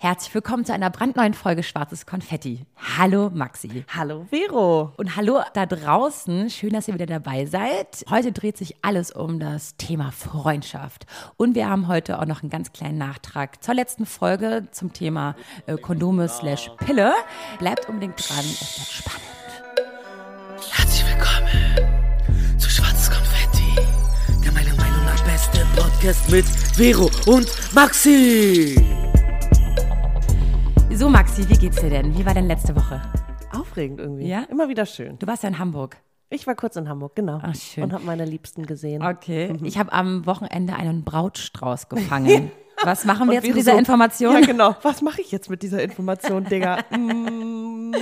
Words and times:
Herzlich 0.00 0.32
willkommen 0.32 0.64
zu 0.64 0.72
einer 0.72 0.90
brandneuen 0.90 1.34
Folge 1.34 1.64
Schwarzes 1.64 2.06
Konfetti. 2.06 2.64
Hallo 2.96 3.30
Maxi. 3.34 3.84
Hallo 3.92 4.26
Vero. 4.30 4.92
Und 4.96 5.16
hallo 5.16 5.40
da 5.54 5.66
draußen. 5.66 6.50
Schön, 6.50 6.70
dass 6.70 6.86
ihr 6.86 6.94
wieder 6.94 7.06
dabei 7.06 7.46
seid. 7.46 8.04
Heute 8.08 8.30
dreht 8.30 8.56
sich 8.56 8.76
alles 8.82 9.10
um 9.10 9.40
das 9.40 9.76
Thema 9.76 10.12
Freundschaft. 10.12 11.06
Und 11.36 11.56
wir 11.56 11.68
haben 11.68 11.88
heute 11.88 12.20
auch 12.20 12.26
noch 12.26 12.42
einen 12.42 12.50
ganz 12.50 12.72
kleinen 12.72 12.96
Nachtrag 12.96 13.60
zur 13.64 13.74
letzten 13.74 14.06
Folge 14.06 14.68
zum 14.70 14.92
Thema 14.92 15.34
äh, 15.66 15.76
Kondome 15.76 16.28
slash 16.28 16.70
Pille. 16.76 17.12
Bleibt 17.58 17.88
unbedingt 17.88 18.16
dran, 18.18 18.38
es 18.38 18.76
bleibt 18.76 18.92
spannend. 18.92 19.28
Herzlich 20.70 21.06
willkommen 21.08 22.56
zu 22.56 22.70
Schwarzes 22.70 23.10
Konfetti, 23.10 23.74
der 24.44 24.52
meiner 24.52 24.76
Meinung 24.76 25.04
nach 25.06 25.24
beste 25.24 25.66
Podcast 25.74 26.30
mit 26.30 26.46
Vero 26.46 27.10
und 27.26 27.48
Maxi. 27.74 29.07
So 30.98 31.08
Maxi, 31.08 31.48
wie 31.48 31.56
geht's 31.56 31.80
dir 31.80 31.90
denn? 31.90 32.18
Wie 32.18 32.26
war 32.26 32.34
denn 32.34 32.48
letzte 32.48 32.74
Woche? 32.74 33.00
Aufregend 33.52 34.00
irgendwie. 34.00 34.26
Ja? 34.26 34.42
Immer 34.50 34.68
wieder 34.68 34.84
schön. 34.84 35.16
Du 35.20 35.28
warst 35.28 35.44
ja 35.44 35.48
in 35.48 35.60
Hamburg. 35.60 35.96
Ich 36.28 36.44
war 36.48 36.56
kurz 36.56 36.74
in 36.74 36.88
Hamburg, 36.88 37.14
genau. 37.14 37.38
Ach, 37.40 37.54
schön. 37.54 37.84
Und 37.84 37.92
habe 37.92 38.02
meine 38.02 38.24
Liebsten 38.24 38.66
gesehen. 38.66 39.00
Okay. 39.00 39.56
Ich 39.62 39.78
habe 39.78 39.92
am 39.92 40.26
Wochenende 40.26 40.74
einen 40.74 41.04
Brautstrauß 41.04 41.88
gefangen. 41.88 42.50
Was 42.82 43.04
machen 43.04 43.28
wir 43.28 43.34
jetzt 43.34 43.46
mit 43.46 43.56
dieser 43.56 43.72
so, 43.74 43.78
Information? 43.78 44.34
Ja, 44.34 44.40
genau. 44.40 44.74
Was 44.82 45.00
mache 45.00 45.20
ich 45.20 45.30
jetzt 45.30 45.48
mit 45.48 45.62
dieser 45.62 45.80
Information, 45.80 46.44
Digga? 46.46 46.78
Mm, 46.90 47.94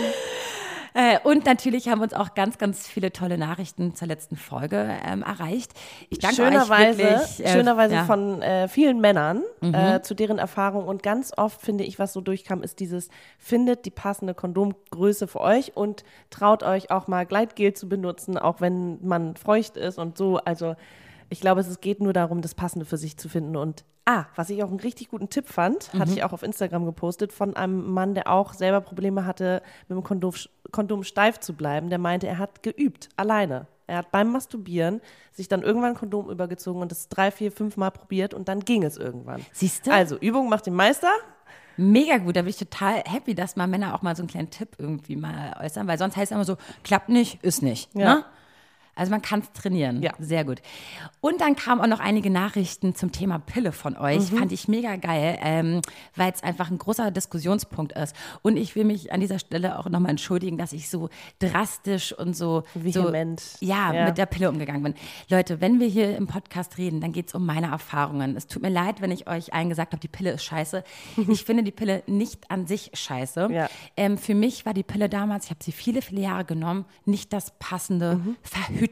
Äh, 0.99 1.19
und 1.25 1.45
natürlich 1.45 1.89
haben 1.91 2.01
uns 2.01 2.15
auch 2.15 2.33
ganz, 2.35 2.57
ganz 2.57 2.89
viele 2.89 3.13
tolle 3.13 3.37
Nachrichten 3.37 3.95
zur 3.95 4.09
letzten 4.09 4.37
Folge 4.37 4.89
ähm, 5.07 5.23
erreicht. 5.23 5.73
Ich 6.09 6.21
danke 6.21 6.37
schönerweise 6.37 7.03
euch 7.03 7.11
wirklich. 7.11 7.47
äh, 7.47 7.53
schönerweise 7.53 7.95
ja. 7.97 8.03
Mhm. 8.05 8.07
von 8.07 8.41
äh, 8.43 8.67
vielen 8.69 9.01
Männern 9.03 9.43
äh, 9.61 10.01
zu 10.01 10.15
deren 10.15 10.39
Erfahrung. 10.39 10.89
Und 10.89 11.03
ganz 11.03 11.33
oft, 11.37 11.61
finde 11.61 11.85
ich, 11.85 11.99
was 11.99 12.15
so 12.15 12.23
durchkam, 12.23 12.63
ist 12.63 12.81
dieses, 12.81 13.11
findet 13.39 13.85
die 13.85 13.91
passende 13.91 14.33
Kondomgröße 14.33 15.27
für 15.29 15.41
euch 15.41 15.77
und 15.77 16.03
traut 16.31 16.63
euch 16.63 16.91
auch 16.91 17.09
mal 17.09 17.27
Gleitgel 17.27 17.75
zu 17.75 17.91
benutzen, 17.91 18.39
auch 18.39 18.63
wenn 18.63 18.99
man 19.07 19.37
feucht 19.37 19.77
ist 19.77 19.99
und 19.99 20.17
so. 20.17 20.39
Also 20.39 20.77
ich 21.29 21.41
glaube, 21.41 21.61
es 21.61 21.81
geht 21.81 22.01
nur 22.01 22.15
darum, 22.15 22.41
das 22.41 22.55
Passende 22.55 22.87
für 22.87 22.97
sich 22.97 23.17
zu 23.19 23.29
finden. 23.29 23.57
Und 23.57 23.85
ah, 24.05 24.27
was 24.37 24.49
ich 24.49 24.63
auch 24.63 24.69
einen 24.69 24.79
richtig 24.79 25.09
guten 25.09 25.29
Tipp 25.29 25.49
fand, 25.49 25.93
hatte 25.93 26.13
Mhm. 26.13 26.17
ich 26.19 26.23
auch 26.25 26.33
auf 26.33 26.45
Instagram 26.45 26.85
gepostet, 26.85 27.33
von 27.33 27.57
einem 27.57 27.91
Mann, 27.93 28.15
der 28.15 28.31
auch 28.31 28.55
selber 28.55 28.81
Probleme 28.81 29.27
hatte, 29.27 29.61
mit 29.89 29.99
dem 29.99 30.05
Kondom, 30.05 30.33
Kondom 30.71 31.03
steif 31.03 31.41
zu 31.41 31.55
bleiben. 31.55 31.91
Der 31.91 31.99
meinte, 31.99 32.27
er 32.27 32.39
hat 32.39 32.63
geübt, 32.63 33.09
alleine. 33.17 33.67
Er 33.87 33.99
hat 33.99 34.11
beim 34.11 34.33
Masturbieren 34.33 35.01
sich 35.33 35.49
dann 35.49 35.63
irgendwann 35.63 35.91
ein 35.91 35.97
Kondom 35.97 36.29
übergezogen 36.29 36.83
und 36.83 36.91
das 36.91 37.09
drei, 37.09 37.31
vier, 37.31 37.53
fünf 37.53 37.77
Mal 37.77 37.91
probiert 37.91 38.35
und 38.35 38.49
dann 38.49 38.61
ging 38.61 38.83
es 38.83 38.97
irgendwann. 38.97 39.45
Siehst 39.53 39.87
du? 39.87 39.93
Also, 39.93 40.17
Übung 40.19 40.49
macht 40.49 40.67
den 40.67 40.75
Meister. 40.75 41.11
Mega 41.77 42.17
gut, 42.17 42.37
da 42.37 42.43
bin 42.43 42.51
ich 42.51 42.57
total 42.57 43.03
happy, 43.05 43.35
dass 43.35 43.55
mal 43.55 43.67
Männer 43.67 43.95
auch 43.95 44.03
mal 44.03 44.17
so 44.17 44.23
einen 44.23 44.29
kleinen 44.29 44.51
Tipp 44.51 44.71
irgendwie 44.79 45.15
mal 45.15 45.55
äußern, 45.61 45.87
weil 45.87 45.99
sonst 45.99 46.17
heißt 46.17 46.33
es 46.33 46.35
immer 46.35 46.45
so, 46.45 46.57
klappt 46.85 47.11
nicht, 47.11 47.43
ist 47.45 47.63
nicht. 47.63 47.95
Ja. 47.95 48.15
Ne? 48.15 48.25
Also 48.97 49.11
man 49.11 49.23
kann 49.23 49.41
es 49.41 49.53
trainieren. 49.53 50.03
Ja. 50.03 50.13
Sehr 50.19 50.45
gut. 50.45 50.61
Und 51.21 51.41
dann 51.41 51.55
kamen 51.55 51.81
auch 51.81 51.87
noch 51.87 52.01
einige 52.01 52.31
Nachrichten 52.31 52.95
zum 52.95 53.13
Thema 53.13 53.39
Pille 53.39 53.71
von 53.73 53.97
euch. 53.97 54.33
Mhm. 54.33 54.39
Fand 54.39 54.53
ich 54.53 54.67
mega 54.69 54.97
geil, 54.97 55.39
ähm, 55.43 55.83
weil 56.17 56.33
es 56.33 56.43
einfach 56.43 56.71
ein 56.71 56.79
großer 56.79 57.11
Diskussionspunkt 57.11 57.93
ist. 57.93 58.17
Und 58.43 58.57
ich 58.57 58.75
will 58.75 58.85
mich 58.85 59.13
an 59.13 59.21
dieser 59.21 59.39
Stelle 59.39 59.79
auch 59.79 59.89
nochmal 59.89 60.11
entschuldigen, 60.11 60.57
dass 60.59 60.73
ich 60.73 60.89
so 60.89 61.11
drastisch 61.39 62.13
und 62.13 62.35
so 62.35 62.65
Vehement. 62.75 63.41
So, 63.41 63.65
ja, 63.67 63.93
Ja. 63.93 64.05
mit 64.07 64.19
der 64.19 64.27
Pille 64.27 64.49
umgegangen 64.49 64.83
bin. 64.83 64.95
Leute, 65.29 65.61
wenn 65.61 65.79
wir 65.79 65.87
hier 65.89 66.17
im 66.17 66.27
Podcast 66.27 66.79
reden, 66.79 67.01
dann 67.01 67.13
geht 67.13 67.29
es 67.29 67.35
um 67.35 67.45
meine 67.45 67.69
Erfahrungen. 67.71 68.37
Es 68.37 68.47
tut 68.47 68.63
mir 68.63 68.71
leid, 68.71 69.01
wenn 69.03 69.11
ich 69.11 69.29
euch 69.29 69.53
allen 69.55 69.69
gesagt 69.69 69.93
habe, 69.93 70.01
die 70.01 70.09
Pille 70.09 70.33
ist 70.33 70.45
scheiße. 70.45 70.83
Ich 71.29 71.45
finde 71.45 71.63
die 71.65 71.71
Pille 71.73 72.03
nicht 72.07 72.51
an 72.51 72.67
sich 72.67 72.91
scheiße. 72.95 73.49
Ja. 73.53 73.69
Ähm, 73.97 74.17
für 74.17 74.35
mich 74.35 74.65
war 74.65 74.73
die 74.73 74.83
Pille 74.83 75.09
damals, 75.11 75.45
ich 75.47 75.51
habe 75.51 75.63
sie 75.63 75.73
viele, 75.73 76.01
viele 76.01 76.23
Jahre 76.23 76.45
genommen, 76.47 76.87
nicht 77.05 77.33
das 77.35 77.53
passende 77.59 78.21
Verhütungsmittel. 78.43 78.86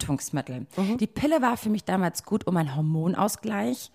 Die 0.98 1.06
Pille 1.06 1.42
war 1.42 1.56
für 1.56 1.70
mich 1.70 1.84
damals 1.84 2.24
gut, 2.24 2.46
um 2.46 2.56
einen 2.56 2.74
Hormonausgleich 2.74 3.90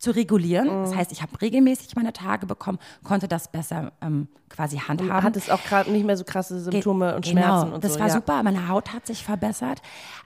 zu 0.00 0.12
regulieren. 0.12 0.66
Das 0.66 0.94
heißt, 0.94 1.12
ich 1.12 1.20
habe 1.20 1.40
regelmäßig 1.40 1.94
meine 1.94 2.12
Tage 2.12 2.46
bekommen, 2.46 2.78
konnte 3.04 3.28
das 3.28 3.52
besser 3.52 3.92
ähm, 4.00 4.28
quasi 4.48 4.78
handhaben. 4.78 5.22
Hat 5.22 5.36
es 5.36 5.50
auch 5.50 5.62
gerade 5.62 5.90
nicht 5.90 6.06
mehr 6.06 6.16
so 6.16 6.24
krasse 6.24 6.58
Symptome 6.58 7.14
und 7.14 7.24
Genau, 7.24 7.42
Schmerzen 7.42 7.72
und 7.74 7.84
das 7.84 7.94
so. 7.94 8.00
war 8.00 8.08
ja. 8.08 8.14
super, 8.14 8.42
meine 8.42 8.68
Haut 8.68 8.94
hat 8.94 9.06
sich 9.06 9.22
verbessert, 9.22 9.82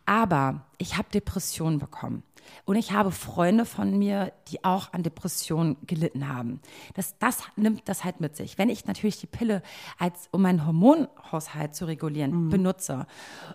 aber 0.06 0.60
ich 0.78 0.96
habe 0.96 1.08
Depressionen 1.12 1.80
bekommen. 1.80 2.22
Und 2.64 2.76
ich 2.76 2.92
habe 2.92 3.10
Freunde 3.10 3.64
von 3.66 3.98
mir, 3.98 4.32
die 4.48 4.64
auch 4.64 4.92
an 4.92 5.02
Depressionen 5.02 5.76
gelitten 5.86 6.28
haben. 6.28 6.60
Das, 6.94 7.16
das 7.18 7.42
nimmt 7.56 7.88
das 7.88 8.04
halt 8.04 8.20
mit 8.20 8.36
sich. 8.36 8.58
Wenn 8.58 8.68
ich 8.68 8.86
natürlich 8.86 9.18
die 9.18 9.26
Pille, 9.26 9.62
als, 9.98 10.28
um 10.30 10.42
meinen 10.42 10.66
Hormonhaushalt 10.66 11.74
zu 11.74 11.84
regulieren, 11.86 12.30
Mhm. 12.46 12.50
benutze 12.50 13.06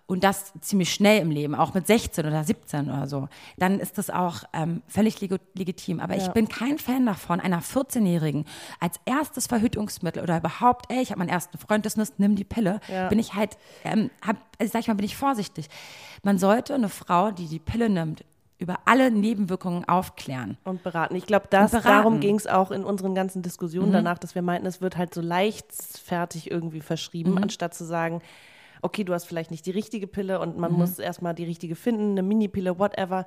und 0.06 0.24
das 0.24 0.54
ziemlich 0.62 0.94
schnell 0.94 1.22
im 1.22 1.32
Leben, 1.32 1.56
auch 1.56 1.74
mit 1.74 1.88
16 1.88 2.26
oder 2.26 2.44
17 2.44 2.90
oder 2.90 3.08
so, 3.08 3.30
dann 3.58 3.80
ist 3.80 3.98
das 3.98 4.10
auch 4.10 4.44
ähm, 4.54 4.82
völlig 4.88 5.20
lego- 5.22 5.38
legitim. 5.54 6.00
Aber 6.00 6.16
ich 6.16 6.28
bin 6.30 6.48
kein 6.48 6.78
Fan 6.78 7.06
davon, 7.06 7.40
einer 7.40 7.62
14-Jährigen 7.62 8.46
als 8.80 9.00
erstes 9.06 9.48
Verhütungsmittel 9.48 10.22
oder 10.24 10.38
überhaupt, 10.38 10.92
ey, 10.92 11.02
ich 11.02 11.12
habe 11.12 11.20
meinen 11.20 11.30
ersten 11.30 11.58
Freund, 11.58 11.86
das 11.86 11.96
ist, 11.96 12.20
nimm 12.20 12.36
die 12.36 12.44
Pille, 12.44 12.80
Ja. 12.88 13.08
bin 13.10 13.20
ich 13.20 13.34
halt, 13.34 13.58
ähm, 13.84 14.10
hab, 14.26 14.38
also 14.60 14.72
sag 14.72 14.82
ich 14.82 14.88
mal, 14.88 14.94
bin 14.96 15.06
ich 15.06 15.16
vorsichtig. 15.18 15.68
Man 16.24 16.38
sollte 16.38 16.74
eine 16.76 16.90
Frau, 16.90 17.32
die 17.32 17.48
die 17.48 17.60
Pille 17.60 17.90
nimmt, 17.90 18.24
über 18.60 18.80
alle 18.86 19.10
Nebenwirkungen 19.10 19.86
aufklären. 19.88 20.58
Und 20.66 20.84
beraten. 20.84 21.16
Ich 21.16 21.26
glaube. 21.26 21.48
Mhm. 21.52 21.70
darum 21.82 22.20
ging 22.20 22.36
es 22.36 22.46
auch 22.46 22.72
in 22.72 22.84
unseren 22.84 23.16
ganzen 23.16 23.42
Diskussionen 23.42 23.92
danach, 23.94 24.20
dass 24.20 24.36
wir 24.36 24.42
meinten, 24.42 24.68
es 24.68 24.82
wird 24.82 24.98
halt 24.98 25.14
so 25.14 25.22
leichtfertig 25.22 26.52
irgendwie 26.52 26.82
verschrieben, 26.82 27.32
Mhm. 27.32 27.38
anstatt 27.44 27.74
zu 27.74 27.86
sagen, 27.86 28.22
okay, 28.82 29.04
du 29.04 29.14
hast 29.14 29.26
vielleicht 29.26 29.52
nicht 29.52 29.66
die 29.66 29.72
richtige 29.72 30.08
Pille 30.08 30.40
und 30.40 30.56
Mhm. 30.56 30.62
man 30.62 30.72
muss 30.74 31.00
erstmal 31.00 31.34
die 31.34 31.46
richtige 31.46 31.76
finden, 31.76 32.12
eine 32.12 32.22
Mini-Pille, 32.24 32.78
whatever. 32.78 33.26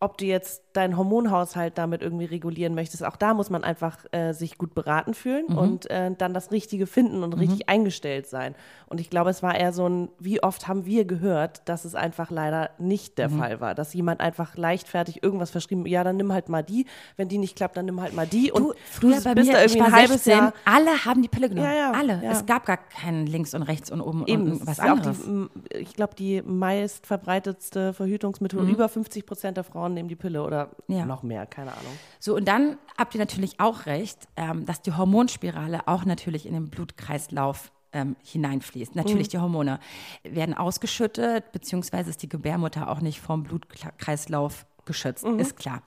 Ob 0.00 0.16
du 0.18 0.26
jetzt 0.26 0.62
deinen 0.74 0.96
Hormonhaushalt 0.96 1.76
damit 1.76 2.02
irgendwie 2.02 2.26
regulieren 2.26 2.74
möchtest, 2.76 3.04
auch 3.04 3.16
da 3.16 3.34
muss 3.34 3.50
man 3.50 3.64
einfach 3.64 3.98
äh, 4.12 4.32
sich 4.32 4.56
gut 4.56 4.72
beraten 4.74 5.12
fühlen 5.12 5.46
Mhm. 5.48 5.58
und 5.58 5.90
äh, 5.90 6.12
dann 6.16 6.34
das 6.34 6.52
Richtige 6.52 6.86
finden 6.86 7.24
und 7.24 7.32
richtig 7.32 7.68
eingestellt 7.68 8.28
sein. 8.28 8.54
Und 8.86 9.00
ich 9.00 9.10
glaube, 9.10 9.30
es 9.30 9.42
war 9.42 9.56
eher 9.58 9.72
so 9.72 9.88
ein, 9.88 10.08
wie 10.20 10.40
oft 10.42 10.68
haben 10.68 10.86
wir 10.86 11.04
gehört, 11.04 11.68
dass 11.68 11.84
es 11.84 11.96
einfach 11.96 12.30
leider 12.30 12.70
nicht 12.78 13.14
Mhm. 13.14 13.16
der 13.16 13.30
Fall 13.30 13.60
war, 13.60 13.74
dass 13.74 13.92
jemand 13.92 14.20
einfach 14.20 14.56
leichtfertig 14.56 15.22
irgendwas 15.24 15.50
verschrieben, 15.50 15.84
ja, 15.84 16.04
dann 16.04 16.16
nimm 16.16 16.32
halt 16.32 16.48
mal 16.48 16.62
die, 16.62 16.86
wenn 17.16 17.28
die 17.28 17.38
nicht 17.38 17.56
klappt, 17.56 17.76
dann 17.76 17.86
nimm 17.86 18.00
halt 18.00 18.14
mal 18.14 18.26
die. 18.26 18.52
Und 18.52 18.62
Du, 18.68 18.72
früher 18.92 19.20
bei 19.22 19.34
bist 19.34 19.48
mir, 19.48 19.54
da 19.56 19.64
ich 19.64 19.72
irgendwie 19.74 19.80
war 19.80 19.86
ein 19.88 19.92
halbes 19.94 20.24
16, 20.24 20.32
Jahr. 20.32 20.52
alle 20.64 21.04
haben 21.04 21.22
die 21.22 21.28
Pille 21.28 21.48
genommen. 21.48 21.66
Ja, 21.66 21.74
ja, 21.74 21.90
alle. 21.92 22.20
ja. 22.22 22.30
Es 22.30 22.46
gab 22.46 22.66
gar 22.66 22.76
keinen 22.76 23.26
links 23.26 23.52
und 23.52 23.62
rechts 23.64 23.90
und 23.90 24.00
oben 24.00 24.24
Eben, 24.28 24.52
und 24.52 24.66
was 24.66 24.78
anderes. 24.78 25.18
die, 25.24 25.48
ich 25.76 25.94
glaube, 25.94 26.14
die 26.14 26.40
meist 26.42 27.04
verbreitetste 27.04 27.92
Verhütungsmethode. 27.94 28.70
Über 28.70 28.88
50 28.88 29.26
Prozent 29.26 29.56
der 29.56 29.64
Frauen 29.64 29.87
nehmen 29.94 30.08
die 30.08 30.16
Pille 30.16 30.42
oder 30.42 30.70
Mhm. 30.86 30.94
Ja. 30.96 31.06
noch 31.06 31.22
mehr, 31.22 31.46
keine 31.46 31.72
Ahnung. 31.72 31.92
So, 32.20 32.34
und 32.36 32.46
dann 32.46 32.78
habt 32.96 33.14
ihr 33.14 33.18
natürlich 33.20 33.60
auch 33.60 33.86
recht, 33.86 34.28
ähm, 34.36 34.64
dass 34.66 34.82
die 34.82 34.92
Hormonspirale 34.92 35.86
auch 35.88 36.04
natürlich 36.04 36.46
in 36.46 36.54
den 36.54 36.70
Blutkreislauf 36.70 37.70
ähm, 37.92 38.16
hineinfließt. 38.22 38.94
Natürlich, 38.96 39.28
die 39.28 39.38
Hormone 39.38 39.80
werden 40.22 40.54
ausgeschüttet, 40.54 41.52
beziehungsweise 41.52 42.10
ist 42.10 42.22
die 42.22 42.28
Gebärmutter 42.28 42.90
auch 42.90 43.00
nicht 43.00 43.18
vom 43.20 43.44
Blutkreislauf 43.44 44.66
geschützt, 44.84 45.24
ist 45.24 45.56
klar. 45.56 45.82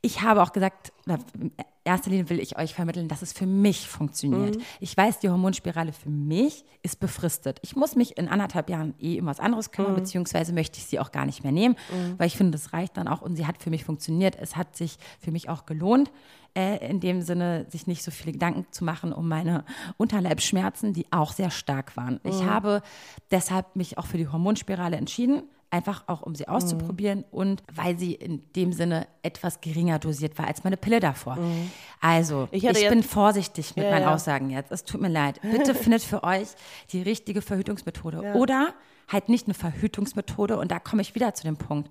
Ich 0.00 0.22
habe 0.22 0.42
auch 0.42 0.52
gesagt, 0.52 0.92
erster 1.84 2.10
Linie 2.10 2.30
will 2.30 2.40
ich 2.40 2.56
euch 2.58 2.74
vermitteln, 2.74 3.08
dass 3.08 3.22
es 3.22 3.32
für 3.32 3.46
mich 3.46 3.88
funktioniert. 3.88 4.56
Ich 4.80 4.96
weiß, 4.96 5.18
die 5.18 5.28
Hormonspirale 5.28 5.92
für 5.92 6.10
mich 6.10 6.64
ist 6.82 7.00
befristet. 7.00 7.58
Ich 7.62 7.76
muss 7.76 7.96
mich 7.96 8.16
in 8.16 8.28
anderthalb 8.28 8.70
Jahren 8.70 8.94
eh 9.00 9.20
um 9.20 9.26
was 9.26 9.40
anderes 9.40 9.70
kümmern, 9.70 9.94
beziehungsweise 9.94 10.52
möchte 10.52 10.78
ich 10.78 10.86
sie 10.86 10.98
auch 10.98 11.12
gar 11.12 11.26
nicht 11.26 11.42
mehr 11.42 11.52
nehmen, 11.52 11.76
weil 12.18 12.26
ich 12.26 12.36
finde, 12.36 12.52
das 12.52 12.72
reicht 12.72 12.96
dann 12.96 13.08
auch 13.08 13.22
und 13.22 13.36
sie 13.36 13.46
hat 13.46 13.62
für 13.62 13.70
mich 13.70 13.84
funktioniert. 13.84 14.36
Es 14.40 14.56
hat 14.56 14.76
sich 14.76 14.98
für 15.20 15.32
mich 15.32 15.48
auch 15.48 15.66
gelohnt, 15.66 16.10
äh, 16.54 16.86
in 16.86 17.00
dem 17.00 17.22
Sinne, 17.22 17.66
sich 17.70 17.86
nicht 17.86 18.02
so 18.02 18.10
viele 18.10 18.32
Gedanken 18.32 18.66
zu 18.70 18.84
machen 18.84 19.12
um 19.12 19.28
meine 19.28 19.64
Unterleibsschmerzen, 19.96 20.92
die 20.92 21.06
auch 21.10 21.32
sehr 21.32 21.50
stark 21.50 21.96
waren. 21.96 22.20
Ich 22.24 22.44
habe 22.44 22.82
deshalb 23.30 23.74
mich 23.74 23.98
auch 23.98 24.06
für 24.06 24.18
die 24.18 24.28
Hormonspirale 24.28 24.96
entschieden. 24.96 25.44
Einfach 25.72 26.04
auch, 26.06 26.20
um 26.20 26.34
sie 26.34 26.48
auszuprobieren 26.48 27.24
und 27.30 27.62
weil 27.72 27.98
sie 27.98 28.12
in 28.12 28.42
dem 28.52 28.74
Sinne 28.74 29.06
etwas 29.22 29.62
geringer 29.62 29.98
dosiert 29.98 30.38
war 30.38 30.46
als 30.46 30.64
meine 30.64 30.76
Pille 30.76 31.00
davor. 31.00 31.38
Also, 31.98 32.46
ich, 32.50 32.62
Ich 32.64 32.88
bin 32.90 33.02
vorsichtig 33.02 33.74
mit 33.74 33.86
Ja, 33.86 33.90
meinen 33.90 34.02
ja. 34.02 34.14
Aussagen 34.14 34.50
jetzt. 34.50 34.70
Es 34.70 34.84
tut 34.84 35.00
mir 35.00 35.08
leid. 35.08 35.40
Bitte 35.50 35.74
findet 35.74 36.02
für 36.02 36.24
euch 36.24 36.48
die 36.90 37.00
richtige 37.00 37.40
Verhütungsmethode. 37.40 38.34
Oder 38.34 38.74
halt 39.08 39.30
nicht 39.30 39.46
eine 39.46 39.54
Verhütungsmethode. 39.54 40.58
Und 40.58 40.70
da 40.70 40.78
komme 40.78 41.00
ich 41.00 41.14
wieder 41.14 41.32
zu 41.32 41.44
dem 41.44 41.56
Punkt. 41.56 41.90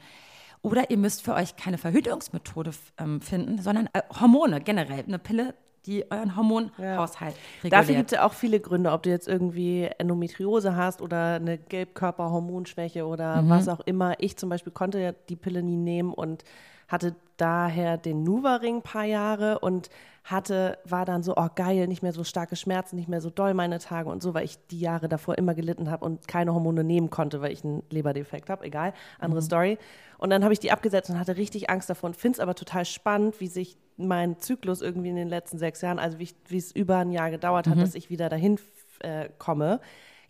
Oder 0.62 0.92
ihr 0.92 0.98
müsst 0.98 1.24
für 1.24 1.34
euch 1.34 1.56
keine 1.56 1.80
Verhütungsmethode 1.80 2.70
ähm, 3.00 3.20
finden, 3.20 3.60
sondern 3.64 3.90
äh, 3.94 4.04
Hormone 4.20 4.62
generell. 4.62 5.04
Eine 5.08 5.18
Pille, 5.18 5.56
die 5.86 6.06
euren 6.12 6.36
Hormonhaushalt 6.36 7.36
reguliert. 7.64 7.74
Dafür 7.74 7.96
gibt 7.96 8.12
es 8.12 8.18
ja 8.18 8.26
auch 8.26 8.34
viele 8.34 8.60
Gründe, 8.60 8.92
ob 8.92 9.04
du 9.04 9.10
jetzt 9.10 9.28
irgendwie 9.28 9.90
Endometriose 9.98 10.76
hast 10.76 11.02
oder 11.02 11.36
eine 11.36 11.58
Gelbkörperhormonschwäche 11.58 13.06
oder 13.06 13.42
Mhm. 13.42 13.50
was 13.50 13.68
auch 13.68 13.80
immer. 13.82 14.14
Ich 14.20 14.38
zum 14.38 14.50
Beispiel 14.50 14.72
konnte 14.74 15.00
ja 15.00 15.12
die 15.30 15.36
Pille 15.36 15.64
nie 15.64 15.78
nehmen 15.78 16.14
und 16.14 16.44
hatte 16.92 17.16
daher 17.38 17.98
den 17.98 18.24
Nuva-Ring 18.24 18.78
ein 18.78 18.82
paar 18.82 19.06
Jahre 19.06 19.60
und 19.60 19.90
hatte, 20.24 20.78
war 20.84 21.06
dann 21.06 21.24
so, 21.24 21.36
oh 21.36 21.48
geil, 21.56 21.88
nicht 21.88 22.04
mehr 22.04 22.14
so 22.14 22.24
starke 22.24 22.56
Schmerzen, 22.56 22.96
nicht 22.96 23.08
mehr 23.08 23.22
so 23.22 23.32
doll 23.32 23.56
meine 23.56 23.80
Tage 23.80 24.10
und 24.10 24.22
so, 24.22 24.36
weil 24.36 24.46
ich 24.46 24.58
die 24.68 24.80
Jahre 24.80 25.10
davor 25.10 25.38
immer 25.38 25.56
gelitten 25.56 25.90
habe 25.90 26.06
und 26.06 26.28
keine 26.28 26.54
Hormone 26.54 26.84
nehmen 26.84 27.10
konnte, 27.10 27.42
weil 27.42 27.52
ich 27.52 27.64
einen 27.64 27.82
Leberdefekt 27.90 28.50
habe, 28.50 28.66
egal, 28.66 28.94
andere 29.20 29.42
Story. 29.42 29.80
Und 30.20 30.30
dann 30.30 30.44
habe 30.44 30.54
ich 30.54 30.60
die 30.60 30.72
abgesetzt 30.72 31.10
und 31.10 31.18
hatte 31.18 31.38
richtig 31.38 31.70
Angst 31.72 31.90
davor 31.90 32.10
und 32.10 32.16
finde 32.16 32.36
es 32.36 32.40
aber 32.40 32.54
total 32.54 32.86
spannend, 32.86 33.40
wie 33.40 33.48
sich 33.48 33.78
mein 33.98 34.38
Zyklus 34.38 34.82
irgendwie 34.82 35.10
in 35.10 35.16
den 35.16 35.30
letzten 35.30 35.58
sechs 35.58 35.82
Jahren, 35.82 35.98
also 35.98 36.20
wie 36.20 36.58
es 36.58 36.72
über 36.72 36.98
ein 36.98 37.12
Jahr 37.12 37.32
gedauert 37.32 37.68
hat, 37.68 37.80
dass 37.80 37.96
ich 37.96 38.10
wieder 38.10 38.30
dahin 38.30 38.60
äh, 39.00 39.30
komme. 39.40 39.80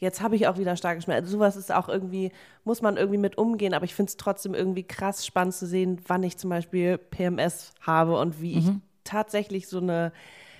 Jetzt 0.02 0.22
habe 0.22 0.36
ich 0.36 0.48
auch 0.48 0.58
wieder 0.58 0.76
starke 0.76 1.00
Schmerzen. 1.00 1.26
Also 1.26 1.38
sowas 1.38 1.56
ist 1.56 1.72
auch 1.72 1.88
irgendwie, 1.88 2.32
muss 2.64 2.82
man 2.82 2.98
irgendwie 2.98 3.20
mit 3.20 3.38
umgehen, 3.38 3.76
aber 3.76 3.86
ich 3.86 3.94
finde 3.94 4.10
es 4.10 4.18
trotzdem 4.18 4.56
irgendwie 4.56 4.84
krass 4.84 5.26
spannend 5.26 5.54
zu 5.54 5.68
sehen, 5.68 6.02
wann 6.08 6.24
ich 6.24 6.38
zum 6.38 6.50
Beispiel 6.50 6.98
PMS 6.98 7.72
habe 7.82 8.18
und 8.18 8.42
wie 8.42 8.58
ich 8.58 8.66
tatsächlich 9.04 9.68
so 9.68 9.78
eine, 9.78 10.12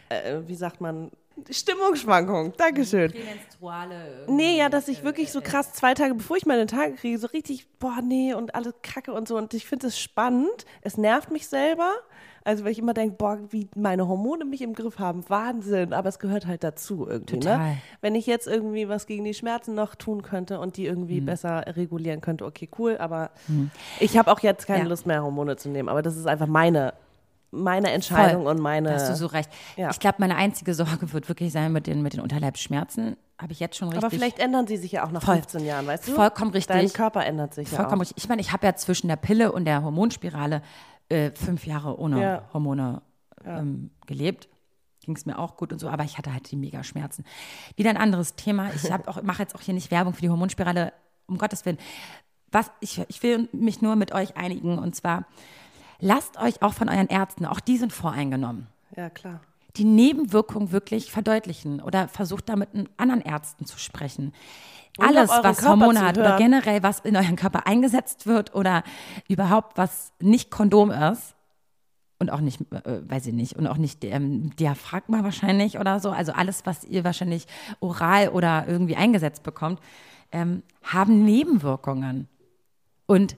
äh, 0.10 0.42
wie 0.46 0.54
sagt 0.54 0.80
man, 0.80 1.10
Stimmungsschwankung. 1.50 2.54
Dankeschön. 2.56 3.12
Prämenstruale. 3.12 4.26
Nee, 4.28 4.60
ja, 4.60 4.70
dass 4.70 4.88
ich 4.88 5.04
wirklich 5.04 5.32
so 5.32 5.42
krass 5.42 5.74
zwei 5.74 5.96
Tage, 5.96 6.14
bevor 6.14 6.38
ich 6.38 6.46
meine 6.46 6.68
Tage 6.68 6.94
kriege, 6.94 7.18
so 7.18 7.26
richtig, 7.28 7.68
boah, 7.80 8.00
nee, 8.04 8.36
und 8.36 8.54
alles 8.54 8.76
kacke 8.84 9.12
und 9.12 9.28
so. 9.28 9.38
Und 9.38 9.56
ich 9.56 9.66
finde 9.66 9.88
es 9.88 10.00
spannend. 10.00 10.66
Es 10.82 10.98
nervt 10.98 11.32
mich 11.32 11.48
selber. 11.48 11.92
Also, 12.44 12.64
weil 12.64 12.72
ich 12.72 12.80
immer 12.80 12.94
denke, 12.94 13.16
boah, 13.18 13.38
wie 13.50 13.68
meine 13.76 14.08
Hormone 14.08 14.46
mich 14.46 14.62
im 14.62 14.74
Griff 14.74 14.98
haben. 15.00 15.24
Wahnsinn. 15.30 15.94
Aber 15.94 16.10
es 16.10 16.18
gehört 16.20 16.48
halt 16.48 16.64
dazu 16.64 17.08
irgendwie, 17.08 17.40
Total. 17.40 17.58
ne? 17.58 17.78
Wenn 18.02 18.16
ich 18.16 18.26
jetzt 18.26 18.48
irgendwie 18.48 18.90
was 18.90 19.06
gegen 19.06 19.24
die 19.24 19.34
Schmerzen 19.34 19.76
noch 19.76 19.96
tun 19.96 20.22
könnte 20.24 20.60
und 20.60 20.78
die 20.78 20.86
irgendwie 20.86 21.22
Mhm. 21.22 21.26
besser 21.26 21.64
regulieren 21.76 22.22
könnte, 22.22 22.46
okay, 22.46 22.70
cool. 22.80 22.98
Aber 22.98 23.30
ich 24.00 24.18
habe 24.18 24.32
auch 24.32 24.40
jetzt 24.40 24.66
keine 24.68 24.84
Ja. 24.84 24.90
Lust 24.90 25.06
mehr, 25.06 25.22
Hormone 25.24 25.56
zu 25.58 25.70
nehmen. 25.70 25.88
Aber 25.90 26.02
das 26.02 26.18
ist 26.18 26.26
einfach 26.28 26.48
meine, 26.48 26.94
meine 27.52 27.92
Entscheidung 27.92 28.44
Voll. 28.44 28.52
und 28.56 28.62
meine. 28.62 28.94
Hast 28.94 29.10
du 29.10 29.16
so 29.16 29.28
recht. 29.28 29.50
Ja. 29.76 29.90
Ich 29.92 30.00
glaube, 30.00 30.16
meine 30.20 30.36
einzige 30.36 30.74
Sorge 30.74 31.12
wird 31.14 31.28
wirklich 31.30 31.52
sein 31.52 31.72
mit 31.72 31.86
den, 31.86 32.02
mit 32.02 32.14
den 32.14 32.22
Unterleibsschmerzen. 32.22 33.18
Habe 33.40 33.54
ich 33.54 33.60
jetzt 33.60 33.76
schon 33.76 33.90
richtig. 33.90 34.04
aber 34.04 34.12
vielleicht 34.12 34.40
ändern 34.40 34.68
sie 34.68 34.78
sich 34.78 34.92
ja 34.94 35.04
auch 35.06 35.12
nach 35.12 35.24
Voll. 35.24 35.36
15 35.38 35.66
Jahren, 35.66 35.88
weißt 35.88 36.08
du? 36.08 36.12
Vollkommen 36.14 36.52
richtig. 36.52 36.76
Dein 36.76 36.94
Körper 36.94 37.26
ändert 37.26 37.54
sich 37.56 37.72
ja 37.72 37.78
Vollkommen 37.78 38.02
richtig. 38.02 38.18
Ich 38.24 38.30
meine, 38.30 38.40
ich 38.40 38.52
habe 38.54 38.66
ja 38.68 38.76
zwischen 38.76 39.08
der 39.08 39.16
Pille 39.16 39.52
und 39.52 39.66
der 39.66 39.84
Hormonspirale 39.84 40.62
äh, 41.12 41.32
fünf 41.36 41.66
Jahre 41.66 42.00
ohne 42.00 42.22
Ja. 42.22 42.44
Hormone 42.54 43.02
ähm, 43.46 43.92
gelebt. 44.08 44.48
Ging 45.04 45.16
es 45.16 45.26
mir 45.26 45.40
auch 45.40 45.58
gut 45.58 45.74
und 45.74 45.80
so, 45.80 45.90
aber 45.90 46.04
ich 46.04 46.18
hatte 46.18 46.32
halt 46.32 46.52
die 46.52 46.56
Mega-Schmerzen. 46.56 47.26
Wieder 47.76 47.90
ein 47.90 47.98
anderes 47.98 48.36
Thema. 48.36 48.70
Ich 48.74 48.88
mache 49.24 49.42
jetzt 49.42 49.56
auch 49.56 49.62
hier 49.62 49.74
nicht 49.74 49.90
Werbung 49.90 50.14
für 50.14 50.22
die 50.22 50.30
Hormonspirale, 50.30 50.94
um 51.26 51.38
Gottes 51.38 51.66
Willen. 51.66 51.80
Was, 52.52 52.72
ich, 52.82 53.02
ich 53.08 53.24
will 53.24 53.50
mich 53.52 53.82
nur 53.82 53.96
mit 53.96 54.12
euch 54.14 54.38
einigen 54.38 54.78
und 54.78 54.96
zwar, 54.96 55.26
lasst 56.00 56.38
euch 56.38 56.62
auch 56.62 56.74
von 56.74 56.90
euren 56.90 57.08
Ärzten, 57.08 57.46
auch 57.46 57.60
die 57.60 57.78
sind 57.78 57.94
voreingenommen 57.94 58.68
Ja, 58.96 59.10
klar. 59.10 59.42
Die 59.78 59.86
Nebenwirkung 59.86 60.72
wirklich 60.72 61.12
verdeutlichen 61.12 61.82
oder 61.82 62.08
versucht 62.08 62.50
da 62.50 62.56
mit 62.56 62.70
anderen 62.98 63.22
Ärzten 63.22 63.66
zu 63.66 63.78
sprechen. 63.78 64.34
Und 64.98 65.08
Alles, 65.08 65.30
was 65.30 65.58
Körper 65.60 65.70
Hormone 65.70 66.02
hat 66.02 66.18
oder 66.18 66.38
generell, 66.38 66.84
was 66.84 67.00
in 67.00 67.16
euren 67.16 67.38
Körper 67.38 67.66
eingesetzt 67.66 68.28
wird 68.28 68.54
oder 68.54 68.84
überhaupt 69.30 69.78
was 69.78 70.12
nicht 70.20 70.52
Kondom 70.52 70.92
ist 70.92 71.36
und 72.20 72.30
auch 72.30 72.42
nicht, 72.42 72.62
äh, 72.72 73.10
weiß 73.10 73.28
ich 73.28 73.34
nicht, 73.34 73.56
und 73.56 73.68
auch 73.68 73.78
nicht 73.78 74.04
ähm, 74.04 74.54
Diaphragma 74.58 75.24
wahrscheinlich 75.24 75.80
oder 75.80 76.00
so, 76.00 76.12
also 76.12 76.34
alles, 76.34 76.66
was 76.66 76.84
ihr 76.84 77.04
wahrscheinlich 77.06 77.48
oral 77.80 78.30
oder 78.30 78.66
irgendwie 78.68 78.98
eingesetzt 78.98 79.44
bekommt, 79.44 79.80
ähm, 80.32 80.62
haben 80.84 81.24
Nebenwirkungen. 81.24 82.28
Und 83.08 83.38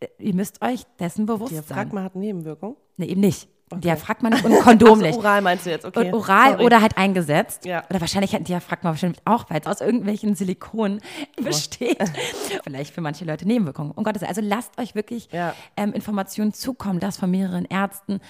äh, 0.00 0.08
ihr 0.18 0.34
müsst 0.34 0.62
euch 0.62 0.84
dessen 0.98 1.26
bewusst 1.26 1.54
sein. 1.54 1.62
Diaphragma 1.62 2.02
hat 2.02 2.16
Nebenwirkungen. 2.16 2.76
Nee, 2.96 3.06
eben 3.06 3.20
nicht. 3.20 3.48
Diaphragma 3.76 4.30
nicht 4.30 4.44
und 4.44 4.58
Kondom 4.60 4.98
nicht. 5.00 5.08
Also 5.16 5.20
oral 5.20 5.42
meinst 5.42 5.66
du 5.66 5.70
jetzt, 5.70 5.84
okay. 5.84 6.08
Und 6.08 6.14
oral 6.14 6.52
Sorry. 6.52 6.64
oder 6.64 6.80
halt 6.80 6.96
eingesetzt. 6.98 7.64
Ja. 7.64 7.84
Oder 7.90 8.00
wahrscheinlich 8.00 8.32
hat 8.32 8.40
ein 8.40 8.44
Diaphragma 8.44 8.90
wahrscheinlich 8.90 9.20
auch, 9.24 9.44
weil 9.50 9.60
es 9.60 9.66
aus 9.66 9.80
irgendwelchen 9.80 10.34
Silikonen 10.34 11.00
besteht. 11.42 11.98
Vielleicht 12.64 12.94
für 12.94 13.00
manche 13.00 13.24
Leute 13.24 13.46
Nebenwirkungen. 13.46 13.92
Um 13.92 14.04
Gottes 14.04 14.22
Willen. 14.22 14.28
Also 14.30 14.40
lasst 14.42 14.78
euch 14.78 14.94
wirklich 14.94 15.28
Ja. 15.32 15.54
ähm, 15.76 15.92
Informationen 15.92 16.52
zukommen, 16.52 17.00
das 17.00 17.16
von 17.16 17.30
mehreren 17.30 17.64
Ärzten. 17.64 18.20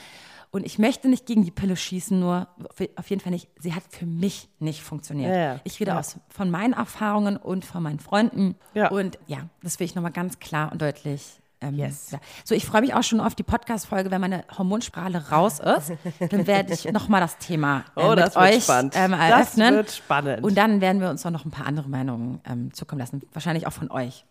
Und 0.50 0.64
ich 0.64 0.78
möchte 0.78 1.08
nicht 1.10 1.26
gegen 1.26 1.44
die 1.44 1.50
Pille 1.50 1.76
schießen, 1.76 2.18
nur 2.18 2.48
auf- 2.70 2.88
auf 2.96 3.10
jeden 3.10 3.20
Fall 3.20 3.32
nicht. 3.32 3.48
Sie 3.60 3.74
hat 3.74 3.82
für 3.90 4.06
mich 4.06 4.48
nicht 4.60 4.82
funktioniert. 4.82 5.30
Ja, 5.30 5.38
ja. 5.38 5.60
Ich 5.64 5.78
rede 5.78 5.90
Ja. 5.90 5.98
aus 5.98 6.16
von 6.30 6.50
meinen 6.50 6.72
Erfahrungen 6.72 7.36
und 7.36 7.66
von 7.66 7.82
meinen 7.82 7.98
Freunden. 8.00 8.54
Ja. 8.72 8.88
Und 8.88 9.18
ja, 9.26 9.40
das 9.62 9.78
will 9.78 9.84
ich 9.84 9.94
nochmal 9.94 10.12
ganz 10.12 10.38
klar 10.38 10.72
und 10.72 10.80
deutlich. 10.80 11.38
Ähm, 11.60 11.74
Yes. 11.74 12.12
ja. 12.12 12.18
So, 12.44 12.54
ich 12.54 12.64
freue 12.64 12.82
mich 12.82 12.94
auch 12.94 13.02
schon 13.02 13.20
auf 13.20 13.34
die 13.34 13.42
Podcast-Folge, 13.42 14.10
wenn 14.10 14.20
meine 14.20 14.44
Hormonspirale 14.56 15.30
raus 15.30 15.58
ist. 15.58 15.92
Dann 16.30 16.46
werde 16.46 16.72
ich 16.72 16.84
nochmal 16.92 17.20
das 17.20 17.38
Thema 17.38 17.84
äh, 17.96 18.00
Oh, 18.02 18.10
mit 18.10 18.18
das 18.20 18.36
euch 18.36 18.62
spannend. 18.64 18.94
Ähm, 18.96 19.10
Das 19.12 19.20
eröffnen. 19.30 19.74
wird 19.74 19.90
spannend. 19.90 20.44
Und 20.44 20.56
dann 20.56 20.80
werden 20.80 21.00
wir 21.00 21.10
uns 21.10 21.26
auch 21.26 21.30
noch 21.30 21.44
ein 21.44 21.50
paar 21.50 21.66
andere 21.66 21.88
Meinungen 21.88 22.40
ähm, 22.48 22.72
zukommen 22.72 23.00
lassen. 23.00 23.22
Wahrscheinlich 23.32 23.66
auch 23.66 23.72
von 23.72 23.90
euch. 23.90 24.24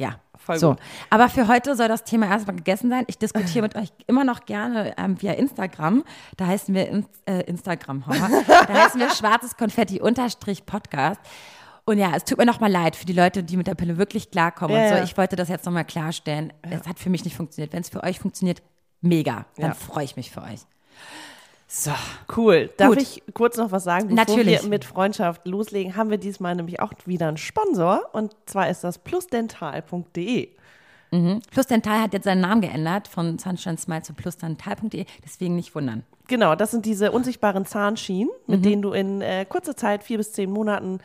Ja, 0.00 0.20
Voll 0.36 0.58
so. 0.60 0.70
gut. 0.70 0.78
Aber 1.10 1.28
für 1.28 1.48
heute 1.48 1.74
soll 1.74 1.88
das 1.88 2.04
Thema 2.04 2.26
erstmal 2.28 2.54
gegessen 2.54 2.88
sein. 2.88 3.02
Ich 3.08 3.18
diskutiere 3.18 3.62
mit 3.62 3.74
euch 3.74 3.88
immer 4.06 4.22
noch 4.22 4.44
gerne 4.46 4.94
ähm, 4.96 5.20
via 5.20 5.32
Instagram. 5.32 6.04
Da 6.36 6.46
heißen 6.46 6.72
wir 6.72 6.88
in, 6.88 7.06
äh, 7.26 7.40
Instagram, 7.40 8.06
Horror. 8.06 8.28
da 8.46 8.68
heißen 8.72 9.00
wir 9.00 9.10
schwarzes 9.14 9.56
Konfetti 9.56 10.00
unterstrich 10.00 10.64
Podcast. 10.64 11.20
Und 11.88 11.98
ja, 11.98 12.12
es 12.14 12.24
tut 12.24 12.38
mir 12.38 12.44
nochmal 12.46 12.70
leid 12.70 12.96
für 12.96 13.06
die 13.06 13.12
Leute, 13.14 13.42
die 13.42 13.56
mit 13.56 13.66
der 13.66 13.74
Pille 13.74 13.96
wirklich 13.98 14.30
klarkommen 14.30 14.76
Ja, 14.76 14.82
und 14.82 14.88
so. 14.90 14.94
ja. 14.96 15.04
Ich 15.04 15.16
wollte 15.16 15.36
das 15.36 15.48
jetzt 15.48 15.64
nochmal 15.64 15.84
klarstellen. 15.84 16.52
Es 16.62 16.86
hat 16.86 16.98
für 16.98 17.08
mich 17.10 17.24
nicht 17.24 17.36
funktioniert. 17.36 17.72
Wenn 17.72 17.80
es 17.80 17.88
für 17.88 18.02
euch 18.02 18.18
funktioniert, 18.18 18.62
mega. 19.00 19.46
Dann 19.56 19.74
freue 19.74 20.04
ich 20.04 20.16
mich 20.16 20.30
für 20.30 20.42
euch. 20.42 20.60
So. 21.66 21.90
Cool. 22.36 22.70
Darf 22.78 22.90
Gut. 22.90 23.02
ich 23.02 23.22
kurz 23.34 23.56
noch 23.56 23.72
was 23.72 23.84
sagen? 23.84 24.08
Bevor 24.08 24.16
Natürlich. 24.16 24.62
wir 24.62 24.68
mit 24.68 24.84
Freundschaft 24.84 25.46
loslegen, 25.46 25.96
haben 25.96 26.10
wir 26.10 26.18
diesmal 26.18 26.54
nämlich 26.54 26.80
auch 26.80 26.92
wieder 27.04 27.28
einen 27.28 27.36
Sponsor. 27.36 28.02
Und 28.12 28.34
zwar 28.46 28.68
ist 28.70 28.84
das 28.84 28.98
plusdental.de. 28.98 30.48
Plus 31.50 31.66
Dental 31.66 32.02
hat 32.02 32.12
jetzt 32.12 32.24
seinen 32.24 32.42
Namen 32.42 32.60
geändert 32.60 33.08
von 33.08 33.38
Sunshine 33.38 33.78
Smile 33.78 34.02
zu 34.02 34.12
plusdental.de. 34.12 35.06
Deswegen 35.24 35.56
nicht 35.56 35.74
wundern. 35.74 36.04
Genau, 36.26 36.54
das 36.54 36.70
sind 36.70 36.84
diese 36.84 37.12
unsichtbaren 37.12 37.64
Zahnschienen, 37.64 38.28
Mhm. 38.46 38.54
mit 38.54 38.64
denen 38.66 38.82
du 38.82 38.92
in 38.92 39.22
äh, 39.22 39.46
kurzer 39.48 39.74
Zeit, 39.74 40.04
vier 40.04 40.18
bis 40.18 40.32
zehn 40.32 40.50
Monaten, 40.50 40.98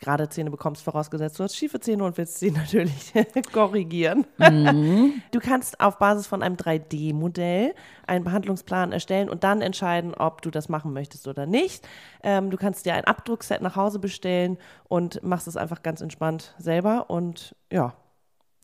gerade 0.00 0.28
Zähne 0.28 0.50
bekommst, 0.50 0.82
vorausgesetzt 0.82 1.38
du 1.38 1.44
hast 1.44 1.56
schiefe 1.56 1.80
Zähne 1.80 2.04
und 2.04 2.16
willst 2.18 2.38
sie 2.38 2.50
natürlich 2.52 3.12
korrigieren. 3.52 4.26
Mhm. 4.38 5.22
Du 5.30 5.40
kannst 5.40 5.80
auf 5.80 5.98
Basis 5.98 6.26
von 6.26 6.42
einem 6.42 6.56
3D-Modell 6.56 7.74
einen 8.06 8.24
Behandlungsplan 8.24 8.92
erstellen 8.92 9.28
und 9.28 9.42
dann 9.42 9.62
entscheiden, 9.62 10.14
ob 10.14 10.42
du 10.42 10.50
das 10.50 10.68
machen 10.68 10.92
möchtest 10.92 11.26
oder 11.26 11.46
nicht. 11.46 11.86
Ähm, 12.22 12.50
du 12.50 12.56
kannst 12.56 12.86
dir 12.86 12.94
ein 12.94 13.04
Abdruckset 13.04 13.60
nach 13.60 13.74
Hause 13.76 13.98
bestellen 13.98 14.58
und 14.84 15.22
machst 15.22 15.48
es 15.48 15.56
einfach 15.56 15.82
ganz 15.82 16.00
entspannt 16.00 16.54
selber 16.58 17.10
und 17.10 17.56
ja, 17.72 17.94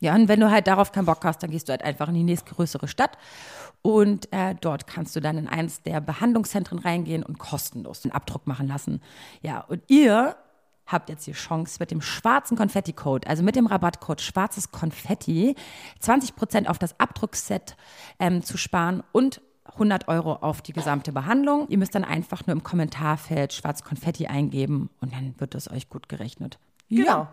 Ja, 0.01 0.15
und 0.15 0.29
wenn 0.29 0.41
du 0.41 0.51
halt 0.51 0.67
darauf 0.67 0.93
keinen 0.93 1.07
Bock 1.07 1.25
hast, 1.25 1.43
dann 1.43 1.51
gehst 1.51 1.69
du 1.69 1.73
halt 1.73 1.83
einfach 1.83 2.09
in 2.09 2.15
die 2.15 2.23
nächstgrößere 2.25 2.89
Stadt 2.89 3.19
und 3.83 4.33
äh, 4.33 4.55
dort 4.61 4.87
kannst 4.87 5.17
du 5.17 5.21
dann 5.21 5.39
in 5.39 5.49
eins 5.49 5.83
der 5.83 6.01
Behandlungszentren 6.01 6.79
reingehen 6.79 7.23
und 7.23 7.39
kostenlos 7.39 8.03
den 8.03 8.13
Abdruck 8.13 8.47
machen 8.47 8.69
lassen. 8.69 9.03
Ja, 9.43 9.61
und 9.61 9.83
ihr 9.89 10.37
habt 10.93 11.09
jetzt 11.09 11.27
die 11.27 11.33
Chance 11.33 11.77
mit 11.81 11.91
dem 11.91 12.01
schwarzen 12.01 12.57
Konfetti-Code, 12.57 13.29
also 13.29 13.43
mit 13.43 13.57
dem 13.57 13.67
Rabattcode 13.67 14.21
schwarzes 14.21 14.71
Konfetti, 14.71 15.55
20% 16.03 16.67
auf 16.67 16.79
das 16.79 16.99
Abdruckset 16.99 17.77
ähm, 18.19 18.43
zu 18.43 18.57
sparen 18.57 19.03
und 19.13 19.41
100 19.73 20.09
Euro 20.09 20.35
auf 20.35 20.63
die 20.63 20.73
gesamte 20.73 21.13
Behandlung. 21.13 21.69
Ihr 21.69 21.79
müsst 21.79 21.95
dann 21.95 22.05
einfach 22.05 22.47
nur 22.47 22.53
im 22.53 22.63
Kommentarfeld 22.63 23.53
schwarz 23.53 23.85
Konfetti 23.85 24.27
eingeben 24.27 24.91
und 25.01 25.13
dann 25.13 25.35
wird 25.39 25.55
es 25.55 25.71
euch 25.71 25.89
gut 25.89 26.09
gerechnet. 26.09 26.59
Genau. 26.89 27.05
Ja. 27.05 27.33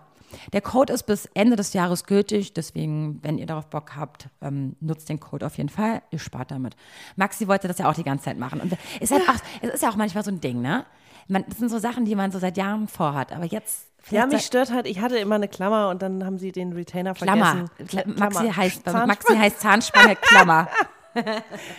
Der 0.54 0.62
Code 0.62 0.94
ist 0.94 1.04
bis 1.04 1.26
Ende 1.34 1.56
des 1.56 1.74
Jahres 1.74 2.04
gültig, 2.04 2.54
deswegen, 2.54 3.20
wenn 3.24 3.38
ihr 3.38 3.46
darauf 3.46 3.70
Bock 3.70 3.96
habt, 3.96 4.30
ähm, 4.42 4.76
nutzt 4.82 5.08
den 5.10 5.20
Code 5.20 5.46
auf 5.46 5.58
jeden 5.58 5.70
Fall. 5.70 6.02
Ihr 6.12 6.20
spart 6.20 6.52
damit. 6.52 6.76
Maxi 7.16 7.48
wollte 7.48 7.68
das 7.68 7.78
ja 7.78 7.90
auch 7.90 7.94
die 7.94 8.04
ganze 8.04 8.26
Zeit 8.26 8.38
machen. 8.38 8.60
Und 8.60 8.78
ist 9.00 9.12
halt 9.12 9.28
auch, 9.30 9.36
es 9.62 9.76
ist 9.76 9.84
ja 9.84 9.90
auch 9.90 9.96
manchmal 9.96 10.24
so 10.24 10.32
ein 10.32 10.42
Ding, 10.42 10.62
ne? 10.62 10.86
Man, 11.28 11.44
das 11.48 11.58
sind 11.58 11.70
so 11.70 11.78
Sachen, 11.80 12.06
die 12.06 12.16
man 12.16 12.32
so 12.32 12.40
seit 12.40 12.58
Jahren 12.58 12.88
vorhat. 12.88 13.32
Aber 13.34 13.46
jetzt. 13.46 13.88
Ja, 14.10 14.26
mich 14.26 14.46
stört 14.46 14.72
halt, 14.72 14.88
ich 14.88 15.02
hatte 15.02 15.18
immer 15.18 15.36
eine 15.36 15.50
Klammer 15.50 15.90
und 15.90 16.02
dann 16.02 16.24
haben 16.26 16.38
sie 16.38 16.54
den 16.54 16.72
Retainer 16.72 17.14
Klammer. 17.14 17.68
vergessen. 17.78 17.88
Kla 17.90 18.02
Klammer. 18.04 18.20
Maxi 18.20 18.54
heißt, 18.54 18.84
Zahnspange. 18.86 19.08
Maxi 19.08 19.36
heißt 19.36 19.60
Zahnspange, 19.60 20.16
Klammer. 20.16 20.68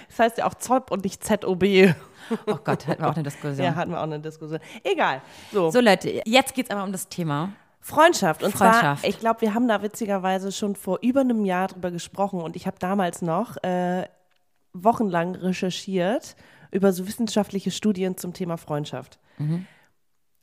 Das 0.09 0.19
heißt 0.19 0.38
ja 0.38 0.47
auch 0.47 0.55
ZOP 0.55 0.90
und 0.90 1.05
nicht 1.05 1.23
ZOB. 1.25 1.95
Oh 2.47 2.57
Gott, 2.64 2.88
hatten 2.88 3.02
wir 3.02 3.09
auch 3.09 3.14
eine 3.14 3.23
Diskussion. 3.23 3.64
Ja, 3.64 3.76
hatten 3.76 3.93
wir 3.93 3.99
auch 4.00 4.02
eine 4.02 4.19
Diskussion. 4.19 4.59
Egal. 4.83 5.23
So, 5.52 5.71
So 5.71 5.81
Leute, 5.81 6.23
jetzt 6.26 6.55
geht's 6.55 6.71
aber 6.71 6.83
um 6.83 6.90
das 6.90 7.09
Thema. 7.09 7.50
Freundschaft. 7.81 8.43
Und 8.43 8.50
Freundschaft. 8.50 9.02
zwar, 9.02 9.09
ich 9.09 9.21
glaube, 9.21 9.40
wir 9.43 9.55
haben 9.55 9.69
da 9.69 9.81
witzigerweise 9.81 10.50
schon 10.50 10.75
vor 10.75 10.99
über 11.02 11.21
einem 11.21 11.45
Jahr 11.45 11.69
drüber 11.69 11.93
gesprochen 11.93 12.40
und 12.40 12.57
ich 12.57 12.67
habe 12.67 12.78
damals 12.81 13.23
noch 13.23 13.57
äh, 13.62 14.09
wochenlang 14.73 15.37
recherchiert 15.37 16.35
über 16.73 16.93
so 16.93 17.07
wissenschaftliche 17.07 17.71
Studien 17.71 18.17
zum 18.17 18.35
Thema 18.35 18.57
Freundschaft. 18.57 19.21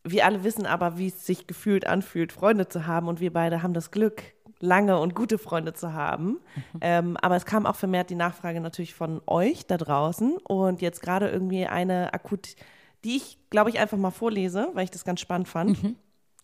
Wir 0.04 0.26
alle 0.26 0.44
wissen 0.44 0.66
aber, 0.66 0.98
wie 0.98 1.08
es 1.08 1.26
sich 1.26 1.48
gefühlt 1.48 1.88
anfühlt, 1.88 2.32
Freunde 2.32 2.68
zu 2.68 2.86
haben 2.86 3.08
und 3.08 3.20
wir 3.20 3.34
beide 3.34 3.64
haben 3.64 3.74
das 3.74 3.90
Glück, 3.90 4.22
lange 4.60 5.00
und 5.00 5.16
gute 5.16 5.38
Freunde 5.38 5.74
zu 5.74 5.94
haben. 5.94 6.40
Ähm, 6.82 7.18
aber 7.18 7.36
es 7.36 7.46
kam 7.46 7.66
auch 7.66 7.76
vermehrt 7.76 8.10
die 8.10 8.16
Nachfrage 8.16 8.62
natürlich 8.62 8.94
von 8.94 9.22
euch 9.28 9.66
da 9.66 9.78
draußen. 9.78 10.38
Und 10.38 10.82
jetzt 10.82 11.02
gerade 11.02 11.30
irgendwie 11.30 11.66
eine 11.66 12.14
akut, 12.14 12.56
die 13.04 13.18
ich, 13.18 13.38
glaube 13.50 13.70
ich, 13.70 13.80
einfach 13.80 13.98
mal 13.98 14.12
vorlese, 14.12 14.70
weil 14.74 14.84
ich 14.84 14.92
das 14.92 15.06
ganz 15.06 15.20
spannend 15.22 15.48
fand. 15.48 15.78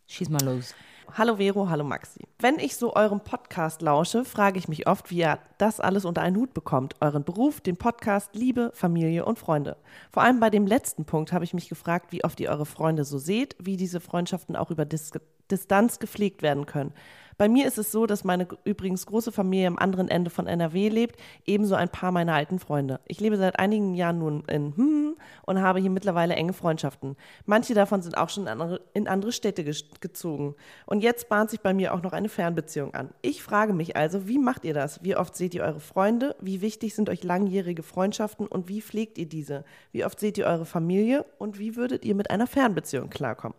Schieß 0.07 0.29
mal 0.29 0.43
los. 0.43 0.75
Hallo 1.09 1.37
Vero, 1.37 1.69
hallo 1.69 1.83
Maxi. 1.83 2.21
Wenn 2.39 2.57
ich 2.57 2.77
so 2.77 2.95
eurem 2.95 3.19
Podcast 3.19 3.81
lausche, 3.81 4.23
frage 4.23 4.57
ich 4.57 4.67
mich 4.69 4.87
oft, 4.87 5.09
wie 5.11 5.17
ihr 5.17 5.39
das 5.57 5.79
alles 5.79 6.05
unter 6.05 6.21
einen 6.21 6.37
Hut 6.37 6.53
bekommt. 6.53 6.95
Euren 7.01 7.25
Beruf, 7.25 7.59
den 7.59 7.75
Podcast, 7.75 8.33
Liebe, 8.33 8.71
Familie 8.73 9.25
und 9.25 9.37
Freunde. 9.37 9.75
Vor 10.11 10.23
allem 10.23 10.39
bei 10.39 10.49
dem 10.49 10.65
letzten 10.65 11.03
Punkt 11.03 11.33
habe 11.33 11.43
ich 11.43 11.53
mich 11.53 11.67
gefragt, 11.67 12.11
wie 12.11 12.23
oft 12.23 12.39
ihr 12.39 12.49
eure 12.49 12.65
Freunde 12.65 13.03
so 13.03 13.17
seht, 13.17 13.55
wie 13.59 13.75
diese 13.75 13.99
Freundschaften 13.99 14.55
auch 14.55 14.71
über 14.71 14.85
Dis 14.85 15.11
Distanz 15.49 15.99
gepflegt 15.99 16.41
werden 16.43 16.65
können. 16.65 16.93
Bei 17.41 17.49
mir 17.49 17.65
ist 17.65 17.79
es 17.79 17.91
so, 17.91 18.05
dass 18.05 18.23
meine 18.23 18.47
übrigens 18.65 19.07
große 19.07 19.31
Familie 19.31 19.65
am 19.65 19.79
anderen 19.79 20.09
Ende 20.09 20.29
von 20.29 20.45
NRW 20.45 20.89
lebt, 20.89 21.19
ebenso 21.47 21.73
ein 21.73 21.89
paar 21.89 22.11
meiner 22.11 22.35
alten 22.35 22.59
Freunde. 22.59 22.99
Ich 23.07 23.19
lebe 23.19 23.35
seit 23.35 23.57
einigen 23.57 23.95
Jahren 23.95 24.19
nun 24.19 24.43
in 24.45 24.77
hm 24.77 25.15
und 25.47 25.59
habe 25.59 25.79
hier 25.79 25.89
mittlerweile 25.89 26.35
enge 26.35 26.53
Freundschaften. 26.53 27.15
Manche 27.47 27.73
davon 27.73 28.03
sind 28.03 28.15
auch 28.15 28.29
schon 28.29 28.45
in 28.93 29.07
andere, 29.07 29.31
Städte 29.31 29.63
ge 29.63 29.73
gezogen. 30.01 30.53
Und 30.85 31.01
jetzt 31.01 31.29
bahnt 31.29 31.49
sich 31.49 31.61
bei 31.61 31.73
mir 31.73 31.95
auch 31.95 32.03
noch 32.03 32.13
eine 32.13 32.29
Fernbeziehung 32.29 32.93
an. 32.93 33.09
Ich 33.23 33.41
frage 33.41 33.73
mich 33.73 33.95
also, 33.95 34.27
wie 34.27 34.37
macht 34.37 34.63
ihr 34.63 34.75
das? 34.75 35.03
Wie 35.03 35.15
oft 35.15 35.35
seht 35.35 35.55
ihr 35.55 35.63
eure 35.63 35.79
Freunde? 35.79 36.35
Wie 36.41 36.61
wichtig 36.61 36.93
sind 36.93 37.09
euch 37.09 37.23
langjährige 37.23 37.81
Freundschaften 37.81 38.45
und 38.45 38.67
wie 38.67 38.83
pflegt 38.83 39.17
ihr 39.17 39.27
diese? 39.27 39.65
Wie 39.91 40.05
oft 40.05 40.19
seht 40.19 40.37
ihr 40.37 40.45
eure 40.45 40.65
Familie 40.65 41.25
und 41.39 41.57
wie 41.57 41.75
würdet 41.75 42.05
ihr 42.05 42.13
mit 42.13 42.29
einer 42.29 42.45
Fernbeziehung 42.45 43.09
klarkommen? 43.09 43.57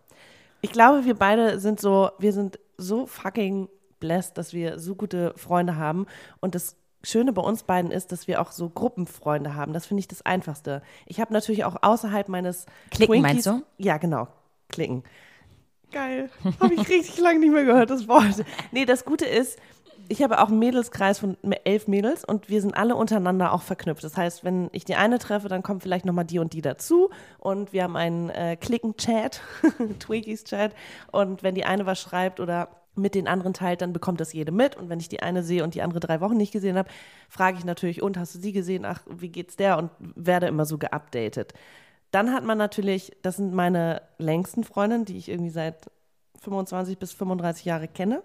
Ich 0.60 0.70
glaube, 0.70 1.04
wir 1.04 1.14
beide 1.14 1.58
sind 1.58 1.80
so, 1.80 2.10
wir 2.20 2.32
sind 2.32 2.60
so 2.82 3.06
fucking 3.06 3.68
blessed, 4.00 4.36
dass 4.36 4.52
wir 4.52 4.78
so 4.78 4.94
gute 4.94 5.32
Freunde 5.36 5.76
haben. 5.76 6.06
Und 6.40 6.54
das 6.54 6.76
Schöne 7.04 7.32
bei 7.32 7.42
uns 7.42 7.64
beiden 7.64 7.90
ist, 7.90 8.12
dass 8.12 8.28
wir 8.28 8.40
auch 8.40 8.52
so 8.52 8.68
Gruppenfreunde 8.68 9.54
haben. 9.54 9.72
Das 9.72 9.86
finde 9.86 10.00
ich 10.00 10.08
das 10.08 10.22
Einfachste. 10.22 10.82
Ich 11.06 11.20
habe 11.20 11.32
natürlich 11.32 11.64
auch 11.64 11.76
außerhalb 11.82 12.28
meines 12.28 12.66
Klicken, 12.90 13.22
meinst 13.22 13.46
du? 13.46 13.62
Ja, 13.78 13.96
genau. 13.96 14.28
Klicken. 14.68 15.02
Geil. 15.90 16.30
Habe 16.60 16.74
ich 16.74 16.80
richtig 16.88 17.18
lange 17.18 17.40
nicht 17.40 17.52
mehr 17.52 17.64
gehört, 17.64 17.90
das 17.90 18.08
Wort. 18.08 18.44
Nee, 18.70 18.84
das 18.84 19.04
Gute 19.04 19.26
ist, 19.26 19.58
ich 20.08 20.22
habe 20.22 20.40
auch 20.40 20.48
einen 20.48 20.58
Mädelskreis 20.58 21.18
von 21.18 21.36
elf 21.64 21.88
Mädels 21.88 22.24
und 22.24 22.48
wir 22.48 22.60
sind 22.60 22.76
alle 22.76 22.96
untereinander 22.96 23.52
auch 23.52 23.62
verknüpft. 23.62 24.04
Das 24.04 24.16
heißt, 24.16 24.44
wenn 24.44 24.68
ich 24.72 24.84
die 24.84 24.94
eine 24.94 25.18
treffe, 25.18 25.48
dann 25.48 25.62
kommt 25.62 25.82
vielleicht 25.82 26.04
nochmal 26.04 26.24
die 26.24 26.38
und 26.38 26.52
die 26.52 26.62
dazu 26.62 27.10
und 27.38 27.72
wir 27.72 27.84
haben 27.84 27.96
einen 27.96 28.30
äh, 28.30 28.56
Klicken-Chat, 28.56 29.40
Twiggies-Chat 30.00 30.74
und 31.10 31.42
wenn 31.42 31.54
die 31.54 31.64
eine 31.64 31.86
was 31.86 32.00
schreibt 32.00 32.40
oder 32.40 32.68
mit 32.94 33.14
den 33.14 33.26
anderen 33.26 33.54
teilt, 33.54 33.80
dann 33.80 33.92
bekommt 33.92 34.20
das 34.20 34.32
jede 34.32 34.52
mit. 34.52 34.76
Und 34.76 34.88
wenn 34.88 35.00
ich 35.00 35.08
die 35.08 35.22
eine 35.22 35.42
sehe 35.42 35.64
und 35.64 35.74
die 35.74 35.82
andere 35.82 36.00
drei 36.00 36.20
Wochen 36.20 36.36
nicht 36.36 36.52
gesehen 36.52 36.76
habe, 36.76 36.90
frage 37.28 37.58
ich 37.58 37.64
natürlich, 37.64 38.02
und 38.02 38.18
hast 38.18 38.34
du 38.34 38.38
sie 38.38 38.52
gesehen? 38.52 38.84
Ach, 38.84 39.00
wie 39.08 39.30
geht's 39.30 39.56
der? 39.56 39.78
Und 39.78 39.90
werde 39.98 40.46
immer 40.46 40.66
so 40.66 40.76
geupdatet. 40.76 41.54
Dann 42.10 42.32
hat 42.34 42.44
man 42.44 42.58
natürlich, 42.58 43.16
das 43.22 43.36
sind 43.36 43.54
meine 43.54 44.02
längsten 44.18 44.64
Freundinnen, 44.64 45.06
die 45.06 45.16
ich 45.16 45.30
irgendwie 45.30 45.50
seit 45.50 45.90
25 46.42 46.98
bis 46.98 47.12
35 47.12 47.64
Jahre 47.64 47.88
kenne. 47.88 48.22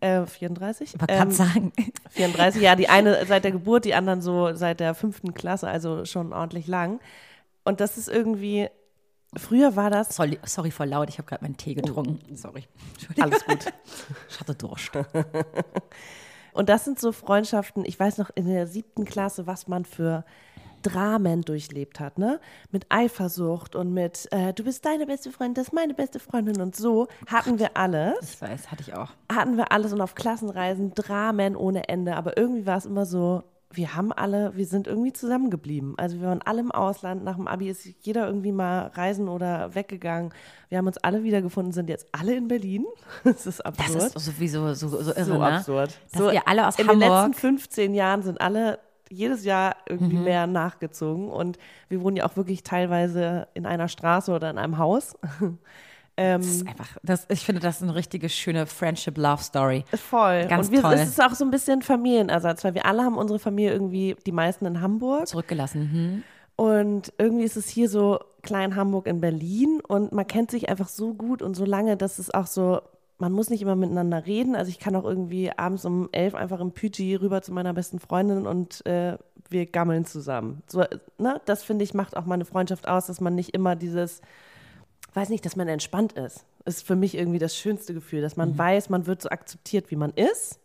Äh, 0.00 0.26
34. 0.26 0.94
Ich 0.94 1.00
wollte 1.00 1.14
gerade 1.14 1.30
Ähm, 1.30 1.34
sagen. 1.34 1.72
34, 2.10 2.60
ja, 2.62 2.76
die 2.76 2.88
eine 2.88 3.24
seit 3.26 3.44
der 3.44 3.52
Geburt, 3.52 3.84
die 3.84 3.94
anderen 3.94 4.20
so 4.22 4.54
seit 4.54 4.80
der 4.80 4.94
fünften 4.94 5.34
Klasse, 5.34 5.68
also 5.68 6.04
schon 6.04 6.32
ordentlich 6.32 6.66
lang. 6.66 7.00
Und 7.64 7.80
das 7.80 7.96
ist 7.96 8.08
irgendwie, 8.08 8.68
früher 9.36 9.76
war 9.76 9.90
das, 9.90 10.14
Sorry, 10.14 10.38
sorry 10.44 10.70
voll 10.70 10.88
laut, 10.88 11.08
ich 11.08 11.18
habe 11.18 11.26
gerade 11.28 11.42
meinen 11.42 11.56
Tee 11.56 11.74
getrunken. 11.74 12.36
Sorry. 12.36 12.64
alles 13.18 13.44
gut. 13.46 13.66
Ich 14.28 14.40
hatte 14.40 14.54
Durst. 14.54 14.90
Und 16.52 16.68
das 16.68 16.84
sind 16.84 17.00
so 17.00 17.10
Freundschaften, 17.10 17.84
ich 17.84 17.98
weiß 17.98 18.18
noch 18.18 18.30
in 18.34 18.46
der 18.46 18.66
siebten 18.66 19.04
Klasse, 19.04 19.46
was 19.46 19.66
man 19.66 19.84
für 19.84 20.24
Dramen 20.84 21.42
durchlebt 21.42 21.98
hat, 21.98 22.18
ne? 22.18 22.38
Mit 22.70 22.86
Eifersucht 22.90 23.74
und 23.74 23.92
mit, 23.92 24.28
äh, 24.30 24.52
du 24.52 24.62
bist 24.62 24.84
deine 24.84 25.06
beste 25.06 25.32
Freundin, 25.32 25.54
das 25.54 25.68
ist 25.68 25.72
meine 25.72 25.94
beste 25.94 26.20
Freundin 26.20 26.60
und 26.60 26.76
so 26.76 27.08
hatten 27.26 27.58
wir 27.58 27.76
alles. 27.76 28.34
Ich 28.34 28.40
weiß, 28.40 28.70
hatte 28.70 28.82
ich 28.82 28.94
auch. 28.94 29.10
hatten 29.32 29.56
wir 29.56 29.72
alles 29.72 29.92
und 29.92 30.00
auf 30.00 30.14
Klassenreisen 30.14 30.94
Dramen 30.94 31.56
ohne 31.56 31.88
Ende. 31.88 32.14
Aber 32.16 32.36
irgendwie 32.36 32.66
war 32.66 32.76
es 32.78 32.86
immer 32.86 33.06
so, 33.06 33.42
wir 33.76 33.96
haben 33.96 34.12
alle, 34.12 34.56
wir 34.56 34.66
sind 34.66 34.86
irgendwie 34.86 35.12
zusammengeblieben. 35.12 35.94
Also 35.96 36.20
wir 36.20 36.28
waren 36.28 36.42
alle 36.42 36.60
im 36.60 36.70
Ausland. 36.70 37.24
Nach 37.24 37.36
dem 37.36 37.48
Abi 37.48 37.68
ist 37.68 37.84
jeder 38.02 38.26
irgendwie 38.26 38.52
mal 38.52 38.88
reisen 38.94 39.28
oder 39.28 39.74
weggegangen. 39.74 40.32
Wir 40.68 40.78
haben 40.78 40.86
uns 40.86 40.98
alle 40.98 41.24
wiedergefunden, 41.24 41.72
sind 41.72 41.88
jetzt 41.88 42.06
alle 42.12 42.36
in 42.36 42.46
Berlin. 42.48 42.84
Das 43.24 43.46
ist 43.46 43.58
Das 43.58 43.60
absurd. 43.66 44.16
ist 44.16 44.24
sowieso 44.24 44.74
so, 44.74 44.88
so 44.88 45.10
irre, 45.12 45.24
so 45.24 45.38
ne? 45.38 45.44
absurd. 45.44 45.98
Dass 46.12 46.20
so, 46.22 46.30
ihr 46.30 46.46
alle 46.46 46.68
aus 46.68 46.78
in 46.78 46.86
den 46.86 47.02
Hamburg 47.02 47.28
letzten 47.28 47.40
15 47.40 47.94
Jahren 47.94 48.22
sind 48.22 48.40
alle 48.40 48.78
jedes 49.14 49.44
Jahr 49.44 49.76
irgendwie 49.88 50.16
Mhm. 50.16 50.24
mehr 50.24 50.46
nachgezogen. 50.46 51.28
Und 51.28 51.58
wir 51.88 52.00
wohnen 52.02 52.16
ja 52.16 52.26
auch 52.26 52.36
wirklich 52.36 52.62
teilweise 52.62 53.48
in 53.54 53.66
einer 53.66 53.88
Straße 53.88 54.32
oder 54.32 54.50
in 54.50 54.58
einem 54.58 54.78
Haus. 54.78 55.16
Ähm, 56.16 56.42
Das 56.42 56.48
ist 56.48 56.68
einfach, 56.68 56.88
das, 57.02 57.26
ich 57.28 57.40
finde, 57.44 57.60
das 57.60 57.78
ist 57.78 57.82
eine 57.82 57.96
richtige 57.96 58.28
schöne 58.28 58.66
Friendship-Love-Story. 58.66 59.84
Voll. 59.96 60.46
Ganz 60.46 60.68
und 60.68 60.72
wir, 60.72 60.82
toll. 60.82 60.94
es 60.94 61.08
ist 61.08 61.20
auch 61.20 61.34
so 61.34 61.44
ein 61.44 61.50
bisschen 61.50 61.82
Familienersatz, 61.82 62.62
weil 62.62 62.74
wir 62.74 62.86
alle 62.86 63.02
haben 63.02 63.16
unsere 63.18 63.40
Familie 63.40 63.72
irgendwie, 63.72 64.14
die 64.24 64.30
meisten 64.30 64.64
in 64.64 64.80
Hamburg. 64.80 65.26
Zurückgelassen. 65.26 65.90
Hm. 65.90 66.22
Und 66.56 67.12
irgendwie 67.18 67.42
ist 67.42 67.56
es 67.56 67.68
hier 67.68 67.88
so 67.88 68.20
klein 68.42 68.76
Hamburg 68.76 69.08
in 69.08 69.20
Berlin 69.20 69.80
und 69.88 70.12
man 70.12 70.24
kennt 70.24 70.52
sich 70.52 70.68
einfach 70.68 70.86
so 70.88 71.14
gut 71.14 71.42
und 71.42 71.54
so 71.56 71.64
lange, 71.64 71.96
dass 71.96 72.20
es 72.20 72.32
auch 72.32 72.46
so, 72.46 72.80
man 73.18 73.32
muss 73.32 73.50
nicht 73.50 73.62
immer 73.62 73.76
miteinander 73.76 74.26
reden. 74.26 74.54
Also 74.56 74.70
ich 74.70 74.78
kann 74.78 74.96
auch 74.96 75.04
irgendwie 75.04 75.50
abends 75.56 75.84
um 75.84 76.08
elf 76.12 76.34
einfach 76.34 76.60
im 76.60 76.72
Pyji 76.72 77.14
rüber 77.16 77.42
zu 77.42 77.52
meiner 77.52 77.72
besten 77.72 77.98
Freundin 78.00 78.46
und 78.46 78.84
äh, 78.86 79.16
wir 79.48 79.66
gammeln 79.66 80.04
zusammen. 80.04 80.62
So, 80.66 80.84
ne? 81.18 81.40
Das 81.44 81.62
finde 81.62 81.84
ich 81.84 81.94
macht 81.94 82.16
auch 82.16 82.26
meine 82.26 82.44
Freundschaft 82.44 82.88
aus, 82.88 83.06
dass 83.06 83.20
man 83.20 83.34
nicht 83.34 83.54
immer 83.54 83.76
dieses, 83.76 84.20
weiß 85.12 85.28
nicht, 85.28 85.44
dass 85.44 85.56
man 85.56 85.68
entspannt 85.68 86.12
ist. 86.14 86.44
Ist 86.66 86.86
für 86.86 86.96
mich 86.96 87.14
irgendwie 87.14 87.38
das 87.38 87.54
schönste 87.54 87.92
Gefühl, 87.92 88.22
dass 88.22 88.36
man 88.36 88.56
weiß, 88.56 88.88
man 88.88 89.06
wird 89.06 89.20
so 89.20 89.28
akzeptiert, 89.28 89.90
wie 89.90 89.96
man 89.96 90.12
ist. 90.12 90.60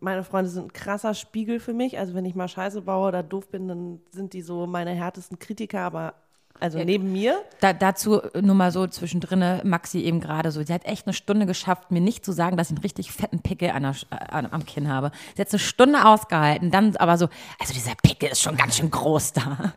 Meine 0.00 0.24
Freunde 0.24 0.50
sind 0.50 0.64
ein 0.64 0.72
krasser 0.72 1.14
Spiegel 1.14 1.60
für 1.60 1.72
mich. 1.72 1.96
Also 1.96 2.12
wenn 2.14 2.24
ich 2.24 2.34
mal 2.34 2.48
Scheiße 2.48 2.82
baue 2.82 3.06
oder 3.06 3.22
doof 3.22 3.48
bin, 3.50 3.68
dann 3.68 4.00
sind 4.10 4.32
die 4.32 4.42
so 4.42 4.66
meine 4.66 4.90
härtesten 4.90 5.38
Kritiker, 5.38 5.82
aber 5.82 6.14
also 6.60 6.78
neben 6.78 7.12
mir. 7.12 7.42
Da, 7.60 7.72
dazu 7.72 8.20
nur 8.40 8.54
mal 8.54 8.70
so 8.70 8.86
zwischendrin, 8.86 9.60
Maxi 9.64 10.00
eben 10.00 10.20
gerade 10.20 10.50
so, 10.50 10.62
sie 10.62 10.72
hat 10.72 10.84
echt 10.84 11.06
eine 11.06 11.12
Stunde 11.12 11.46
geschafft, 11.46 11.90
mir 11.90 12.00
nicht 12.00 12.24
zu 12.24 12.32
sagen, 12.32 12.56
dass 12.56 12.68
ich 12.68 12.76
einen 12.76 12.82
richtig 12.82 13.12
fetten 13.12 13.40
Pickel 13.40 13.70
an 13.70 13.82
der, 13.82 13.96
äh, 14.10 14.16
an, 14.28 14.48
am 14.50 14.64
Kinn 14.64 14.88
habe. 14.88 15.10
Sie 15.34 15.42
hat 15.42 15.50
eine 15.50 15.58
Stunde 15.58 16.06
ausgehalten, 16.06 16.70
dann 16.70 16.96
aber 16.96 17.18
so, 17.18 17.28
also 17.58 17.74
dieser 17.74 17.94
Pickel 18.02 18.30
ist 18.30 18.40
schon 18.40 18.56
ganz 18.56 18.76
schön 18.76 18.90
groß 18.90 19.32
da. 19.32 19.74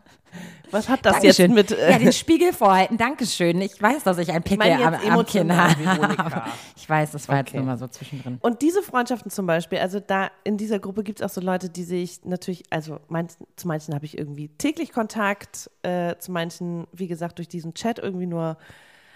Was 0.72 0.90
hat 0.90 1.06
das 1.06 1.14
Dankeschön. 1.14 1.56
jetzt 1.56 1.72
mit 1.72 1.80
äh, 1.80 1.92
ja, 1.92 2.00
den 2.00 2.12
Spiegel 2.14 2.54
vorhalten, 2.54 2.98
Dankeschön. 2.98 3.62
Ich 3.62 3.82
weiß, 3.82 4.04
dass 4.04 4.18
ich 4.18 4.32
einen 4.32 4.44
Pickel 4.44 4.58
meine 4.58 4.86
am, 4.86 4.94
jetzt 4.94 5.10
am 5.12 5.26
Kinn 5.26 5.56
habe. 5.56 6.44
Ich 6.76 6.90
weiß, 6.90 7.12
das 7.12 7.28
war 7.28 7.38
jetzt 7.38 7.50
Okay. 7.50 7.58
nur 7.58 7.66
mal 7.66 7.78
so 7.78 7.88
zwischendrin. 7.88 8.38
Und 8.42 8.62
diese 8.62 8.82
Freundschaften 8.82 9.30
zum 9.32 9.46
Beispiel, 9.46 9.80
also 9.80 10.00
da 10.00 10.30
in 10.44 10.58
dieser 10.58 10.80
Gruppe 10.80 11.04
gibt 11.04 11.20
es 11.20 11.26
auch 11.26 11.34
so 11.34 11.42
Leute, 11.42 11.70
die 11.70 11.84
sehe 11.84 12.04
ich 12.04 12.24
natürlich, 12.24 12.64
also 12.70 13.00
manchen, 13.10 13.46
zu 13.56 13.68
manchen 13.68 13.94
habe 13.94 14.06
ich 14.06 14.18
irgendwie 14.18 14.50
täglich 14.58 14.92
Kontakt, 14.94 15.70
äh, 15.84 16.16
zu 16.18 16.32
manchen, 16.32 16.88
wie 16.94 17.08
gesagt, 17.08 17.40
durch 17.40 17.48
diesen 17.48 17.74
Chat 17.74 18.00
irgendwie 18.00 18.26
nur 18.28 18.58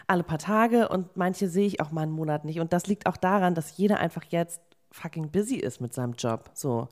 alle 0.08 0.24
paar 0.24 0.40
Tage 0.40 0.90
und 0.90 1.16
manche 1.16 1.48
sehe 1.48 1.66
ich 1.66 1.80
auch 1.80 1.92
mal 1.92 2.02
einen 2.02 2.12
Monat 2.12 2.44
nicht. 2.44 2.60
Und 2.60 2.74
das 2.74 2.88
liegt 2.88 3.06
auch 3.08 3.18
daran, 3.18 3.56
dass 3.56 3.78
jeder 3.78 4.00
einfach 4.00 4.24
jetzt 4.30 4.60
fucking 4.92 5.32
busy 5.32 5.56
ist 5.56 5.80
mit 5.80 5.94
seinem 5.94 6.14
Job. 6.14 6.50
So. 6.54 6.90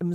Im, 0.00 0.10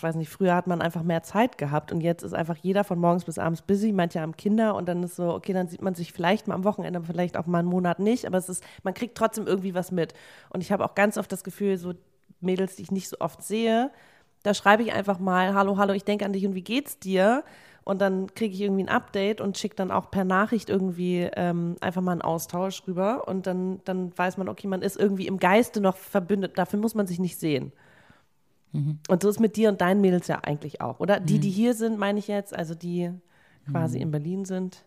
weiß 0.00 0.16
nicht, 0.16 0.28
früher 0.28 0.54
hat 0.54 0.66
man 0.66 0.82
einfach 0.82 1.02
mehr 1.02 1.22
Zeit 1.22 1.56
gehabt 1.56 1.92
und 1.92 2.00
jetzt 2.00 2.22
ist 2.22 2.34
einfach 2.34 2.56
jeder 2.56 2.84
von 2.84 2.98
morgens 2.98 3.24
bis 3.24 3.38
abends 3.38 3.62
busy, 3.62 3.92
manche 3.92 4.20
haben 4.20 4.36
Kinder 4.36 4.74
und 4.74 4.88
dann 4.88 5.02
ist 5.02 5.16
so, 5.16 5.32
okay, 5.34 5.52
dann 5.52 5.68
sieht 5.68 5.82
man 5.82 5.94
sich 5.94 6.12
vielleicht 6.12 6.48
mal 6.48 6.54
am 6.54 6.64
Wochenende, 6.64 7.00
vielleicht 7.02 7.36
auch 7.36 7.46
mal 7.46 7.60
einen 7.60 7.68
Monat 7.68 8.00
nicht, 8.00 8.26
aber 8.26 8.38
es 8.38 8.48
ist, 8.48 8.64
man 8.82 8.94
kriegt 8.94 9.16
trotzdem 9.16 9.46
irgendwie 9.46 9.74
was 9.74 9.92
mit. 9.92 10.14
Und 10.50 10.62
ich 10.62 10.72
habe 10.72 10.84
auch 10.84 10.94
ganz 10.94 11.16
oft 11.16 11.30
das 11.30 11.44
Gefühl, 11.44 11.78
so 11.78 11.94
Mädels, 12.40 12.76
die 12.76 12.82
ich 12.82 12.90
nicht 12.90 13.08
so 13.08 13.16
oft 13.20 13.42
sehe, 13.42 13.90
da 14.42 14.54
schreibe 14.54 14.82
ich 14.82 14.92
einfach 14.92 15.18
mal, 15.18 15.54
hallo, 15.54 15.76
hallo, 15.76 15.92
ich 15.92 16.04
denke 16.04 16.24
an 16.24 16.32
dich 16.32 16.46
und 16.46 16.54
wie 16.54 16.62
geht's 16.62 16.98
dir? 16.98 17.44
Und 17.84 18.00
dann 18.00 18.32
kriege 18.34 18.54
ich 18.54 18.60
irgendwie 18.60 18.84
ein 18.84 18.88
Update 18.88 19.40
und 19.40 19.58
schicke 19.58 19.76
dann 19.76 19.90
auch 19.90 20.10
per 20.10 20.24
Nachricht 20.24 20.70
irgendwie 20.70 21.28
ähm, 21.34 21.76
einfach 21.80 22.02
mal 22.02 22.12
einen 22.12 22.22
Austausch 22.22 22.82
rüber. 22.86 23.26
Und 23.26 23.46
dann, 23.46 23.80
dann 23.84 24.16
weiß 24.16 24.36
man, 24.36 24.48
okay, 24.48 24.66
man 24.66 24.82
ist 24.82 24.98
irgendwie 24.98 25.26
im 25.26 25.38
Geiste 25.38 25.80
noch 25.80 25.96
verbündet. 25.96 26.58
Dafür 26.58 26.78
muss 26.78 26.94
man 26.94 27.06
sich 27.06 27.18
nicht 27.18 27.38
sehen. 27.38 27.72
Und 29.08 29.22
so 29.22 29.28
ist 29.28 29.40
mit 29.40 29.56
dir 29.56 29.68
und 29.68 29.80
deinen 29.80 30.00
Mädels 30.00 30.28
ja 30.28 30.40
eigentlich 30.42 30.80
auch, 30.80 31.00
oder? 31.00 31.18
Die, 31.18 31.38
die 31.38 31.50
hier 31.50 31.74
sind, 31.74 31.98
meine 31.98 32.18
ich 32.18 32.28
jetzt, 32.28 32.54
also 32.54 32.74
die 32.74 33.10
quasi 33.70 33.98
in 33.98 34.10
Berlin 34.10 34.44
sind. 34.44 34.84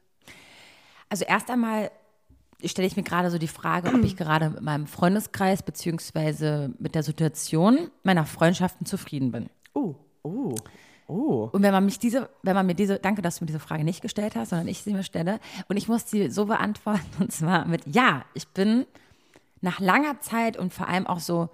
Also 1.10 1.26
erst 1.26 1.50
einmal 1.50 1.92
stelle 2.66 2.88
ich 2.88 2.96
mir 2.96 3.04
gerade 3.04 3.30
so 3.30 3.38
die 3.38 3.48
Frage, 3.48 3.90
ob 3.90 4.04
ich 4.04 4.16
gerade 4.16 4.50
mit 4.50 4.62
meinem 4.62 4.88
Freundeskreis 4.88 5.64
beziehungsweise 5.64 6.74
mit 6.80 6.96
der 6.96 7.04
Situation 7.04 7.90
meiner 8.04 8.26
Freundschaften 8.26 8.86
zufrieden 8.86 9.32
bin. 9.32 9.50
Oh, 9.74 9.96
oh, 10.24 10.56
oh. 11.08 11.50
Und 11.52 11.62
wenn 11.62 11.74
man 11.74 11.86
mich 11.86 12.00
diese, 12.00 12.30
wenn 12.42 12.56
man 12.56 12.66
mir 12.66 12.76
diese, 12.76 13.00
danke, 13.00 13.22
dass 13.22 13.38
du 13.38 13.44
mir 13.44 13.48
diese 13.48 13.60
Frage 13.60 13.84
nicht 13.84 14.02
gestellt 14.02 14.36
hast, 14.36 14.50
sondern 14.50 14.68
ich 14.68 14.82
sie 14.82 14.94
mir 14.94 15.04
stelle, 15.04 15.40
und 15.68 15.78
ich 15.78 15.88
muss 15.88 16.10
sie 16.10 16.30
so 16.30 16.46
beantworten, 16.46 17.06
und 17.20 17.32
zwar 17.32 17.66
mit 17.68 17.82
Ja, 17.88 18.24
ich 18.34 18.48
bin 18.48 18.86
nach 19.62 19.80
langer 19.80 20.20
Zeit 20.20 20.58
und 20.58 20.74
vor 20.74 20.88
allem 20.88 21.08
auch 21.08 21.20
so 21.20 21.50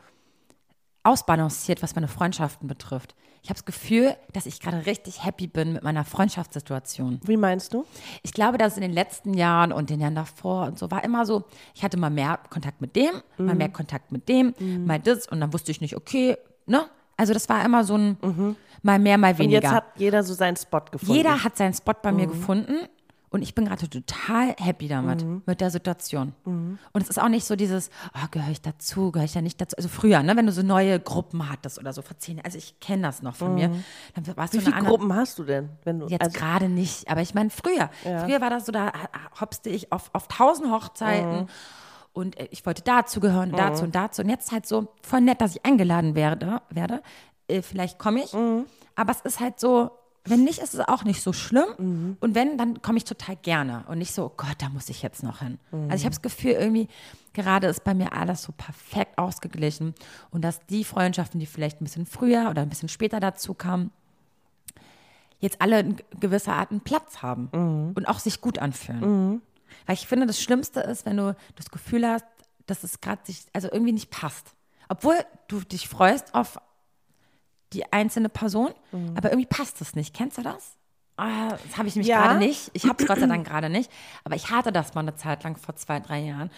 ausbalanciert, 1.10 1.82
was 1.82 1.96
meine 1.96 2.08
Freundschaften 2.08 2.68
betrifft. 2.68 3.16
Ich 3.42 3.50
habe 3.50 3.56
das 3.58 3.66
Gefühl, 3.66 4.16
dass 4.34 4.46
ich 4.46 4.60
gerade 4.60 4.86
richtig 4.86 5.24
happy 5.26 5.48
bin 5.48 5.74
mit 5.74 5.84
meiner 5.84 6.04
Freundschaftssituation. 6.04 7.20
Wie 7.24 7.38
meinst 7.38 7.74
du? 7.74 7.86
Ich 8.22 8.34
glaube, 8.34 8.58
dass 8.58 8.76
in 8.76 8.82
den 8.82 8.94
letzten 8.94 9.34
Jahren 9.34 9.72
und 9.72 9.90
den 9.90 10.02
Jahren 10.02 10.16
davor 10.16 10.68
und 10.68 10.78
so 10.78 10.92
war 10.92 11.04
immer 11.04 11.26
so, 11.26 11.46
ich 11.74 11.84
hatte 11.84 11.98
mal 11.98 12.10
mehr 12.10 12.38
Kontakt 12.50 12.82
mit 12.82 12.96
dem, 12.96 13.12
mal 13.38 13.56
mehr 13.56 13.70
Kontakt 13.70 14.12
mit 14.12 14.28
dem, 14.30 14.54
mal 14.86 15.00
das 15.00 15.28
und 15.28 15.40
dann 15.40 15.52
wusste 15.54 15.72
ich 15.72 15.82
nicht, 15.82 15.96
okay, 15.96 16.38
ne? 16.66 16.86
Also 17.18 17.34
das 17.34 17.50
war 17.50 17.66
immer 17.66 17.84
so 17.84 17.98
ein 17.98 18.56
mal 18.82 19.00
mehr, 19.00 19.18
mal 19.18 19.32
Und 19.32 19.40
weniger. 19.40 19.62
jetzt 19.62 19.72
hat 19.72 19.86
jeder 19.98 20.24
so 20.24 20.34
seinen 20.34 20.56
Spot 20.56 20.82
gefunden. 20.92 21.14
Jeder 21.16 21.44
hat 21.44 21.58
seinen 21.58 21.74
Spot 21.74 21.94
bei 22.02 22.12
mir 22.12 22.28
gefunden 22.28 22.88
und 23.32 23.44
ich 23.44 23.54
bin 23.54 23.66
gerade 23.66 23.88
total 23.88 24.56
happy 24.58 24.88
damit, 24.88 25.26
mit 25.46 25.62
der 25.62 25.70
Situation. 25.70 26.34
Und 26.46 27.02
es 27.02 27.10
ist 27.10 27.20
auch 27.20 27.30
nicht 27.30 27.46
so 27.46 27.56
dieses, 27.56 27.90
oh, 28.16 28.28
gehöre 28.32 28.52
ich 28.52 28.62
dazu, 28.62 29.12
gehöre 29.12 29.26
ich 29.26 29.34
da 29.34 29.42
nicht 29.42 29.62
dazu. 29.62 29.76
Also 29.78 29.90
früher, 29.90 30.24
ne, 30.24 30.36
wenn 30.36 30.46
du 30.46 30.52
so 30.52 30.64
neue 30.64 31.00
Gruppen 31.00 31.50
hattest 31.50 31.78
oder 31.80 31.94
so 31.94 32.02
vor 32.02 32.18
zehn 32.18 32.42
also 32.44 32.58
ich 32.58 32.80
kenne 32.80 33.04
das 33.04 33.22
noch 33.22 33.36
von 33.36 33.54
mir, 33.54 33.72
dann 34.16 34.38
warst 34.38 34.54
Wie 34.54 34.60
viele 34.60 34.76
andere 34.76 34.98
Gruppen 34.98 35.14
hast 35.14 35.38
du 35.38 35.44
denn? 35.44 35.70
Wenn 35.84 36.00
du, 36.00 36.08
Jetzt 36.08 36.22
also, 36.22 36.40
gerade 36.40 36.70
nicht, 36.70 37.10
aber 37.10 37.22
ich 37.22 37.34
meine 37.34 37.50
früher. 37.50 37.90
Früher 38.02 38.42
war 38.42 38.50
das 38.50 38.66
so, 38.66 38.72
da 38.72 38.92
hopste 39.40 39.70
ich 39.70 39.92
auf, 39.92 40.10
auf 40.14 40.28
tausend 40.28 40.72
Hochzeiten 40.72 41.48
und 42.14 42.40
äh, 42.40 42.48
ich 42.52 42.66
wollte 42.66 42.82
dazu 42.82 43.20
gehören, 43.20 43.52
dazu 43.52 43.84
und 43.84 43.96
dazu. 43.96 44.22
Und 44.22 44.30
jetzt 44.30 44.52
halt 44.52 44.66
so 44.66 44.88
voll 45.02 45.22
nett, 45.22 45.42
dass 45.42 45.56
ich 45.56 45.66
eingeladen 45.66 46.16
werde. 46.16 46.62
werde. 46.70 47.02
Äh, 47.48 47.62
vielleicht 47.62 48.00
komme 48.00 48.24
ich, 48.24 48.34
aber 48.96 49.12
es 49.12 49.22
ist 49.22 49.40
halt 49.40 49.60
so, 49.60 49.92
wenn 50.26 50.44
nicht, 50.44 50.60
ist 50.60 50.74
es 50.74 50.80
auch 50.82 51.04
nicht 51.04 51.22
so 51.22 51.34
schlimm. 51.34 52.18
Und 52.20 52.36
wenn, 52.36 52.58
dann 52.58 52.82
komme 52.82 52.98
ich 52.98 53.04
total 53.04 53.36
gerne 53.38 53.84
und 53.88 53.98
nicht 53.98 54.14
so, 54.14 54.26
oh 54.26 54.34
Gott, 54.36 54.56
da 54.60 54.70
muss 54.70 54.90
ich 54.90 55.02
jetzt 55.02 55.24
noch 55.24 55.40
hin. 55.40 55.60
Also 55.90 55.96
ich 55.96 56.06
habe 56.06 56.16
das 56.16 56.22
Gefühl, 56.22 56.52
irgendwie 56.52 56.88
gerade 57.34 57.68
ist 57.68 57.84
bei 57.84 57.94
mir 57.94 58.14
alles 58.14 58.44
so 58.44 58.52
perfekt 58.52 59.18
ausgeglichen 59.18 59.96
und 60.32 60.42
dass 60.44 60.66
die 60.68 60.84
Freundschaften, 60.84 61.40
die 61.40 61.46
vielleicht 61.46 61.82
ein 61.82 61.86
bisschen 61.86 62.06
früher 62.06 62.50
oder 62.50 62.62
ein 62.62 62.70
bisschen 62.70 62.90
später 62.90 63.20
dazu 63.20 63.54
kamen, 63.54 63.92
jetzt 65.40 65.62
alle 65.62 65.80
in 65.80 65.98
gewisser 66.20 66.54
Art 66.54 66.72
einen 66.72 66.82
Platz 66.82 67.22
haben 67.22 67.94
und 67.96 68.08
auch 68.08 68.20
sich 68.20 68.42
gut 68.42 68.60
anfühlen. 68.60 69.42
Weil 69.86 69.94
ich 69.94 70.08
finde, 70.08 70.26
das 70.26 70.42
Schlimmste 70.42 70.82
ist, 70.82 71.06
wenn 71.06 71.18
du 71.18 71.36
das 71.56 71.70
Gefühl 71.72 72.08
hast, 72.08 72.26
dass 72.66 72.84
es 72.84 73.02
gerade 73.02 73.22
sich, 73.24 73.46
also 73.54 73.70
irgendwie 73.72 73.94
nicht 73.94 74.12
passt. 74.12 74.54
Obwohl 74.90 75.16
du 75.48 75.62
dich 75.62 75.88
freust 75.88 76.36
auf 76.36 76.60
die 77.74 77.92
einzelne 77.94 78.30
Person, 78.30 78.72
aber 79.16 79.30
irgendwie 79.32 79.48
passt 79.48 79.80
es 79.82 79.96
nicht. 79.96 80.14
Kennst 80.16 80.38
du 80.38 80.42
das? 80.42 80.76
Ah, 81.18 81.50
das 81.50 81.78
habe 81.78 81.88
ich 81.88 81.96
nämlich 81.96 82.08
Ja. 82.08 82.22
gerade 82.26 82.40
nicht. 82.40 82.72
Ich 82.74 82.86
habe 82.86 82.96
es 83.04 83.08
Gott 83.08 83.20
sei 83.20 83.28
Dank 83.28 83.46
gerade 83.48 83.70
nicht. 83.70 83.92
Aber 84.24 84.36
ich 84.36 84.50
hatte 84.52 84.72
das 84.72 84.94
mal 84.96 85.02
eine 85.02 85.16
Zeit 85.16 85.44
lang 85.44 85.58
vor 85.58 85.76
zwei, 85.76 86.00
drei 86.00 86.20
Jahren, 86.20 86.50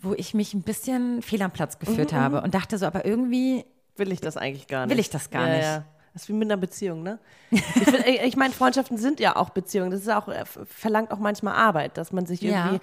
wo 0.00 0.12
ich 0.12 0.34
mich 0.34 0.52
ein 0.54 0.62
bisschen 0.62 1.22
fehl 1.22 1.40
am 1.42 1.50
Platz 1.50 1.78
gefühlt 1.78 2.12
habe 2.12 2.42
und 2.42 2.54
dachte 2.54 2.76
so, 2.78 2.86
aber 2.86 3.06
irgendwie 3.06 3.64
will 3.96 4.12
ich 4.12 4.20
das 4.20 4.36
eigentlich 4.36 4.66
gar 4.66 4.84
nicht. 4.86 4.92
Will 4.92 5.00
ich 5.00 5.08
das 5.10 5.30
gar 5.30 5.48
ja, 5.48 5.54
nicht. 5.54 5.64
Ja. 5.64 5.84
Das 6.12 6.22
ist 6.22 6.28
wie 6.28 6.32
mit 6.34 6.46
einer 6.48 6.58
Beziehung, 6.58 7.02
ne? 7.02 7.18
Ich, 7.50 7.62
find, 7.62 8.06
ich, 8.06 8.36
meine, 8.36 8.52
Freundschaften 8.54 8.98
sind 8.98 9.18
ja 9.18 9.34
auch 9.34 9.50
Beziehungen. 9.50 9.90
Das 9.90 10.00
ist 10.00 10.10
auch, 10.10 10.28
äh, 10.28 10.44
verlangt 10.66 11.10
auch 11.10 11.18
manchmal 11.18 11.54
Arbeit, 11.54 11.96
dass 11.96 12.12
man 12.12 12.26
sich 12.26 12.40
Ja. 12.42 12.66
irgendwie, 12.66 12.76
äh, 12.76 12.80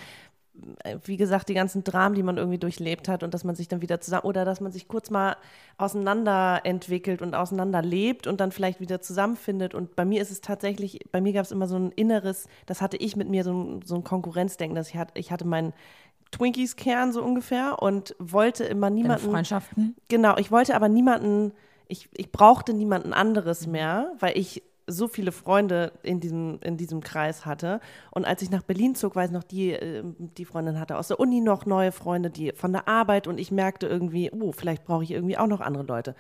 wie 1.05 1.17
gesagt, 1.17 1.49
die 1.49 1.53
ganzen 1.53 1.83
Dramen, 1.83 2.15
die 2.15 2.23
man 2.23 2.37
irgendwie 2.37 2.57
durchlebt 2.57 3.07
hat 3.07 3.23
und 3.23 3.33
dass 3.33 3.43
man 3.43 3.55
sich 3.55 3.67
dann 3.67 3.81
wieder 3.81 4.01
zusammen, 4.01 4.23
oder 4.23 4.45
dass 4.45 4.59
man 4.59 4.71
sich 4.71 4.87
kurz 4.87 5.09
mal 5.09 5.37
auseinander 5.77 6.61
entwickelt 6.63 7.21
und 7.21 7.35
auseinander 7.35 7.81
lebt 7.81 8.27
und 8.27 8.41
dann 8.41 8.51
vielleicht 8.51 8.79
wieder 8.79 9.01
zusammenfindet. 9.01 9.73
Und 9.73 9.95
bei 9.95 10.05
mir 10.05 10.21
ist 10.21 10.31
es 10.31 10.41
tatsächlich, 10.41 10.99
bei 11.11 11.21
mir 11.21 11.33
gab 11.33 11.45
es 11.45 11.51
immer 11.51 11.67
so 11.67 11.77
ein 11.77 11.91
inneres, 11.91 12.47
das 12.65 12.81
hatte 12.81 12.97
ich 12.97 13.15
mit 13.15 13.29
mir, 13.29 13.43
so 13.43 13.53
ein, 13.53 13.81
so 13.83 13.95
ein 13.95 14.03
Konkurrenzdenken, 14.03 14.75
dass 14.75 14.89
ich 14.89 14.97
hatte, 14.97 15.17
ich 15.17 15.31
hatte 15.31 15.47
meinen 15.47 15.73
Twinkies-Kern 16.31 17.11
so 17.13 17.23
ungefähr 17.23 17.81
und 17.81 18.15
wollte 18.19 18.63
immer 18.63 18.89
niemanden. 18.89 19.29
Freundschaften. 19.31 19.95
Genau, 20.09 20.37
ich 20.37 20.51
wollte 20.51 20.75
aber 20.75 20.89
niemanden, 20.89 21.53
ich, 21.87 22.09
ich 22.15 22.31
brauchte 22.31 22.73
niemanden 22.73 23.13
anderes 23.13 23.67
mehr, 23.67 24.13
weil 24.19 24.37
ich 24.37 24.63
so 24.87 25.07
viele 25.07 25.31
Freunde 25.31 25.91
in 26.03 26.19
diesem, 26.19 26.59
in 26.61 26.77
diesem 26.77 27.01
Kreis 27.01 27.45
hatte. 27.45 27.79
Und 28.11 28.25
als 28.25 28.41
ich 28.41 28.49
nach 28.49 28.63
Berlin 28.63 28.95
zog, 28.95 29.15
weiß 29.15 29.29
ich 29.29 29.33
noch, 29.33 29.43
die, 29.43 29.71
äh, 29.71 30.03
die 30.17 30.45
Freundin 30.45 30.79
hatte 30.79 30.97
aus 30.97 31.07
der 31.07 31.19
Uni 31.19 31.41
noch 31.41 31.65
neue 31.65 31.91
Freunde, 31.91 32.29
die 32.29 32.51
von 32.53 32.71
der 32.71 32.87
Arbeit 32.87 33.27
und 33.27 33.39
ich 33.39 33.51
merkte 33.51 33.87
irgendwie, 33.87 34.31
oh, 34.31 34.51
vielleicht 34.51 34.85
brauche 34.85 35.03
ich 35.03 35.11
irgendwie 35.11 35.37
auch 35.37 35.47
noch 35.47 35.61
andere 35.61 35.83
Leute. 35.83 36.15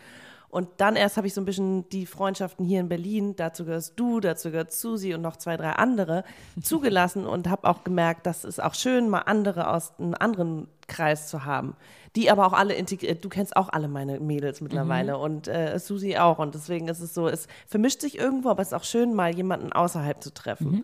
Und 0.51 0.67
dann 0.77 0.97
erst 0.97 1.15
habe 1.15 1.27
ich 1.27 1.33
so 1.33 1.39
ein 1.39 1.45
bisschen 1.45 1.87
die 1.89 2.05
Freundschaften 2.05 2.65
hier 2.65 2.81
in 2.81 2.89
Berlin, 2.89 3.37
dazu 3.37 3.63
gehörst 3.63 3.93
du, 3.95 4.19
dazu 4.19 4.51
gehört 4.51 4.73
Susi 4.73 5.13
und 5.13 5.21
noch 5.21 5.37
zwei, 5.37 5.55
drei 5.55 5.71
andere, 5.71 6.25
zugelassen 6.61 7.25
und 7.25 7.49
habe 7.49 7.67
auch 7.69 7.85
gemerkt, 7.85 8.25
dass 8.25 8.43
es 8.43 8.59
auch 8.59 8.75
schön, 8.75 9.09
mal 9.09 9.19
andere 9.19 9.69
aus 9.69 9.93
einem 9.97 10.13
anderen 10.19 10.67
Kreis 10.87 11.29
zu 11.29 11.45
haben. 11.45 11.77
Die 12.15 12.29
aber 12.29 12.45
auch 12.45 12.53
alle 12.53 12.73
integriert. 12.73 13.23
Du 13.23 13.29
kennst 13.29 13.55
auch 13.55 13.69
alle 13.69 13.87
meine 13.87 14.19
Mädels 14.19 14.59
mittlerweile 14.59 15.17
und 15.17 15.47
äh, 15.47 15.79
Susi 15.79 16.17
auch. 16.17 16.39
Und 16.39 16.55
deswegen 16.55 16.87
ist 16.89 16.99
es 16.99 17.13
so, 17.13 17.27
es 17.29 17.47
vermischt 17.67 18.01
sich 18.01 18.17
irgendwo, 18.19 18.49
aber 18.49 18.61
es 18.61 18.69
ist 18.69 18.73
auch 18.73 18.83
schön, 18.83 19.13
mal 19.13 19.33
jemanden 19.33 19.71
außerhalb 19.71 20.21
zu 20.21 20.33
treffen. 20.33 20.83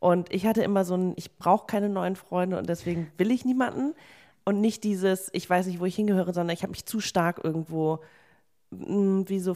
Und 0.00 0.32
ich 0.32 0.46
hatte 0.46 0.62
immer 0.62 0.84
so 0.84 0.94
ein, 0.94 1.14
ich 1.16 1.38
brauche 1.38 1.66
keine 1.66 1.88
neuen 1.88 2.14
Freunde 2.16 2.58
und 2.58 2.68
deswegen 2.68 3.10
will 3.16 3.30
ich 3.30 3.44
niemanden. 3.46 3.94
Und 4.44 4.60
nicht 4.60 4.84
dieses, 4.84 5.30
ich 5.32 5.48
weiß 5.48 5.66
nicht, 5.66 5.80
wo 5.80 5.86
ich 5.86 5.96
hingehöre, 5.96 6.32
sondern 6.34 6.54
ich 6.54 6.62
habe 6.62 6.70
mich 6.72 6.84
zu 6.86 7.00
stark 7.00 7.40
irgendwo 7.42 8.00
mh, 8.70 9.24
wie 9.28 9.40
so 9.40 9.54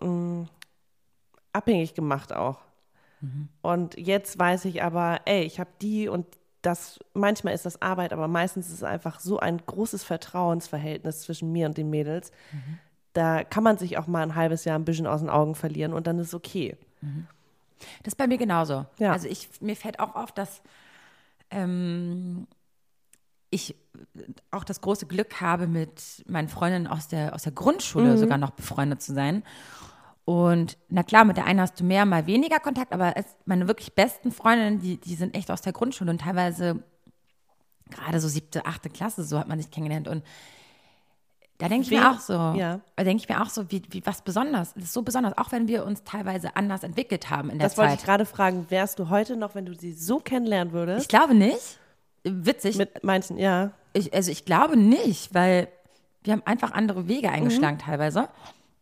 mh, 0.00 0.46
abhängig 1.52 1.94
gemacht 1.94 2.32
auch. 2.32 2.60
Und 3.62 3.98
jetzt 3.98 4.38
weiß 4.38 4.64
ich 4.64 4.82
aber, 4.82 5.20
ey, 5.26 5.42
ich 5.42 5.60
habe 5.60 5.70
die 5.80 6.08
und 6.08 6.26
das, 6.66 6.98
manchmal 7.14 7.54
ist 7.54 7.64
das 7.64 7.80
Arbeit, 7.80 8.12
aber 8.12 8.26
meistens 8.26 8.66
ist 8.66 8.74
es 8.74 8.82
einfach 8.82 9.20
so 9.20 9.38
ein 9.38 9.58
großes 9.64 10.02
Vertrauensverhältnis 10.02 11.20
zwischen 11.20 11.52
mir 11.52 11.66
und 11.66 11.78
den 11.78 11.90
Mädels. 11.90 12.32
Da 13.12 13.44
kann 13.44 13.62
man 13.62 13.78
sich 13.78 13.98
auch 13.98 14.08
mal 14.08 14.22
ein 14.22 14.34
halbes 14.34 14.64
Jahr 14.64 14.76
ein 14.76 14.84
bisschen 14.84 15.06
aus 15.06 15.20
den 15.20 15.30
Augen 15.30 15.54
verlieren 15.54 15.92
und 15.92 16.08
dann 16.08 16.18
ist 16.18 16.34
okay. 16.34 16.76
Das 18.02 18.14
ist 18.14 18.16
bei 18.16 18.26
mir 18.26 18.36
genauso. 18.36 18.84
Ja. 18.98 19.12
Also 19.12 19.28
ich, 19.28 19.48
mir 19.60 19.76
fällt 19.76 20.00
auch 20.00 20.16
auf, 20.16 20.32
dass 20.32 20.60
ähm, 21.50 22.48
ich 23.50 23.76
auch 24.50 24.64
das 24.64 24.80
große 24.80 25.06
Glück 25.06 25.40
habe, 25.40 25.68
mit 25.68 26.24
meinen 26.26 26.48
Freundinnen 26.48 26.88
aus 26.88 27.06
der, 27.06 27.32
aus 27.32 27.44
der 27.44 27.52
Grundschule 27.52 28.18
sogar 28.18 28.38
noch 28.38 28.50
befreundet 28.50 29.02
zu 29.02 29.14
sein. 29.14 29.44
Und 30.26 30.76
na 30.88 31.04
klar, 31.04 31.24
mit 31.24 31.36
der 31.36 31.46
einen 31.46 31.60
hast 31.60 31.78
du 31.80 31.84
mehr, 31.84 32.04
mal 32.04 32.26
weniger 32.26 32.58
Kontakt, 32.58 32.92
aber 32.92 33.16
es, 33.16 33.24
meine 33.44 33.68
wirklich 33.68 33.94
besten 33.94 34.32
Freundinnen, 34.32 34.80
die, 34.80 34.96
die 34.98 35.14
sind 35.14 35.36
echt 35.36 35.50
aus 35.52 35.62
der 35.62 35.72
Grundschule 35.72 36.10
und 36.10 36.20
teilweise 36.20 36.82
gerade 37.90 38.18
so 38.20 38.26
siebte, 38.26 38.66
achte 38.66 38.90
Klasse, 38.90 39.22
so 39.22 39.38
hat 39.38 39.46
man 39.46 39.58
sich 39.60 39.70
kennengelernt. 39.70 40.08
Und 40.08 40.24
da 41.58 41.68
denke 41.68 41.84
ich 41.84 41.90
mir 41.92 42.10
auch 42.10 42.18
so, 42.18 42.32
ja. 42.32 42.80
da 42.96 43.04
denke 43.04 43.22
ich 43.22 43.28
mir 43.28 43.40
auch 43.40 43.48
so, 43.48 43.70
wie, 43.70 43.80
wie 43.90 44.04
was 44.04 44.22
besonders. 44.22 44.74
Das 44.74 44.82
ist 44.82 44.92
so 44.92 45.02
besonders, 45.02 45.38
auch 45.38 45.52
wenn 45.52 45.68
wir 45.68 45.86
uns 45.86 46.02
teilweise 46.02 46.56
anders 46.56 46.82
entwickelt 46.82 47.30
haben 47.30 47.48
in 47.48 47.60
der 47.60 47.68
Das 47.68 47.78
wollte 47.78 47.92
Zeit. 47.92 48.00
ich 48.00 48.04
gerade 48.04 48.26
fragen, 48.26 48.66
wärst 48.68 48.98
du 48.98 49.08
heute 49.08 49.36
noch, 49.36 49.54
wenn 49.54 49.64
du 49.64 49.74
sie 49.74 49.92
so 49.92 50.18
kennenlernen 50.18 50.72
würdest? 50.72 51.02
Ich 51.02 51.08
glaube 51.08 51.36
nicht. 51.36 51.78
Witzig. 52.24 52.76
mit 52.76 53.04
manchen, 53.04 53.38
ja. 53.38 53.70
ich, 53.92 54.12
also 54.12 54.32
ich 54.32 54.44
glaube 54.44 54.76
nicht, 54.76 55.32
weil 55.32 55.68
wir 56.24 56.32
haben 56.32 56.42
einfach 56.44 56.72
andere 56.72 57.06
Wege 57.06 57.28
Mhm. 57.28 57.34
eingeschlagen 57.34 57.78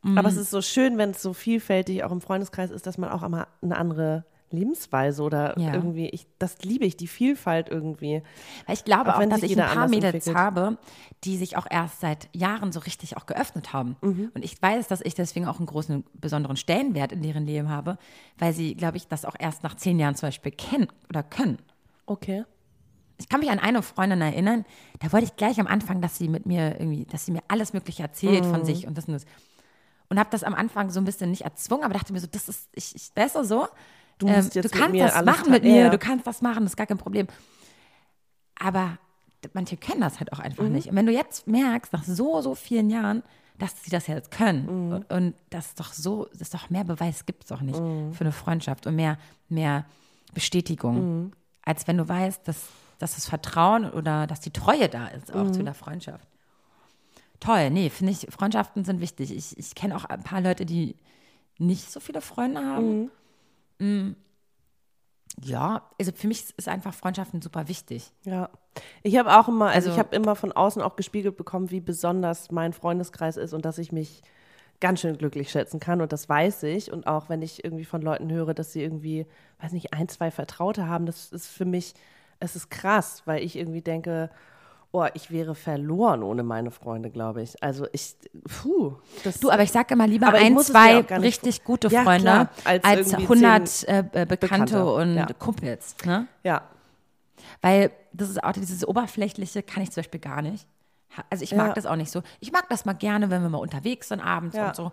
teilweise. 0.04 0.18
Aber 0.20 0.28
es 0.28 0.36
ist 0.36 0.50
so 0.50 0.62
schön, 0.62 0.98
wenn 0.98 1.10
es 1.10 1.22
so 1.22 1.32
vielfältig 1.32 2.04
auch 2.04 2.12
im 2.12 2.20
Freundeskreis 2.20 2.70
ist, 2.70 2.86
dass 2.86 2.98
man 2.98 3.10
auch 3.10 3.22
immer 3.22 3.48
eine 3.62 3.76
andere 3.76 4.24
Lebensweise 4.50 5.22
oder 5.22 5.58
Ja. 5.58 5.74
irgendwie, 5.74 6.08
ich, 6.10 6.28
das 6.38 6.58
liebe 6.62 6.84
ich, 6.84 6.96
die 6.96 7.08
Vielfalt 7.08 7.68
irgendwie. 7.70 8.22
Weil 8.66 8.74
ich 8.76 8.84
glaube 8.84 9.12
Auch 9.14 9.20
auch, 9.20 9.28
dass 9.28 9.42
ich 9.42 9.58
ein 9.60 9.66
paar 9.66 9.88
Mädels 9.88 10.14
entwickelt. 10.14 10.36
habe, 10.36 10.78
die 11.24 11.36
sich 11.36 11.56
auch 11.56 11.66
erst 11.68 12.00
seit 12.00 12.28
Jahren 12.32 12.70
so 12.70 12.78
richtig 12.78 13.16
auch 13.16 13.26
geöffnet 13.26 13.72
haben. 13.72 13.96
Mhm. 14.00 14.30
Und 14.32 14.44
ich 14.44 14.60
weiß, 14.62 14.86
dass 14.86 15.00
ich 15.00 15.14
deswegen 15.14 15.46
auch 15.48 15.56
einen 15.58 15.66
großen, 15.66 16.04
besonderen 16.14 16.56
Stellenwert 16.56 17.10
in 17.10 17.20
deren 17.22 17.46
Leben 17.46 17.68
habe, 17.68 17.98
weil 18.38 18.52
sie, 18.52 18.76
glaube 18.76 18.96
ich, 18.96 19.08
das 19.08 19.24
auch 19.24 19.34
erst 19.36 19.64
nach 19.64 19.74
zehn 19.74 19.98
Jahren 19.98 20.14
zum 20.14 20.28
Beispiel 20.28 20.52
kennen 20.52 20.86
oder 21.08 21.24
können. 21.24 21.58
Okay. 22.06 22.44
Ich 23.18 23.28
kann 23.28 23.40
mich 23.40 23.50
an 23.50 23.58
eine 23.58 23.82
Freundin 23.82 24.20
erinnern, 24.20 24.64
da 25.00 25.12
wollte 25.12 25.24
ich 25.26 25.36
gleich 25.36 25.58
am 25.58 25.66
Anfang, 25.66 26.00
dass 26.00 26.16
sie 26.18 26.28
mit 26.28 26.46
mir 26.46 26.78
irgendwie, 26.78 27.06
dass 27.06 27.24
sie 27.26 27.32
mir 27.32 27.42
alles 27.48 27.72
Mögliche 27.72 28.02
erzählt 28.02 28.44
Mhm. 28.44 28.50
von 28.50 28.64
sich 28.64 28.86
und 28.86 28.96
das 28.98 29.06
und 29.06 29.14
das. 29.14 29.24
Und 30.14 30.20
habe 30.20 30.30
das 30.30 30.44
am 30.44 30.54
Anfang 30.54 30.90
so 30.90 31.00
ein 31.00 31.04
bisschen 31.04 31.30
nicht 31.30 31.42
erzwungen, 31.42 31.82
aber 31.84 31.94
dachte 31.94 32.12
mir 32.12 32.20
so, 32.20 32.28
das 32.28 32.48
ist, 32.48 32.68
ich, 32.72 32.94
ich 32.94 33.10
besser 33.12 33.44
so. 33.44 33.66
Du 34.18 34.28
Ähm, 34.28 34.48
du 34.48 34.68
kannst 34.68 35.00
das 35.00 35.24
machen 35.24 35.50
mit 35.50 35.64
mir, 35.64 35.76
ja. 35.84 35.88
du 35.90 35.98
kannst 35.98 36.24
das 36.24 36.40
machen, 36.40 36.62
das 36.62 36.72
ist 36.74 36.76
gar 36.76 36.86
kein 36.86 36.98
Problem. 36.98 37.26
Aber 38.58 38.98
manche 39.52 39.76
können 39.76 40.00
das 40.00 40.20
halt 40.20 40.32
auch 40.32 40.38
Mhm. 40.38 40.44
einfach 40.44 40.64
nicht. 40.68 40.88
Und 40.88 40.96
wenn 40.96 41.06
du 41.06 41.12
jetzt 41.12 41.46
merkst, 41.48 41.92
nach 41.92 42.04
so, 42.04 42.40
so 42.40 42.54
vielen 42.54 42.90
Jahren, 42.90 43.22
dass 43.58 43.82
sie 43.82 43.90
das 43.90 44.06
jetzt 44.06 44.30
können 44.30 44.66
Mhm. 44.66 44.92
und, 44.94 45.12
und 45.12 45.34
das 45.50 45.66
ist 45.66 45.80
doch 45.80 45.92
so, 45.92 46.26
das 46.32 46.42
ist 46.42 46.54
doch 46.54 46.70
mehr 46.70 46.84
Beweis 46.84 47.26
gibt 47.26 47.42
es 47.44 47.48
doch 47.48 47.60
nicht 47.60 47.80
Mhm. 47.80 48.12
für 48.12 48.20
eine 48.22 48.32
Freundschaft 48.32 48.86
und 48.86 48.94
mehr, 48.96 49.18
mehr 49.48 49.84
Bestätigung, 50.32 51.24
Mhm. 51.24 51.32
als 51.64 51.86
wenn 51.88 51.96
du 51.98 52.08
weißt, 52.08 52.46
dass, 52.46 52.68
dass 53.00 53.16
das 53.16 53.26
Vertrauen 53.28 53.90
oder 53.90 54.26
dass 54.26 54.40
die 54.40 54.52
Treue 54.52 54.88
da 54.88 55.08
ist, 55.08 55.32
auch 55.32 55.44
Mhm. 55.44 55.52
zu 55.54 55.60
einer 55.60 55.74
Freundschaft. 55.74 56.28
Toll, 57.44 57.70
nee, 57.70 57.90
finde 57.90 58.12
ich, 58.12 58.26
Freundschaften 58.30 58.84
sind 58.84 59.00
wichtig. 59.00 59.34
Ich, 59.36 59.58
ich 59.58 59.74
kenne 59.74 59.96
auch 59.96 60.04
ein 60.06 60.22
paar 60.22 60.40
Leute, 60.40 60.64
die 60.64 60.96
nicht 61.58 61.90
so 61.92 62.00
viele 62.00 62.20
Freunde 62.22 62.64
haben. 62.64 63.10
Mm. 63.78 64.12
Ja, 65.42 65.90
also 65.98 66.12
für 66.14 66.28
mich 66.28 66.54
ist 66.56 66.68
einfach 66.68 66.94
Freundschaften 66.94 67.42
super 67.42 67.68
wichtig. 67.68 68.12
Ja. 68.24 68.48
Ich 69.02 69.18
habe 69.18 69.36
auch 69.36 69.48
immer, 69.48 69.66
also, 69.66 69.90
Also- 69.90 69.92
ich 69.92 69.98
habe 69.98 70.14
immer 70.16 70.36
von 70.36 70.52
außen 70.52 70.80
auch 70.80 70.96
gespiegelt 70.96 71.36
bekommen, 71.36 71.70
wie 71.70 71.80
besonders 71.80 72.50
mein 72.50 72.72
Freundeskreis 72.72 73.36
ist 73.36 73.52
und 73.52 73.64
dass 73.64 73.78
ich 73.78 73.92
mich 73.92 74.22
ganz 74.80 75.00
schön 75.00 75.18
glücklich 75.18 75.50
schätzen 75.50 75.80
kann 75.80 76.00
und 76.00 76.12
das 76.12 76.28
weiß 76.28 76.62
ich. 76.64 76.92
Und 76.92 77.06
auch 77.06 77.28
wenn 77.28 77.42
ich 77.42 77.62
irgendwie 77.64 77.84
von 77.84 78.00
Leuten 78.00 78.30
höre, 78.30 78.54
dass 78.54 78.72
sie 78.72 78.82
irgendwie, 78.82 79.26
weiß 79.60 79.72
nicht, 79.72 79.92
ein, 79.92 80.08
zwei 80.08 80.30
Vertraute 80.30 80.88
haben, 80.88 81.04
das 81.04 81.30
ist 81.30 81.48
für 81.48 81.64
mich, 81.64 81.94
es 82.40 82.56
ist 82.56 82.70
krass, 82.70 83.22
weil 83.26 83.42
ich 83.42 83.56
irgendwie 83.56 83.82
denke, 83.82 84.30
oh, 84.94 85.06
ich 85.14 85.30
wäre 85.32 85.54
verloren 85.56 86.22
ohne 86.22 86.44
meine 86.44 86.70
Freunde, 86.70 87.10
glaube 87.10 87.42
ich. 87.42 87.60
Also 87.62 87.86
ich, 87.92 88.14
puh. 88.44 88.94
Du, 89.40 89.50
aber 89.50 89.64
ich 89.64 89.72
sage 89.72 89.94
immer 89.94 90.06
lieber 90.06 90.28
ich 90.34 90.40
ein, 90.40 90.58
zwei 90.60 91.00
richtig 91.00 91.64
gute 91.64 91.88
Ja, 91.88 92.04
Freunde 92.04 92.22
klar, 92.22 92.48
als 92.64 92.84
als, 92.84 93.12
irgendwie 93.12 93.24
100 93.24 93.84
äh, 93.88 94.02
Bekannte, 94.02 94.36
Bekannte, 94.36 94.92
und 94.94 95.14
ja. 95.16 95.26
Kumpels. 95.38 95.96
Ne? 96.04 96.28
ja, 96.44 96.62
Weil 97.60 97.90
das 98.12 98.30
ist 98.30 98.42
auch 98.42 98.52
dieses 98.52 98.86
Oberflächliche, 98.86 99.64
kann 99.64 99.82
ich 99.82 99.90
zum 99.90 100.02
Beispiel 100.02 100.20
gar 100.20 100.42
nicht. 100.42 100.66
Also 101.28 101.42
ich 101.42 101.50
Ja. 101.50 101.56
mag 101.58 101.74
das 101.74 101.86
auch 101.86 101.96
nicht 101.96 102.12
so. 102.12 102.22
Ich 102.38 102.52
mag 102.52 102.68
das 102.68 102.84
mal 102.84 102.92
gerne, 102.92 103.30
wenn 103.30 103.42
wir 103.42 103.48
mal 103.48 103.58
unterwegs 103.58 104.08
sind 104.08 104.20
abends 104.20 104.56
Ja. 104.56 104.68
und 104.68 104.76
so. 104.76 104.92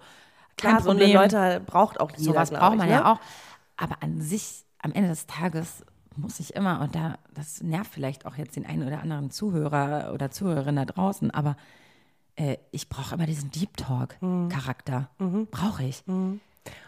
Kein 0.57 0.71
klar, 0.71 0.81
so 0.81 0.89
eine 0.89 0.99
Problem. 0.99 1.15
Leute 1.17 1.61
braucht 1.65 1.99
auch 1.99 2.11
jeder, 2.17 2.33
Sowas 2.33 2.49
braucht 2.49 2.73
ich, 2.73 2.77
man 2.79 2.87
ne? 2.87 2.93
ja 2.95 3.11
auch. 3.13 3.19
Aber 3.77 3.97
an 4.01 4.19
sich, 4.19 4.65
am 4.79 4.91
Ende 4.93 5.09
des 5.09 5.27
Tages, 5.27 5.83
muss 6.15 6.39
ich 6.39 6.55
immer, 6.55 6.81
und 6.81 6.95
da, 6.95 7.17
das 7.33 7.61
nervt 7.63 7.93
vielleicht 7.93 8.25
auch 8.25 8.35
jetzt 8.35 8.55
den 8.55 8.65
einen 8.65 8.85
oder 8.85 9.01
anderen 9.01 9.31
Zuhörer 9.31 10.11
oder 10.13 10.31
Zuhörerin 10.31 10.75
da 10.75 10.85
draußen, 10.85 11.31
aber 11.31 11.55
äh, 12.35 12.57
ich 12.71 12.89
brauche 12.89 13.15
immer 13.15 13.25
diesen 13.25 13.51
Deep 13.51 13.77
Talk-Charakter. 13.77 15.09
Mhm. 15.19 15.47
Brauche 15.51 15.83
ich. 15.83 16.03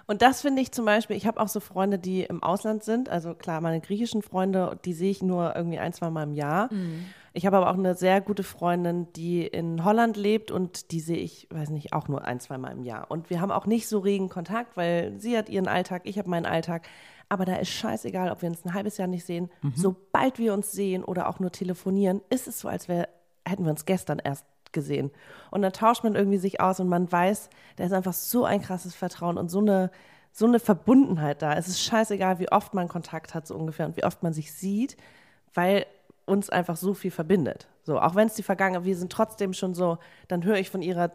Und 0.05 0.21
das 0.21 0.41
finde 0.41 0.61
ich 0.61 0.71
zum 0.71 0.85
Beispiel, 0.85 1.15
ich 1.15 1.25
habe 1.25 1.39
auch 1.39 1.47
so 1.47 1.59
Freunde, 1.59 1.97
die 1.97 2.23
im 2.23 2.43
Ausland 2.43 2.83
sind. 2.83 3.09
Also 3.09 3.33
klar, 3.33 3.61
meine 3.61 3.81
griechischen 3.81 4.21
Freunde, 4.21 4.79
die 4.85 4.93
sehe 4.93 5.09
ich 5.09 5.23
nur 5.23 5.55
irgendwie 5.55 5.79
ein, 5.79 5.93
zwei 5.93 6.09
Mal 6.09 6.23
im 6.23 6.33
Jahr. 6.33 6.69
Ich 7.33 7.47
habe 7.47 7.57
aber 7.57 7.71
auch 7.71 7.77
eine 7.77 7.95
sehr 7.95 8.21
gute 8.21 8.43
Freundin, 8.43 9.11
die 9.13 9.47
in 9.47 9.83
Holland 9.83 10.17
lebt 10.17 10.51
und 10.51 10.91
die 10.91 10.99
sehe 10.99 11.17
ich, 11.17 11.47
weiß 11.49 11.69
nicht, 11.71 11.93
auch 11.93 12.07
nur 12.07 12.23
ein, 12.23 12.39
zwei 12.39 12.59
Mal 12.59 12.71
im 12.71 12.83
Jahr. 12.83 13.09
Und 13.09 13.31
wir 13.31 13.41
haben 13.41 13.51
auch 13.51 13.65
nicht 13.65 13.87
so 13.87 13.99
regen 13.99 14.29
Kontakt, 14.29 14.77
weil 14.77 15.19
sie 15.19 15.35
hat 15.35 15.49
ihren 15.49 15.67
Alltag, 15.67 16.03
ich 16.05 16.19
habe 16.19 16.29
meinen 16.29 16.45
Alltag. 16.45 16.87
Aber 17.29 17.45
da 17.45 17.55
ist 17.55 17.69
scheißegal, 17.69 18.31
ob 18.31 18.41
wir 18.41 18.49
uns 18.49 18.63
ein 18.65 18.73
halbes 18.73 18.97
Jahr 18.97 19.07
nicht 19.07 19.25
sehen. 19.25 19.49
Sobald 19.75 20.37
wir 20.39 20.53
uns 20.53 20.71
sehen 20.71 21.03
oder 21.03 21.27
auch 21.29 21.39
nur 21.39 21.51
telefonieren, 21.51 22.21
ist 22.29 22.47
es 22.47 22.59
so, 22.59 22.67
als 22.67 22.87
wär, 22.87 23.09
hätten 23.45 23.63
wir 23.63 23.71
uns 23.71 23.85
gestern 23.85 24.19
erst 24.19 24.45
gesehen. 24.71 25.11
Und 25.51 25.61
dann 25.61 25.71
tauscht 25.71 26.03
man 26.03 26.15
irgendwie 26.15 26.37
sich 26.37 26.59
aus 26.59 26.79
und 26.79 26.89
man 26.89 27.11
weiß, 27.11 27.49
da 27.75 27.83
ist 27.85 27.93
einfach 27.93 28.13
so 28.13 28.45
ein 28.45 28.61
krasses 28.61 28.95
Vertrauen 28.95 29.37
und 29.37 29.49
so 29.49 29.59
eine, 29.59 29.91
so 30.31 30.45
eine 30.45 30.59
Verbundenheit 30.59 31.41
da. 31.41 31.53
Es 31.53 31.67
ist 31.67 31.81
scheißegal, 31.81 32.39
wie 32.39 32.51
oft 32.51 32.73
man 32.73 32.87
Kontakt 32.87 33.33
hat, 33.35 33.47
so 33.47 33.55
ungefähr, 33.55 33.85
und 33.85 33.97
wie 33.97 34.03
oft 34.03 34.23
man 34.23 34.33
sich 34.33 34.51
sieht, 34.51 34.97
weil 35.53 35.85
uns 36.25 36.49
einfach 36.49 36.75
so 36.75 36.93
viel 36.93 37.11
verbindet. 37.11 37.67
So, 37.85 37.99
auch 37.99 38.15
wenn 38.15 38.27
es 38.27 38.33
die 38.33 38.43
Vergangenheit, 38.43 38.85
wir 38.85 38.95
sind 38.95 39.11
trotzdem 39.11 39.53
schon 39.53 39.73
so, 39.73 39.97
dann 40.29 40.43
höre 40.45 40.55
ich 40.55 40.69
von 40.69 40.81
ihrer, 40.81 41.11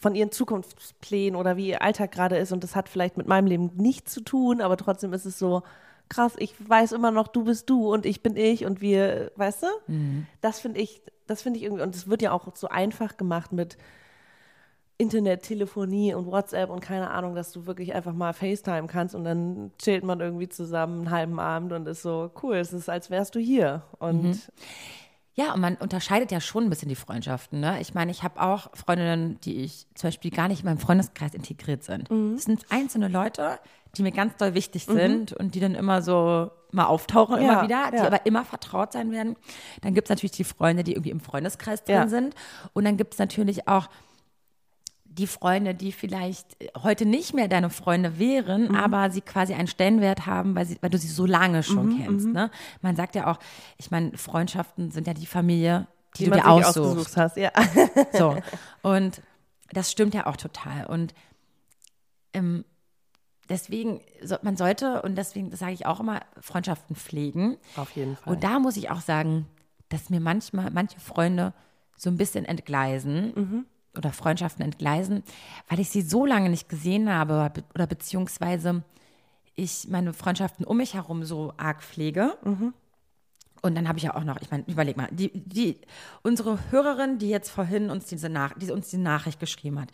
von 0.00 0.16
ihren 0.16 0.32
Zukunftsplänen 0.32 1.38
oder 1.38 1.56
wie 1.56 1.68
ihr 1.68 1.82
Alltag 1.82 2.10
gerade 2.10 2.36
ist 2.36 2.52
und 2.52 2.64
das 2.64 2.74
hat 2.74 2.88
vielleicht 2.88 3.16
mit 3.16 3.28
meinem 3.28 3.46
Leben 3.46 3.70
nichts 3.76 4.12
zu 4.14 4.20
tun, 4.22 4.60
aber 4.60 4.76
trotzdem 4.76 5.12
ist 5.12 5.26
es 5.26 5.38
so, 5.38 5.62
krass, 6.08 6.32
ich 6.38 6.54
weiß 6.68 6.92
immer 6.92 7.10
noch, 7.12 7.28
du 7.28 7.44
bist 7.44 7.70
du 7.70 7.92
und 7.92 8.04
ich 8.04 8.22
bin 8.22 8.36
ich 8.36 8.64
und 8.64 8.80
wir, 8.80 9.30
weißt 9.36 9.62
du? 9.62 9.66
Das 10.40 10.58
finde 10.58 10.80
ich, 10.80 11.02
das 11.26 11.42
finde 11.42 11.58
ich 11.58 11.64
irgendwie, 11.64 11.82
und 11.82 11.94
es 11.94 12.08
wird 12.08 12.22
ja 12.22 12.32
auch 12.32 12.48
so 12.54 12.68
einfach 12.68 13.16
gemacht 13.16 13.52
mit 13.52 13.76
Internet, 15.00 15.42
Telefonie 15.42 16.14
und 16.14 16.26
WhatsApp 16.26 16.70
und 16.70 16.80
keine 16.80 17.10
Ahnung, 17.10 17.36
dass 17.36 17.52
du 17.52 17.66
wirklich 17.66 17.94
einfach 17.94 18.12
mal 18.12 18.32
FaceTime 18.32 18.88
kannst 18.88 19.14
und 19.14 19.22
dann 19.22 19.70
chillt 19.78 20.02
man 20.02 20.18
irgendwie 20.18 20.48
zusammen 20.48 21.02
einen 21.02 21.10
halben 21.12 21.38
Abend 21.38 21.72
und 21.72 21.86
ist 21.86 22.02
so 22.02 22.32
cool, 22.42 22.56
es 22.56 22.72
ist, 22.72 22.88
als 22.88 23.08
wärst 23.08 23.36
du 23.36 23.38
hier. 23.38 23.82
Und 24.00 24.50
Ja, 25.38 25.54
und 25.54 25.60
man 25.60 25.76
unterscheidet 25.76 26.32
ja 26.32 26.40
schon 26.40 26.64
ein 26.64 26.70
bisschen 26.70 26.88
die 26.88 26.96
Freundschaften. 26.96 27.60
Ne? 27.60 27.80
Ich 27.80 27.94
meine, 27.94 28.10
ich 28.10 28.24
habe 28.24 28.42
auch 28.42 28.70
Freundinnen, 28.74 29.38
die 29.44 29.62
ich 29.62 29.86
zum 29.94 30.08
Beispiel 30.08 30.32
gar 30.32 30.48
nicht 30.48 30.60
in 30.60 30.64
meinem 30.66 30.78
Freundeskreis 30.78 31.32
integriert 31.32 31.84
sind. 31.84 32.10
Das 32.10 32.42
sind 32.44 32.66
einzelne 32.70 33.06
Leute, 33.06 33.60
die 33.96 34.02
mir 34.02 34.10
ganz 34.10 34.36
doll 34.36 34.54
wichtig 34.54 34.86
sind 34.86 35.32
und 35.32 35.54
die 35.54 35.60
dann 35.60 35.76
immer 35.76 36.02
so 36.02 36.50
mal 36.72 36.86
auftauchen, 36.86 37.36
Ja, 37.36 37.40
immer 37.52 37.62
wieder, 37.62 37.90
die 37.92 37.96
ja. 37.98 38.06
aber 38.06 38.26
immer 38.26 38.44
vertraut 38.44 38.92
sein 38.92 39.12
werden. 39.12 39.36
Dann 39.82 39.94
gibt 39.94 40.08
es 40.08 40.10
natürlich 40.10 40.32
die 40.32 40.44
Freunde, 40.44 40.82
die 40.82 40.92
irgendwie 40.92 41.10
im 41.10 41.20
Freundeskreis 41.20 41.84
drin 41.84 41.94
Ja. 41.94 42.08
sind. 42.08 42.34
Und 42.72 42.84
dann 42.84 42.96
gibt 42.96 43.14
es 43.14 43.18
natürlich 43.20 43.68
auch 43.68 43.88
die 45.18 45.26
Freunde, 45.26 45.74
die 45.74 45.92
vielleicht 45.92 46.56
heute 46.82 47.04
nicht 47.04 47.34
mehr 47.34 47.48
deine 47.48 47.70
Freunde 47.70 48.18
wären, 48.18 48.68
Mhm. 48.68 48.74
aber 48.76 49.10
sie 49.10 49.20
quasi 49.20 49.52
einen 49.54 49.68
Stellenwert 49.68 50.26
haben, 50.26 50.54
weil, 50.54 50.64
sie, 50.66 50.78
weil 50.80 50.90
du 50.90 50.98
sie 50.98 51.08
so 51.08 51.26
lange 51.26 51.62
schon 51.62 51.88
Mhm, 51.88 51.98
kennst. 51.98 52.26
Ne? 52.28 52.50
Man 52.82 52.96
sagt 52.96 53.14
ja 53.14 53.30
auch, 53.30 53.38
ich 53.76 53.90
meine, 53.90 54.16
Freundschaften 54.16 54.90
sind 54.90 55.06
ja 55.06 55.14
die 55.14 55.26
Familie, 55.26 55.86
die, 56.16 56.24
die 56.24 56.30
du 56.30 56.36
dir 56.36 56.46
aussuchst. 56.48 57.16
hast, 57.16 57.36
ja. 57.36 57.50
So. 58.12 58.36
Und 58.82 59.20
das 59.72 59.90
stimmt 59.92 60.14
ja 60.14 60.26
auch 60.26 60.36
total. 60.36 60.86
Und 60.86 61.14
ähm, 62.32 62.64
deswegen, 63.48 64.00
so, 64.22 64.36
man 64.42 64.56
sollte, 64.56 65.02
und 65.02 65.16
deswegen 65.16 65.54
sage 65.54 65.72
ich 65.72 65.86
auch 65.86 66.00
immer, 66.00 66.20
Freundschaften 66.40 66.96
pflegen. 66.96 67.56
Auf 67.76 67.90
jeden 67.92 68.16
Fall. 68.16 68.34
Und 68.34 68.44
da 68.44 68.58
muss 68.58 68.76
ich 68.76 68.90
auch 68.90 69.00
sagen, 69.00 69.46
dass 69.88 70.10
mir 70.10 70.20
manchmal 70.20 70.70
manche 70.70 71.00
Freunde 71.00 71.52
so 71.96 72.10
ein 72.10 72.16
bisschen 72.16 72.44
entgleisen 72.44 73.32
Mhm. 73.34 73.66
Oder 73.98 74.12
Freundschaften 74.12 74.64
entgleisen, 74.64 75.22
weil 75.68 75.80
ich 75.80 75.90
sie 75.90 76.02
so 76.02 76.24
lange 76.24 76.48
nicht 76.48 76.68
gesehen 76.68 77.12
habe 77.12 77.50
be- 77.52 77.64
oder 77.74 77.86
beziehungsweise 77.86 78.82
ich 79.54 79.88
meine 79.88 80.12
Freundschaften 80.12 80.64
um 80.64 80.76
mich 80.76 80.94
herum 80.94 81.24
so 81.24 81.52
arg 81.56 81.82
pflege. 81.82 82.36
Mhm. 82.44 82.72
Und 83.60 83.74
dann 83.74 83.88
habe 83.88 83.98
ich 83.98 84.04
ja 84.04 84.14
auch 84.14 84.22
noch, 84.22 84.40
ich 84.40 84.52
meine, 84.52 84.62
überleg 84.68 84.96
mal, 84.96 85.08
die, 85.10 85.32
die, 85.34 85.80
unsere 86.22 86.58
Hörerin, 86.70 87.18
die 87.18 87.28
jetzt 87.28 87.50
vorhin 87.50 87.90
uns 87.90 88.04
diese 88.06 88.28
Nach 88.28 88.54
die 88.56 88.70
uns 88.70 88.88
die 88.88 88.98
Nachricht 88.98 89.40
geschrieben 89.40 89.80
hat, 89.80 89.90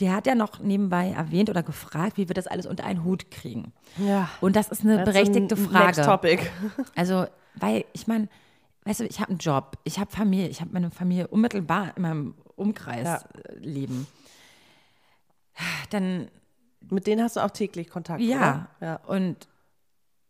die 0.00 0.10
hat 0.10 0.26
ja 0.26 0.34
noch 0.34 0.58
nebenbei 0.58 1.10
erwähnt 1.10 1.48
oder 1.48 1.62
gefragt, 1.62 2.16
wie 2.16 2.28
wir 2.28 2.34
das 2.34 2.48
alles 2.48 2.66
unter 2.66 2.84
einen 2.84 3.04
Hut 3.04 3.30
kriegen. 3.30 3.72
Ja. 3.98 4.28
Und 4.40 4.56
das 4.56 4.68
ist 4.68 4.82
eine 4.82 4.96
That's 4.96 5.12
berechtigte 5.12 5.56
Frage. 5.56 5.86
Next 5.86 6.04
topic. 6.04 6.50
Also, 6.96 7.26
weil 7.54 7.84
ich 7.92 8.08
meine, 8.08 8.28
weißt 8.84 9.00
du, 9.00 9.04
ich 9.06 9.20
habe 9.20 9.30
einen 9.30 9.38
Job, 9.38 9.78
ich 9.84 9.98
habe 9.98 10.10
Familie, 10.10 10.48
ich 10.48 10.60
habe 10.60 10.70
meine 10.72 10.90
Familie 10.90 11.28
unmittelbar 11.28 11.96
in 11.96 12.02
meinem 12.02 12.34
Umkreis 12.56 13.04
Ja. 13.04 13.16
äh, 13.48 13.58
leben. 13.58 14.06
Dann, 15.90 16.28
Mit 16.90 17.06
denen 17.06 17.22
hast 17.22 17.36
du 17.36 17.40
auch 17.40 17.50
täglich 17.50 17.88
Kontakt, 17.88 18.20
ja? 18.20 18.68
Ja. 18.80 18.96
und, 19.06 19.48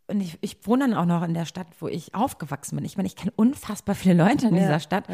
und 0.07 0.21
ich, 0.21 0.39
ich 0.41 0.67
wohne 0.67 0.87
dann 0.89 0.95
auch 0.95 1.07
noch 1.07 1.23
in 1.23 1.35
der 1.35 1.47
Stadt, 1.47 1.67
wo 1.81 1.89
ich 1.89 2.15
aufgewachsen 2.15 2.77
bin. 2.77 2.85
Ich 2.85 2.97
meine, 2.97 3.07
ich 3.07 3.17
kenne 3.17 3.33
unfassbar 3.35 3.95
viele 3.95 4.15
Leute 4.15 4.49
in 4.49 4.55
Ja, 4.55 4.61
dieser 4.63 4.81
Stadt. 4.81 5.05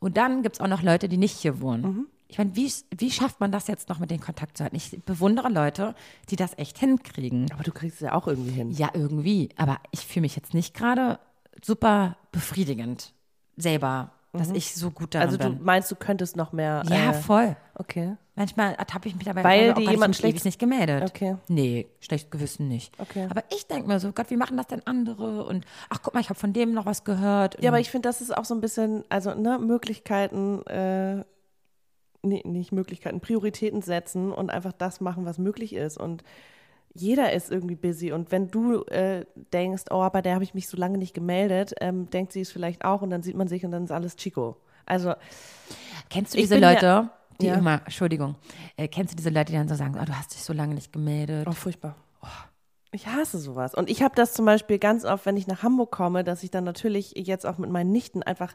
Und 0.00 0.16
dann 0.16 0.42
gibt 0.42 0.56
es 0.56 0.60
auch 0.60 0.68
noch 0.68 0.82
Leute, 0.82 1.08
die 1.08 1.16
nicht 1.16 1.36
hier 1.36 1.60
wohnen. 1.60 1.82
Mhm. 1.82 2.06
Ich 2.30 2.36
meine, 2.38 2.54
wie, 2.54 2.70
wie 2.96 3.10
schafft 3.10 3.40
man 3.40 3.50
das 3.50 3.68
jetzt 3.68 3.88
noch 3.88 3.98
mit 3.98 4.10
den 4.10 4.20
Kontakt 4.20 4.58
zu 4.58 4.62
halten? 4.62 4.76
Ich 4.76 5.02
bewundere 5.06 5.48
Leute, 5.48 5.94
die 6.28 6.36
das 6.36 6.56
echt 6.58 6.78
hinkriegen. 6.78 7.50
Aber 7.52 7.62
du 7.64 7.72
kriegst 7.72 7.96
es 7.96 8.00
ja 8.02 8.12
auch 8.14 8.28
irgendwie 8.28 8.50
hin. 8.50 8.70
Ja, 8.70 8.90
irgendwie. 8.92 9.48
Aber 9.56 9.78
ich 9.92 10.06
fühle 10.06 10.22
mich 10.22 10.36
jetzt 10.36 10.52
nicht 10.52 10.74
gerade 10.74 11.18
super 11.64 12.16
befriedigend 12.32 13.12
selber, 13.56 14.12
dass 14.32 14.50
ich 14.50 14.74
so 14.74 14.90
gut 14.90 15.14
darin 15.14 15.26
Also 15.28 15.38
du 15.38 15.50
bin. 15.54 15.64
meinst, 15.64 15.90
du 15.90 15.96
könntest 15.96 16.36
noch 16.36 16.52
mehr. 16.52 16.82
Ja, 16.88 17.10
äh, 17.10 17.14
voll. 17.14 17.56
okay. 17.74 18.16
Manchmal 18.36 18.74
ertappe 18.74 19.08
ich 19.08 19.16
mich 19.16 19.24
dabei, 19.24 19.42
Weil 19.42 19.74
Gott, 19.74 19.90
jemand 19.90 20.14
schlecht- 20.14 20.44
nicht 20.44 20.60
gemeldet. 20.60 21.02
Okay. 21.10 21.36
Nee, 21.48 21.88
schlecht 21.98 22.30
Gewissen 22.30 22.68
nicht. 22.68 22.94
Okay. 23.00 23.26
Aber 23.28 23.42
ich 23.52 23.66
denke 23.66 23.88
mir 23.88 23.98
so, 23.98 24.12
Gott, 24.12 24.30
wie 24.30 24.36
machen 24.36 24.56
das 24.56 24.68
denn 24.68 24.82
andere? 24.86 25.44
Und 25.44 25.64
ach, 25.88 25.98
guck 26.02 26.14
mal, 26.14 26.20
ich 26.20 26.28
habe 26.28 26.38
von 26.38 26.52
dem 26.52 26.72
noch 26.72 26.86
was 26.86 27.02
gehört. 27.02 27.60
Ja, 27.60 27.70
aber 27.70 27.80
ich 27.80 27.90
finde, 27.90 28.08
das 28.08 28.20
ist 28.20 28.36
auch 28.36 28.44
so 28.44 28.54
ein 28.54 28.60
bisschen, 28.60 29.02
also 29.08 29.34
ne, 29.34 29.58
Möglichkeiten, 29.58 30.64
äh, 30.66 31.24
nee, 32.22 32.42
nicht 32.44 32.70
Möglichkeiten, 32.70 33.18
Prioritäten 33.20 33.82
setzen 33.82 34.30
und 34.30 34.50
einfach 34.50 34.72
das 34.72 35.00
machen, 35.00 35.24
was 35.24 35.38
möglich 35.38 35.72
ist. 35.72 35.96
Und 35.98 36.22
jeder 36.94 37.32
ist 37.32 37.50
irgendwie 37.50 37.74
busy. 37.76 38.12
Und 38.12 38.32
wenn 38.32 38.48
du 38.50 38.82
äh, 38.84 39.24
denkst, 39.52 39.84
oh, 39.90 40.08
bei 40.10 40.22
der 40.22 40.34
habe 40.34 40.44
ich 40.44 40.54
mich 40.54 40.68
so 40.68 40.76
lange 40.76 40.98
nicht 40.98 41.14
gemeldet, 41.14 41.74
ähm, 41.80 42.10
denkt 42.10 42.32
sie 42.32 42.40
es 42.40 42.50
vielleicht 42.50 42.84
auch 42.84 43.02
und 43.02 43.10
dann 43.10 43.22
sieht 43.22 43.36
man 43.36 43.48
sich 43.48 43.64
und 43.64 43.70
dann 43.70 43.84
ist 43.84 43.92
alles 43.92 44.16
Chico. 44.16 44.56
Also 44.86 45.14
Kennst 46.10 46.34
du 46.34 46.38
diese 46.38 46.54
bin 46.54 46.62
ja- 46.62 46.72
Leute, 46.72 47.10
die 47.40 47.46
Ja. 47.46 47.54
immer, 47.56 47.82
Entschuldigung, 47.84 48.34
äh, 48.76 48.88
kennst 48.88 49.12
du 49.12 49.16
diese 49.16 49.30
Leute, 49.30 49.52
die 49.52 49.58
dann 49.58 49.68
so 49.68 49.74
sagen, 49.74 49.96
oh, 50.00 50.04
du 50.04 50.12
hast 50.18 50.34
dich 50.34 50.42
so 50.42 50.52
lange 50.52 50.74
nicht 50.74 50.92
gemeldet? 50.92 51.46
Oh, 51.48 51.52
furchtbar. 51.52 51.94
Ich 52.90 53.06
hasse 53.06 53.38
sowas. 53.38 53.74
Und 53.74 53.90
ich 53.90 54.02
habe 54.02 54.14
das 54.14 54.32
zum 54.32 54.46
Beispiel 54.46 54.78
ganz 54.78 55.04
oft, 55.04 55.26
wenn 55.26 55.36
ich 55.36 55.46
nach 55.46 55.62
Hamburg 55.62 55.90
komme, 55.90 56.24
dass 56.24 56.42
ich 56.42 56.50
dann 56.50 56.64
natürlich 56.64 57.12
jetzt 57.16 57.44
auch 57.44 57.58
mit 57.58 57.70
meinen 57.70 57.92
Nichten 57.92 58.22
einfach 58.22 58.54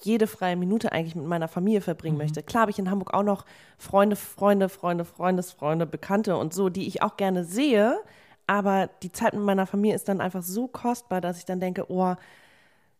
jede 0.00 0.26
freie 0.26 0.56
Minute 0.56 0.92
eigentlich 0.92 1.16
mit 1.16 1.26
meiner 1.26 1.48
Familie 1.48 1.80
verbringen 1.80 2.18
möchte. 2.18 2.42
Klar 2.42 2.62
habe 2.62 2.70
ich 2.70 2.78
in 2.78 2.90
Hamburg 2.90 3.14
auch 3.14 3.22
noch 3.22 3.44
Freunde, 3.78 4.16
Freunde, 4.16 4.68
Freunde, 4.68 5.04
Freundesfreunde, 5.04 5.86
Bekannte 5.86 6.36
und 6.36 6.54
so, 6.54 6.68
die 6.68 6.86
ich 6.86 7.02
auch 7.02 7.16
gerne 7.16 7.44
sehe. 7.44 7.98
Aber 8.46 8.88
die 9.02 9.12
Zeit 9.12 9.34
mit 9.34 9.42
meiner 9.42 9.66
Familie 9.66 9.96
ist 9.96 10.08
dann 10.08 10.20
einfach 10.20 10.42
so 10.42 10.68
kostbar, 10.68 11.20
dass 11.20 11.38
ich 11.38 11.44
dann 11.44 11.60
denke, 11.60 11.90
oh, 11.90 12.14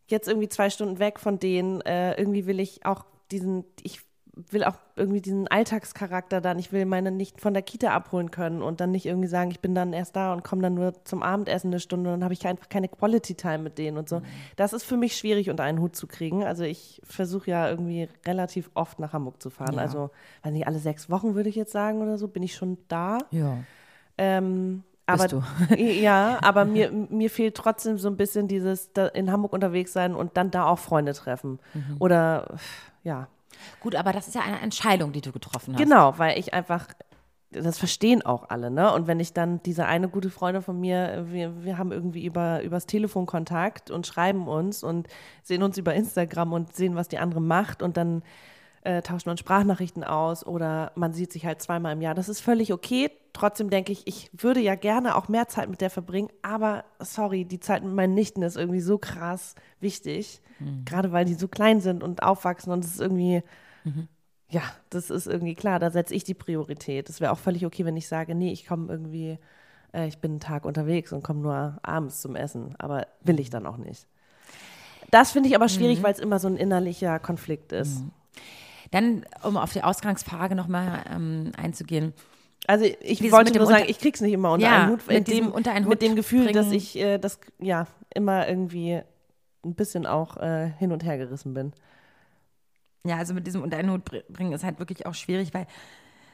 jetzt 0.08 0.28
irgendwie 0.28 0.48
zwei 0.48 0.70
Stunden 0.70 0.98
weg 0.98 1.20
von 1.20 1.38
denen, 1.38 1.80
äh, 1.82 2.14
irgendwie 2.14 2.46
will 2.46 2.60
ich 2.60 2.84
auch 2.84 3.04
diesen, 3.30 3.64
ich 3.82 4.00
will 4.50 4.64
auch 4.64 4.76
irgendwie 4.96 5.20
diesen 5.20 5.48
Alltagscharakter 5.48 6.40
dann. 6.40 6.58
Ich 6.58 6.72
will 6.72 6.84
meine 6.84 7.10
nicht 7.10 7.40
von 7.40 7.54
der 7.54 7.62
Kita 7.62 7.90
abholen 7.90 8.30
können 8.30 8.62
und 8.62 8.80
dann 8.80 8.90
nicht 8.90 9.06
irgendwie 9.06 9.28
sagen, 9.28 9.50
ich 9.50 9.60
bin 9.60 9.74
dann 9.74 9.92
erst 9.92 10.16
da 10.16 10.32
und 10.32 10.44
komme 10.44 10.62
dann 10.62 10.74
nur 10.74 10.92
zum 11.04 11.22
Abendessen 11.22 11.68
eine 11.68 11.80
Stunde 11.80 12.10
und 12.10 12.20
dann 12.20 12.24
habe 12.24 12.34
ich 12.34 12.46
einfach 12.46 12.68
keine 12.68 12.88
Quality 12.88 13.34
Time 13.34 13.58
mit 13.58 13.78
denen 13.78 13.98
und 13.98 14.08
so. 14.08 14.22
Das 14.56 14.72
ist 14.72 14.84
für 14.84 14.96
mich 14.96 15.16
schwierig 15.16 15.50
unter 15.50 15.64
einen 15.64 15.80
Hut 15.80 15.96
zu 15.96 16.06
kriegen. 16.06 16.44
Also 16.44 16.64
ich 16.64 17.00
versuche 17.04 17.50
ja 17.50 17.68
irgendwie 17.68 18.08
relativ 18.26 18.70
oft 18.74 19.00
nach 19.00 19.12
Hamburg 19.12 19.42
zu 19.42 19.50
fahren. 19.50 19.74
Ja. 19.74 19.80
Also, 19.80 20.10
weiß 20.42 20.52
nicht, 20.52 20.66
alle 20.66 20.78
sechs 20.78 21.10
Wochen 21.10 21.34
würde 21.34 21.48
ich 21.48 21.56
jetzt 21.56 21.72
sagen 21.72 22.00
oder 22.00 22.16
so, 22.16 22.28
bin 22.28 22.42
ich 22.42 22.54
schon 22.54 22.78
da. 22.88 23.18
Ja. 23.30 23.58
Ähm, 24.16 24.84
aber 25.06 25.26
ja, 25.76 26.38
aber 26.42 26.64
mir, 26.64 26.90
mir 26.92 27.30
fehlt 27.30 27.56
trotzdem 27.56 27.98
so 27.98 28.08
ein 28.08 28.16
bisschen 28.16 28.46
dieses 28.46 28.90
in 29.14 29.32
Hamburg 29.32 29.52
unterwegs 29.52 29.92
sein 29.92 30.14
und 30.14 30.36
dann 30.36 30.50
da 30.50 30.66
auch 30.66 30.78
Freunde 30.78 31.14
treffen. 31.14 31.58
Mhm. 31.72 31.96
Oder 31.98 32.56
ja, 33.04 33.28
Gut, 33.80 33.94
aber 33.94 34.12
das 34.12 34.28
ist 34.28 34.34
ja 34.34 34.42
eine 34.42 34.60
Entscheidung, 34.60 35.12
die 35.12 35.20
du 35.20 35.32
getroffen 35.32 35.74
hast. 35.74 35.82
genau, 35.82 36.18
weil 36.18 36.38
ich 36.38 36.54
einfach 36.54 36.88
das 37.50 37.78
verstehen 37.78 38.24
auch 38.24 38.50
alle, 38.50 38.70
ne? 38.70 38.92
Und 38.92 39.06
wenn 39.06 39.20
ich 39.20 39.32
dann 39.32 39.62
diese 39.62 39.86
eine 39.86 40.08
gute 40.08 40.28
Freundin 40.28 40.62
von 40.62 40.78
mir, 40.78 41.26
wir, 41.30 41.64
wir 41.64 41.78
haben 41.78 41.92
irgendwie 41.92 42.26
über 42.26 42.62
übers 42.62 42.84
Telefon 42.84 43.24
Kontakt 43.24 43.90
und 43.90 44.06
schreiben 44.06 44.48
uns 44.48 44.84
und 44.84 45.08
sehen 45.42 45.62
uns 45.62 45.78
über 45.78 45.94
Instagram 45.94 46.52
und 46.52 46.76
sehen, 46.76 46.94
was 46.94 47.08
die 47.08 47.18
andere 47.18 47.40
macht 47.40 47.82
und 47.82 47.96
dann 47.96 48.22
äh, 48.82 49.00
tauscht 49.00 49.26
man 49.26 49.38
Sprachnachrichten 49.38 50.04
aus 50.04 50.46
oder 50.46 50.92
man 50.94 51.14
sieht 51.14 51.32
sich 51.32 51.46
halt 51.46 51.62
zweimal 51.62 51.94
im 51.94 52.02
Jahr. 52.02 52.14
Das 52.14 52.28
ist 52.28 52.40
völlig 52.40 52.72
okay. 52.72 53.10
Trotzdem 53.38 53.70
denke 53.70 53.92
ich, 53.92 54.04
ich 54.06 54.30
würde 54.32 54.58
ja 54.58 54.74
gerne 54.74 55.14
auch 55.14 55.28
mehr 55.28 55.46
Zeit 55.46 55.70
mit 55.70 55.80
der 55.80 55.90
verbringen, 55.90 56.28
aber 56.42 56.84
sorry, 56.98 57.44
die 57.44 57.60
Zeit 57.60 57.84
mit 57.84 57.94
meinen 57.94 58.14
Nichten 58.14 58.42
ist 58.42 58.56
irgendwie 58.56 58.80
so 58.80 58.98
krass 58.98 59.54
wichtig, 59.80 60.40
gerade 60.84 61.12
weil 61.12 61.24
die 61.24 61.34
so 61.34 61.46
klein 61.46 61.80
sind 61.80 62.02
und 62.02 62.24
aufwachsen 62.24 62.72
und 62.72 62.84
es 62.84 62.94
ist 62.94 63.00
irgendwie, 63.00 63.42
ja, 64.50 64.62
das 64.90 65.10
ist 65.10 65.28
irgendwie 65.28 65.54
klar, 65.54 65.78
da 65.78 65.90
setze 65.90 66.14
ich 66.14 66.24
die 66.24 66.34
Priorität. 66.34 67.08
Es 67.08 67.20
wäre 67.20 67.30
auch 67.30 67.38
völlig 67.38 67.64
okay, 67.64 67.84
wenn 67.84 67.96
ich 67.96 68.08
sage, 68.08 68.34
nee, 68.34 68.50
ich 68.50 68.66
komme 68.66 68.90
irgendwie, 68.90 69.38
äh, 69.92 70.08
ich 70.08 70.18
bin 70.18 70.32
einen 70.32 70.40
Tag 70.40 70.64
unterwegs 70.64 71.12
und 71.12 71.22
komme 71.22 71.40
nur 71.40 71.78
abends 71.82 72.20
zum 72.20 72.34
Essen, 72.34 72.74
aber 72.78 73.06
will 73.22 73.38
ich 73.38 73.50
dann 73.50 73.66
auch 73.66 73.76
nicht. 73.76 74.08
Das 75.12 75.30
finde 75.30 75.48
ich 75.48 75.54
aber 75.54 75.68
schwierig, 75.68 76.02
weil 76.02 76.12
es 76.12 76.18
immer 76.18 76.40
so 76.40 76.48
ein 76.48 76.56
innerlicher 76.56 77.18
Konflikt 77.20 77.70
ist. 77.72 78.02
Dann, 78.90 79.24
um 79.44 79.56
auf 79.56 79.72
die 79.72 79.84
Ausgangsfrage 79.84 80.54
nochmal 80.56 81.04
ähm, 81.14 81.52
einzugehen. 81.56 82.14
Also 82.68 82.84
ich 82.84 83.18
Dieses 83.18 83.32
wollte 83.32 83.56
nur 83.56 83.66
sagen, 83.66 83.86
ich 83.88 83.98
krieg's 83.98 84.20
nicht 84.20 84.32
immer 84.34 84.52
unter 84.52 84.66
Ja, 84.66 84.82
einen 84.82 84.92
Hut. 84.92 85.06
mit 85.08 85.26
diesem 85.26 85.46
dem, 85.46 85.52
unter 85.52 85.72
einen 85.72 85.86
Hut 85.86 85.90
mit 85.94 86.02
dem 86.02 86.14
Gefühl, 86.14 86.52
dass 86.52 86.66
bringen. 86.66 86.76
ich 86.76 86.96
äh, 86.98 87.18
das 87.18 87.40
ja 87.58 87.86
immer 88.14 88.46
irgendwie 88.46 89.00
ein 89.64 89.74
bisschen 89.74 90.06
auch 90.06 90.36
äh, 90.36 90.70
hin 90.78 90.92
und 90.92 91.02
her 91.02 91.16
gerissen 91.18 91.54
bin. 91.54 91.72
Ja, 93.04 93.16
also 93.16 93.32
mit 93.32 93.46
diesem 93.46 93.62
unter 93.62 93.78
einen 93.78 93.90
Hut 93.90 94.04
br- 94.04 94.22
bringen 94.28 94.52
ist 94.52 94.64
halt 94.64 94.78
wirklich 94.78 95.06
auch 95.06 95.14
schwierig, 95.14 95.54
weil 95.54 95.66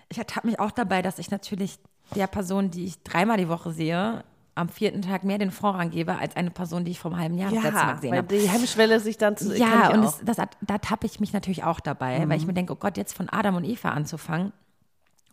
ich 0.09 0.19
ertappe 0.19 0.49
mich 0.49 0.59
auch 0.59 0.73
dabei, 0.73 1.03
dass 1.03 1.19
ich 1.21 1.31
natürlich 1.31 1.79
der 2.17 2.27
Person, 2.27 2.71
die 2.71 2.85
ich 2.85 3.03
dreimal 3.05 3.37
die 3.37 3.49
Woche 3.49 3.71
sehe, 3.71 4.25
am 4.57 4.69
vierten 4.69 5.03
Tag 5.03 5.23
mehr 5.25 5.39
den 5.39 5.51
Vorrang 5.53 5.91
gebe, 5.91 6.17
als 6.19 6.37
eine 6.37 6.51
Person, 6.51 6.85
die 6.85 6.91
ich 6.93 6.99
vor 6.99 7.13
einem 7.13 7.21
halben 7.21 7.39
Jahr 7.39 7.51
das 7.53 7.63
letzte 7.63 7.79
Mal 7.87 7.95
gesehen 7.95 8.11
weil 8.11 8.19
habe. 8.19 8.37
die 8.37 8.49
Hemmschwelle 8.49 8.99
sich 9.01 9.19
dann 9.19 9.37
zu 9.37 9.57
Ja, 9.57 9.93
und 9.93 10.05
es, 10.05 10.21
das, 10.25 10.37
da 10.37 10.79
tappe 10.79 11.07
ich 11.07 11.21
mich 11.21 11.33
natürlich 11.33 11.65
auch 11.65 11.81
dabei, 11.81 12.29
weil 12.29 12.39
ich 12.39 12.47
mir 12.47 12.55
denke, 12.55 12.73
oh 12.73 12.77
Gott, 12.77 12.97
jetzt 12.97 13.15
von 13.17 13.29
Adam 13.29 13.55
und 13.57 13.65
Eva 13.65 13.91
anzufangen. 13.91 14.53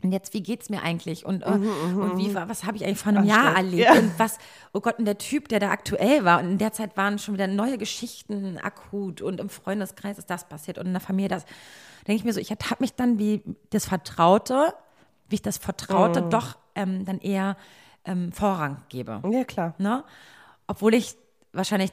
Und 0.04 0.12
jetzt, 0.12 0.34
wie 0.34 0.42
geht's 0.42 0.70
mir 0.70 0.82
eigentlich? 0.82 1.26
Und, 1.26 1.44
äh, 1.44 1.46
und 1.48 2.18
wie, 2.18 2.34
war- 2.34 2.50
was 2.50 2.64
habe 2.64 2.78
ich 2.78 2.84
eigentlich 2.86 2.98
vor 2.98 3.12
einem 3.14 3.26
Jahr 3.26 3.56
erlebt? 3.56 3.84
Ja. 3.86 3.94
Und 3.94 4.12
was, 4.18 4.38
oh 4.74 4.80
Gott, 4.82 4.98
und 5.00 5.06
der 5.06 5.18
Typ, 5.18 5.48
der 5.50 5.60
da 5.60 5.70
aktuell 5.70 6.26
war. 6.26 6.40
Und 6.40 6.52
in 6.52 6.58
der 6.58 6.74
Zeit 6.74 6.98
waren 6.98 7.20
schon 7.20 7.34
wieder 7.36 7.48
neue 7.48 7.78
Geschichten 7.78 8.58
akut. 8.58 9.22
Und 9.22 9.40
im 9.40 9.50
Freundeskreis 9.50 10.18
ist 10.18 10.30
das 10.30 10.48
passiert 10.48 10.78
und 10.78 10.88
in 10.88 10.94
der 10.94 11.02
Familie 11.02 11.30
das. 11.30 11.46
denke 12.08 12.14
ich 12.20 12.24
mir 12.24 12.34
so, 12.34 12.40
ich 12.40 12.50
ertappe 12.52 12.82
mich 12.84 12.94
dann, 12.96 13.20
wie 13.20 13.42
das 13.70 13.86
Vertraute, 13.86 14.74
wie 15.30 15.36
ich 15.36 15.42
das 15.42 15.58
Vertraute 15.58 16.24
doch 16.24 16.58
ähm, 16.76 17.06
dann 17.06 17.20
eher 17.20 17.56
ähm, 18.06 18.32
Vorrang 18.32 18.78
gebe. 18.90 19.22
ja, 19.32 19.44
klar. 19.44 19.76
Ne? 19.78 20.04
Obwohl 20.68 20.94
ich 20.96 21.16
wahrscheinlich 21.54 21.92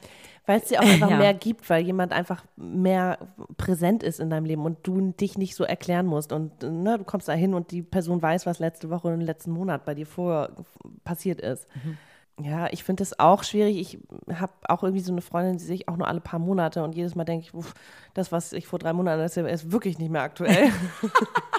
Weil 0.49 0.61
es 0.61 0.65
dir 0.69 0.79
auch 0.79 0.85
einfach 0.87 1.11
Ja. 1.11 1.17
mehr 1.17 1.35
gibt, 1.35 1.69
weil 1.69 1.83
jemand 1.83 2.11
einfach 2.11 2.43
mehr 2.57 3.19
präsent 3.57 4.01
ist 4.01 4.19
in 4.19 4.31
deinem 4.31 4.45
Leben 4.45 4.65
und 4.65 4.79
du 4.81 5.11
dich 5.11 5.37
nicht 5.37 5.55
so 5.55 5.63
erklären 5.63 6.07
musst. 6.07 6.33
Und 6.33 6.63
ne, 6.63 6.97
du 6.97 7.03
kommst 7.03 7.27
da 7.27 7.33
hin 7.33 7.53
und 7.53 7.69
die 7.69 7.83
Person 7.83 8.19
weiß, 8.19 8.47
was 8.47 8.57
letzte 8.57 8.89
Woche 8.89 9.09
und 9.09 9.21
letzten 9.21 9.51
Monat 9.51 9.85
bei 9.85 9.93
dir 9.93 10.07
vor 10.07 10.49
passiert 11.03 11.39
ist. 11.39 11.67
Ja, 12.41 12.67
ich 12.71 12.85
finde 12.85 13.01
das 13.01 13.19
auch 13.19 13.43
schwierig. 13.43 13.77
Ich 13.77 13.99
habe 14.39 14.53
auch 14.69 14.83
irgendwie 14.83 15.03
so 15.03 15.11
eine 15.11 15.21
Freundin, 15.21 15.57
die 15.57 15.63
sehe 15.63 15.75
ich 15.75 15.89
auch 15.89 15.97
nur 15.97 16.07
alle 16.07 16.21
paar 16.21 16.39
Monate 16.39 16.83
und 16.83 16.95
jedes 16.95 17.13
Mal 17.13 17.25
denke 17.25 17.45
ich, 17.45 17.53
uff, 17.53 17.73
das, 18.13 18.31
was 18.31 18.53
ich 18.53 18.65
vor 18.65 18.79
drei 18.79 18.93
Monaten 18.93 19.19
erzählt 19.19 19.47
ist 19.47 19.71
wirklich 19.73 19.99
nicht 19.99 20.09
mehr 20.09 20.21
aktuell. 20.21 20.71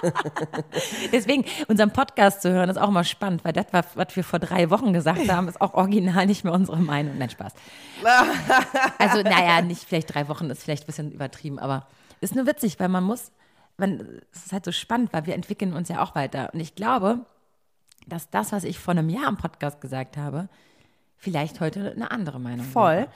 Deswegen, 1.11 1.45
unseren 1.67 1.91
Podcast 1.91 2.41
zu 2.41 2.51
hören, 2.51 2.69
ist 2.69 2.77
auch 2.77 2.89
mal 2.89 3.03
spannend, 3.03 3.45
weil 3.45 3.53
das, 3.53 3.67
was, 3.71 3.85
was 3.95 4.15
wir 4.15 4.23
vor 4.23 4.39
drei 4.39 4.71
Wochen 4.71 4.91
gesagt 4.91 5.29
haben, 5.31 5.47
ist 5.47 5.61
auch 5.61 5.75
original 5.75 6.25
nicht 6.25 6.43
mehr 6.43 6.53
unsere 6.53 6.79
Meinung. 6.79 7.17
Nein, 7.17 7.29
Spaß. 7.29 7.53
Also, 8.97 9.21
naja, 9.21 9.61
nicht 9.61 9.83
vielleicht 9.83 10.13
drei 10.13 10.27
Wochen, 10.27 10.49
ist 10.49 10.63
vielleicht 10.63 10.83
ein 10.83 10.87
bisschen 10.87 11.11
übertrieben, 11.11 11.59
aber 11.59 11.87
ist 12.21 12.35
nur 12.35 12.47
witzig, 12.47 12.79
weil 12.79 12.89
man 12.89 13.03
muss, 13.03 13.31
man, 13.77 14.21
es 14.31 14.45
ist 14.45 14.53
halt 14.53 14.65
so 14.65 14.71
spannend, 14.71 15.13
weil 15.13 15.25
wir 15.25 15.35
entwickeln 15.35 15.73
uns 15.73 15.89
ja 15.89 16.01
auch 16.01 16.15
weiter. 16.15 16.49
Und 16.53 16.59
ich 16.59 16.75
glaube, 16.75 17.19
dass 18.07 18.29
das, 18.29 18.51
was 18.51 18.63
ich 18.63 18.79
vor 18.79 18.93
einem 18.93 19.09
Jahr 19.09 19.27
im 19.27 19.37
Podcast 19.37 19.81
gesagt 19.81 20.17
habe, 20.17 20.49
vielleicht 21.21 21.59
heute 21.61 21.91
eine 21.91 22.11
andere 22.11 22.39
Meinung 22.39 22.65
Voll. 22.65 22.95
wäre. 22.97 23.07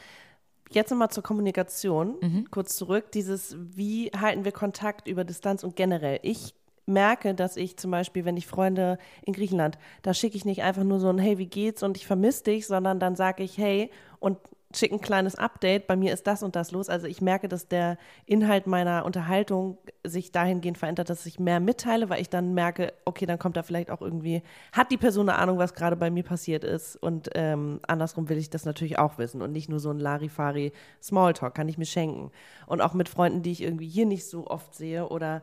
Jetzt 0.72 0.90
nochmal 0.92 1.10
zur 1.10 1.24
Kommunikation, 1.24 2.16
Mhm. 2.22 2.48
kurz 2.52 2.76
zurück. 2.76 3.12
Dieses, 3.12 3.56
wie 3.60 4.10
halten 4.18 4.46
wir 4.46 4.52
Kontakt 4.52 5.08
über 5.08 5.24
Distanz 5.24 5.64
und 5.64 5.76
generell. 5.76 6.20
Ich 6.22 6.54
merke, 6.88 7.34
dass 7.34 7.58
ich 7.58 7.78
zum 7.78 7.92
Beispiel, 7.92 8.26
wenn 8.26 8.38
ich 8.38 8.46
Freunde 8.48 8.98
in 9.26 9.34
Griechenland, 9.34 9.78
da 10.04 10.14
schicke 10.14 10.38
ich 10.38 10.46
nicht 10.46 10.62
einfach 10.64 10.84
nur 10.84 11.00
so 11.00 11.10
ein 11.10 11.18
Hey, 11.18 11.38
wie 11.40 11.48
geht's 11.48 11.82
und 11.84 11.98
ich 11.98 12.06
vermisse 12.06 12.44
dich, 12.44 12.68
sondern 12.68 13.00
dann 13.00 13.16
sage 13.16 13.44
ich 13.44 13.58
Hey 13.58 13.90
und 14.20 14.38
schicke 14.78 14.96
ein 14.96 15.02
kleines 15.02 15.36
Update. 15.36 15.88
Bei 15.88 15.96
mir 15.96 16.14
ist 16.14 16.28
das 16.28 16.44
und 16.44 16.56
das 16.56 16.72
los. 16.72 16.90
Also 16.90 17.08
ich 17.08 17.22
merke, 17.22 17.48
dass 17.48 17.68
der 17.68 17.98
Inhalt 18.26 18.68
meiner 18.68 19.06
Unterhaltung 19.06 19.78
sich 20.04 20.32
dahingehend 20.32 20.78
verändert, 20.78 21.10
dass 21.10 21.26
ich 21.26 21.40
mehr 21.40 21.60
mitteile, 21.60 22.10
weil 22.10 22.22
ich 22.22 22.30
dann 22.30 22.54
merke, 22.54 22.94
okay, 23.06 23.26
dann 23.26 23.40
kommt 23.40 23.58
da 23.58 23.64
vielleicht 23.64 23.92
auch 23.92 24.02
irgendwie, 24.02 24.44
hat 24.72 24.92
die 24.92 24.98
Person 24.98 25.30
eine 25.30 25.38
Ahnung, 25.40 25.58
was 25.58 25.74
gerade 25.74 25.96
bei 25.96 26.10
mir 26.10 26.24
passiert 26.24 26.64
ist 26.64 26.96
und 26.96 27.30
ähm, 27.36 27.80
andersrum 27.88 28.30
will 28.30 28.38
ich 28.38 28.50
das 28.50 28.66
natürlich 28.66 29.00
auch 29.00 29.18
wissen 29.18 29.42
und 29.42 29.52
nicht 29.52 29.70
nur 29.70 29.80
so 29.80 29.90
ein 29.90 30.00
Larifari 30.00 30.72
Smalltalk, 31.02 31.56
kann 31.56 31.70
ich 31.70 31.78
mir 31.78 31.86
schenken. 31.86 32.32
Und 32.68 32.82
auch 32.82 32.94
mit 32.94 33.10
Freunden, 33.10 33.42
die 33.42 33.52
ich 33.52 33.62
irgendwie 33.62 33.88
hier 33.88 34.06
nicht 34.06 34.26
so 34.26 34.48
oft 34.48 34.76
sehe 34.76 35.08
oder 35.08 35.42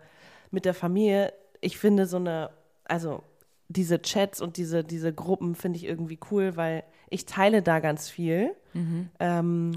mit 0.50 0.64
der 0.64 0.74
Familie, 0.74 1.32
ich 1.60 1.78
finde 1.78 2.06
so 2.06 2.16
eine, 2.16 2.50
also 2.84 3.22
diese 3.68 4.02
Chats 4.02 4.40
und 4.40 4.56
diese, 4.56 4.84
diese 4.84 5.12
Gruppen 5.12 5.54
finde 5.54 5.78
ich 5.78 5.84
irgendwie 5.84 6.18
cool, 6.30 6.56
weil 6.56 6.84
ich 7.12 7.26
teile 7.26 7.62
da 7.62 7.80
ganz 7.80 8.08
viel. 8.08 8.54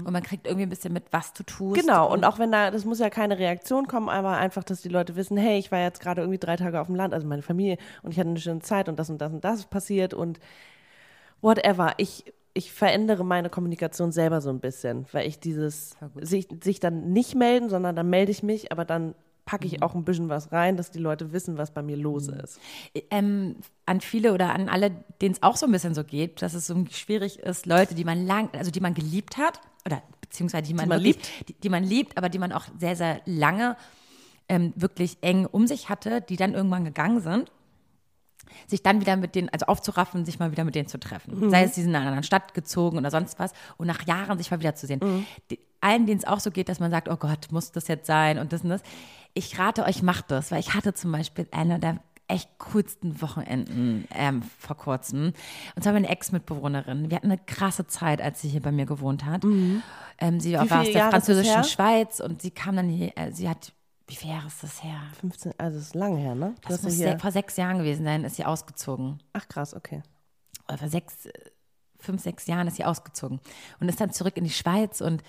Und 0.04 0.10
man 0.10 0.22
kriegt 0.22 0.46
irgendwie 0.46 0.64
ein 0.64 0.70
bisschen 0.70 0.92
mit, 0.92 1.04
was 1.10 1.34
du 1.34 1.42
tust. 1.42 1.80
Genau, 1.80 2.10
und 2.10 2.24
auch 2.24 2.38
wenn 2.38 2.50
da, 2.50 2.70
das 2.70 2.84
muss 2.84 2.98
ja 2.98 3.10
keine 3.10 3.38
Reaktion 3.38 3.86
kommen, 3.86 4.08
aber 4.08 4.38
einfach, 4.38 4.64
dass 4.64 4.80
die 4.80 4.88
Leute 4.88 5.16
wissen, 5.16 5.36
hey, 5.36 5.58
ich 5.58 5.70
war 5.70 5.80
jetzt 5.80 6.00
gerade 6.00 6.22
irgendwie 6.22 6.38
drei 6.38 6.56
Tage 6.56 6.80
auf 6.80 6.86
dem 6.86 6.96
Land, 6.96 7.12
also 7.12 7.26
meine 7.26 7.42
Familie, 7.42 7.76
und 8.02 8.12
ich 8.12 8.18
hatte 8.18 8.30
eine 8.30 8.40
schöne 8.40 8.60
Zeit 8.60 8.88
und 8.88 8.98
das 8.98 9.10
und 9.10 9.20
das 9.20 9.32
und 9.32 9.44
das 9.44 9.66
passiert 9.66 10.14
und 10.14 10.40
whatever. 11.42 11.92
Ich, 11.98 12.32
ich 12.54 12.72
verändere 12.72 13.22
meine 13.22 13.50
Kommunikation 13.50 14.12
selber 14.12 14.40
so 14.40 14.48
ein 14.48 14.60
bisschen, 14.60 15.04
weil 15.12 15.26
ich 15.26 15.40
dieses, 15.40 15.96
sich, 16.20 16.48
sich 16.64 16.80
dann 16.80 17.12
nicht 17.12 17.34
melden, 17.34 17.68
sondern 17.68 17.96
dann 17.96 18.08
melde 18.08 18.32
ich 18.32 18.42
mich, 18.42 18.72
aber 18.72 18.86
dann 18.86 19.14
packe 19.46 19.66
ich 19.66 19.80
auch 19.80 19.94
ein 19.94 20.04
bisschen 20.04 20.28
was 20.28 20.52
rein, 20.52 20.76
dass 20.76 20.90
die 20.90 20.98
Leute 20.98 21.32
wissen, 21.32 21.56
was 21.56 21.70
bei 21.70 21.80
mir 21.80 21.96
los 21.96 22.28
ist. 22.28 22.60
ähm, 23.10 23.56
an 23.86 24.00
viele 24.00 24.34
oder 24.34 24.52
an 24.52 24.68
alle, 24.68 24.90
denen 25.22 25.34
es 25.34 25.42
auch 25.42 25.56
so 25.56 25.66
ein 25.66 25.72
bisschen 25.72 25.94
so 25.94 26.04
geht, 26.04 26.42
dass 26.42 26.52
es 26.52 26.66
so 26.66 26.84
schwierig 26.90 27.38
ist, 27.38 27.64
Leute, 27.64 27.94
die 27.94 28.04
man 28.04 28.26
lang, 28.26 28.50
also 28.52 28.70
die 28.70 28.80
man 28.80 28.92
geliebt 28.92 29.38
hat, 29.38 29.60
oder 29.86 30.02
beziehungsweise 30.20 30.64
die 30.64 30.74
man, 30.74 30.88
man 30.88 31.02
wirklich, 31.02 31.44
Die, 31.48 31.54
die 31.54 31.68
man 31.68 31.84
liebt, 31.84 32.18
aber 32.18 32.28
die 32.28 32.40
man 32.40 32.52
auch 32.52 32.64
sehr, 32.78 32.96
sehr 32.96 33.20
lange 33.24 33.76
ähm, 34.48 34.72
wirklich 34.74 35.18
eng 35.20 35.46
um 35.46 35.68
sich 35.68 35.88
hatte, 35.88 36.20
die 36.20 36.36
dann 36.36 36.52
irgendwann 36.52 36.84
gegangen 36.84 37.20
sind, 37.20 37.52
sich 38.66 38.82
dann 38.82 39.00
wieder 39.00 39.16
mit 39.16 39.36
denen, 39.36 39.48
also 39.50 39.66
aufzuraffen, 39.66 40.24
sich 40.24 40.40
mal 40.40 40.50
wieder 40.50 40.64
mit 40.64 40.74
denen 40.74 40.88
zu 40.88 40.98
treffen. 40.98 41.50
Sei 41.50 41.62
es, 41.64 41.72
die 41.72 41.82
sind 41.82 41.90
in 41.90 41.96
einer 41.96 42.06
anderen 42.06 42.24
Stadt 42.24 42.52
gezogen 42.54 42.98
oder 42.98 43.12
sonst 43.12 43.38
was 43.38 43.52
und 43.76 43.86
nach 43.86 44.06
Jahren 44.06 44.38
sich 44.38 44.50
mal 44.50 44.58
wieder 44.58 44.74
zu 44.74 44.86
sehen. 44.88 45.26
Die, 45.50 45.60
allen, 45.80 46.06
denen 46.06 46.18
es 46.18 46.26
auch 46.26 46.40
so 46.40 46.50
geht, 46.50 46.68
dass 46.68 46.80
man 46.80 46.90
sagt, 46.90 47.08
oh 47.08 47.16
Gott, 47.16 47.52
muss 47.52 47.70
das 47.70 47.86
jetzt 47.88 48.06
sein 48.06 48.38
und 48.38 48.52
das 48.52 48.62
und 48.62 48.70
das. 48.70 48.82
Ich 49.36 49.58
rate 49.58 49.84
euch, 49.84 50.02
macht 50.02 50.30
das, 50.30 50.50
weil 50.50 50.60
ich 50.60 50.72
hatte 50.72 50.94
zum 50.94 51.12
Beispiel 51.12 51.46
eine 51.50 51.78
der 51.78 51.98
echt 52.28 52.48
coolsten 52.58 53.20
Wochenenden 53.20 54.08
ähm, 54.14 54.42
vor 54.58 54.76
kurzem. 54.76 55.32
Und 55.74 55.82
zwar 55.82 55.92
meine 55.92 56.08
Ex-Mitbewohnerin. 56.08 57.10
Wir 57.10 57.16
hatten 57.16 57.30
eine 57.30 57.38
krasse 57.38 57.86
Zeit, 57.86 58.20
als 58.20 58.40
sie 58.40 58.48
hier 58.48 58.62
bei 58.62 58.72
mir 58.72 58.86
gewohnt 58.86 59.24
hat. 59.24 59.44
Ähm, 59.44 60.40
sie 60.40 60.54
war 60.54 60.62
aus 60.62 60.68
der 60.68 60.90
Jahre 60.90 61.10
französischen? 61.10 61.64
Schweiz 61.64 62.20
und 62.20 62.40
sie 62.40 62.50
kam 62.50 62.76
dann 62.76 62.88
hier, 62.88 63.12
äh, 63.16 63.30
sie 63.30 63.46
hat, 63.48 63.72
wie 64.06 64.16
viele 64.16 64.32
Jahre 64.32 64.46
ist 64.46 64.62
das 64.62 64.82
her? 64.82 65.00
15, 65.20 65.52
also 65.58 65.78
das 65.78 65.88
ist 65.88 65.94
lange 65.94 66.18
her, 66.18 66.34
ne? 66.34 66.54
Du 66.62 66.68
Das 66.68 66.82
muss 66.82 66.94
hier, 66.94 67.18
vor 67.18 67.30
sechs 67.30 67.56
Jahren 67.56 67.78
gewesen 67.78 68.04
sein, 68.04 68.24
ist 68.24 68.36
sie 68.36 68.44
ausgezogen. 68.44 69.22
ach 69.34 69.46
krass, 69.48 69.74
okay. 69.74 70.02
Oder 70.66 70.78
vor 70.78 70.88
sechs, 70.88 71.26
äh, 71.26 71.32
fünf, 71.98 72.22
sechs 72.22 72.46
Jahren 72.46 72.66
ist 72.66 72.76
sie 72.76 72.84
ausgezogen 72.84 73.38
und 73.80 73.88
ist 73.88 74.00
dann 74.00 74.12
zurück 74.12 74.36
in 74.36 74.44
die 74.44 74.50
Schweiz 74.50 75.00
und 75.00 75.22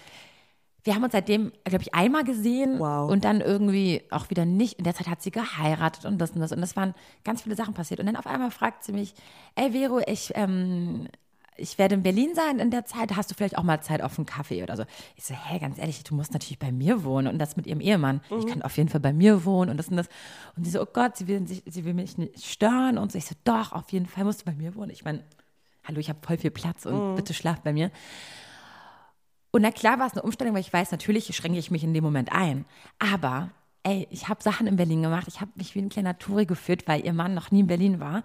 wir 0.88 0.96
haben 0.96 1.04
uns 1.04 1.12
seitdem, 1.12 1.52
glaube 1.66 1.84
ich, 1.84 1.94
einmal 1.94 2.24
gesehen 2.24 2.80
Wow. 2.80 3.12
und 3.12 3.26
dann 3.26 3.42
irgendwie 3.42 4.04
auch 4.10 4.30
wieder 4.30 4.46
nicht. 4.46 4.76
In 4.80 4.86
der 4.86 4.96
Zeit 4.96 5.08
hat 5.10 5.22
sie 5.22 5.32
geheiratet 5.32 6.06
und 6.06 6.18
das 6.18 6.32
und 6.32 6.40
das. 6.40 6.54
Und 6.54 6.64
es 6.64 6.78
waren 6.78 6.96
ganz 7.26 7.42
viele 7.42 7.56
Sachen 7.58 7.74
passiert. 7.74 8.00
Und 8.00 8.06
dann 8.06 8.16
auf 8.16 8.26
einmal 8.26 8.52
fragt 8.52 8.86
sie 8.86 8.94
mich, 8.94 9.14
ey 9.56 9.74
Vero, 9.74 10.00
ich, 10.08 10.32
ähm, 10.36 11.10
ich 11.58 11.78
werde 11.78 11.96
in 11.96 12.04
Berlin 12.04 12.30
sein 12.36 12.60
in 12.60 12.72
der 12.72 12.86
Zeit. 12.86 13.18
Hast 13.18 13.30
du 13.30 13.36
vielleicht 13.36 13.58
auch 13.58 13.64
mal 13.64 13.82
Zeit 13.82 14.02
auf 14.02 14.18
einen 14.18 14.26
Kaffee 14.26 14.64
oder 14.64 14.78
so? 14.78 14.84
Ich 15.18 15.26
so, 15.26 15.34
hä, 15.34 15.60
ganz 15.60 15.78
ehrlich, 15.78 16.04
du 16.06 16.16
musst 16.16 16.32
natürlich 16.32 16.58
bei 16.60 16.72
mir 16.72 17.04
wohnen 17.04 17.28
und 17.28 17.38
das 17.38 17.58
mit 17.58 17.68
ihrem 17.68 17.82
Ehemann. 17.82 18.22
Ich 18.40 18.48
kann 18.48 18.62
auf 18.62 18.78
jeden 18.78 18.88
Fall 18.90 19.02
bei 19.02 19.12
mir 19.12 19.44
wohnen 19.44 19.70
und 19.70 19.78
das 19.78 19.90
und 19.90 19.98
das. 19.98 20.08
Und 20.56 20.64
sie 20.64 20.72
so, 20.72 20.82
oh 20.82 20.88
Gott, 20.92 21.18
sie 21.18 21.28
will, 21.28 21.46
sich, 21.48 21.64
sie 21.66 21.84
will 21.84 21.96
mich 21.96 22.18
nicht 22.18 22.46
stören 22.46 22.98
und 22.98 23.12
so. 23.12 23.18
Ich 23.18 23.26
so, 23.26 23.36
doch, 23.44 23.74
auf 23.74 23.92
jeden 23.92 24.06
Fall 24.06 24.24
musst 24.24 24.42
du 24.42 24.46
bei 24.46 24.54
mir 24.54 24.74
wohnen. 24.76 24.92
Ich 24.92 25.04
meine, 25.04 25.22
hallo, 25.86 26.00
ich 26.00 26.08
habe 26.08 26.20
voll 26.26 26.38
viel 26.38 26.52
Platz 26.52 26.86
und 26.86 27.16
bitte 27.18 27.34
schlaf 27.34 27.60
bei 27.60 27.74
mir. 27.74 27.92
Und 29.58 29.64
na 29.64 29.72
klar 29.72 29.98
war 29.98 30.06
es 30.06 30.14
eine 30.14 30.22
Umstellung, 30.22 30.54
weil 30.54 30.62
ich 30.62 30.72
weiß, 30.72 30.92
natürlich 30.92 31.36
schränke 31.36 31.58
ich 31.58 31.72
mich 31.72 31.84
in 31.84 31.92
dem 31.92 32.04
Moment 32.04 32.32
ein. 32.32 32.66
Aber, 33.00 33.50
ey, 33.82 34.08
ich 34.12 34.28
habe 34.30 34.44
Sachen 34.44 34.68
in 34.68 34.76
Berlin 34.76 35.02
gemacht. 35.02 35.26
Ich 35.28 35.42
habe 35.42 35.50
mich 35.56 35.74
wie 35.74 35.80
ein 35.80 35.90
kleiner 35.90 36.20
Touri 36.20 36.46
geführt, 36.46 36.84
weil 36.88 37.04
ihr 37.04 37.12
Mann 37.12 37.34
noch 37.34 37.50
nie 37.50 37.62
in 37.62 37.68
Berlin 37.68 38.00
war. 38.00 38.22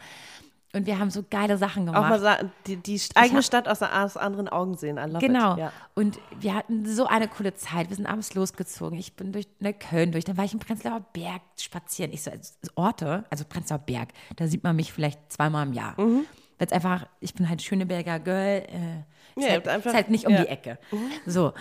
Und 0.75 0.85
wir 0.85 0.99
haben 0.99 1.11
so 1.11 1.25
geile 1.31 1.57
Sachen 1.57 1.88
Auch 1.88 1.95
mal 2.03 2.18
gemacht. 2.18 2.45
die, 2.66 2.77
die 2.77 3.01
eigene 3.14 3.38
hab- 3.38 3.45
Stadt 3.47 3.66
aus, 3.66 3.81
aus 3.81 4.18
anderen 4.18 4.51
Augen 4.51 4.77
sehen. 4.77 4.99
I 4.99 5.07
love 5.11 5.21
Genau. 5.27 5.53
It. 5.55 5.59
Ja. 5.61 5.73
Und 5.95 6.18
wir 6.38 6.55
hatten 6.55 6.85
so 6.85 7.07
eine 7.07 7.29
coole 7.29 7.55
Zeit. 7.55 7.88
Wir 7.88 7.97
sind 7.97 8.05
abends 8.05 8.35
losgezogen. 8.35 8.99
Ich 8.99 9.14
bin 9.14 9.33
durch 9.33 9.49
ne, 9.59 9.73
Köln 9.73 10.12
durch. 10.12 10.27
Dann 10.27 10.37
war 10.37 10.45
ich 10.45 10.53
im 10.53 10.59
Prenzlauer 10.61 11.01
Berg 11.14 11.40
spazieren. 11.59 12.12
Ich 12.12 12.23
so, 12.25 12.31
also 12.31 12.53
Orte, 12.75 13.25
also 13.31 13.47
Prenzlauer 13.47 13.79
Berg, 13.81 14.11
da 14.37 14.47
sieht 14.47 14.62
man 14.64 14.77
mich 14.77 14.92
vielleicht 14.92 15.33
zweimal 15.33 15.66
im 15.66 15.73
Jahr. 15.73 15.99
Mhm. 15.99 16.27
Weil 16.62 16.66
es 16.68 16.72
einfach, 16.72 17.09
ich 17.18 17.35
bin 17.35 17.48
halt 17.48 17.61
Schöneberger 17.61 18.20
Girl. 18.20 18.62
Äh, 18.68 19.01
ist, 19.35 19.44
Ja, 19.46 19.51
halt, 19.51 19.66
einfach- 19.66 19.90
ist 19.90 19.96
halt 19.96 20.11
nicht 20.11 20.27
um 20.29 20.33
ja. 20.33 20.38
Mhm. 20.38 20.44
die 20.44 20.48
Ecke. 20.48 20.79
So. 21.27 21.53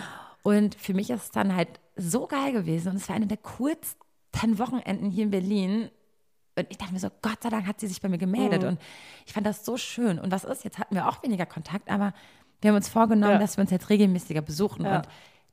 Und 0.44 0.76
für 0.76 0.94
mich 0.94 1.10
ist 1.10 1.22
es 1.24 1.30
dann 1.32 1.56
halt 1.56 1.80
so 1.96 2.28
geil 2.28 2.52
gewesen. 2.52 2.90
Und 2.90 2.96
es 2.98 3.08
war 3.08 3.16
eine 3.16 3.26
der 3.26 3.38
coolsten 3.38 4.58
Wochenenden 4.60 5.10
hier 5.10 5.24
in 5.24 5.30
Berlin. 5.32 5.90
Und 6.56 6.66
ich 6.70 6.78
dachte 6.78 6.92
mir 6.92 7.00
so, 7.00 7.08
Gott 7.20 7.42
sei 7.42 7.48
Dank 7.50 7.66
hat 7.66 7.80
sie 7.80 7.88
sich 7.88 8.00
bei 8.00 8.08
mir 8.08 8.14
Mhm. 8.14 8.20
gemeldet. 8.20 8.62
Und 8.62 8.80
ich 9.26 9.32
fand 9.32 9.44
das 9.44 9.64
so 9.64 9.76
schön. 9.76 10.20
Und 10.20 10.30
was 10.30 10.44
ist, 10.44 10.62
jetzt 10.62 10.78
hatten 10.78 10.94
wir 10.94 11.08
auch 11.08 11.20
weniger 11.24 11.46
Kontakt, 11.46 11.90
aber 11.90 12.14
wir 12.60 12.68
haben 12.70 12.76
uns 12.76 12.88
vorgenommen, 12.88 13.32
Ja. 13.32 13.38
dass 13.38 13.56
wir 13.56 13.62
uns 13.62 13.72
jetzt 13.72 13.90
regelmäßiger 13.90 14.40
besuchen. 14.40 14.86
Und 14.86 15.02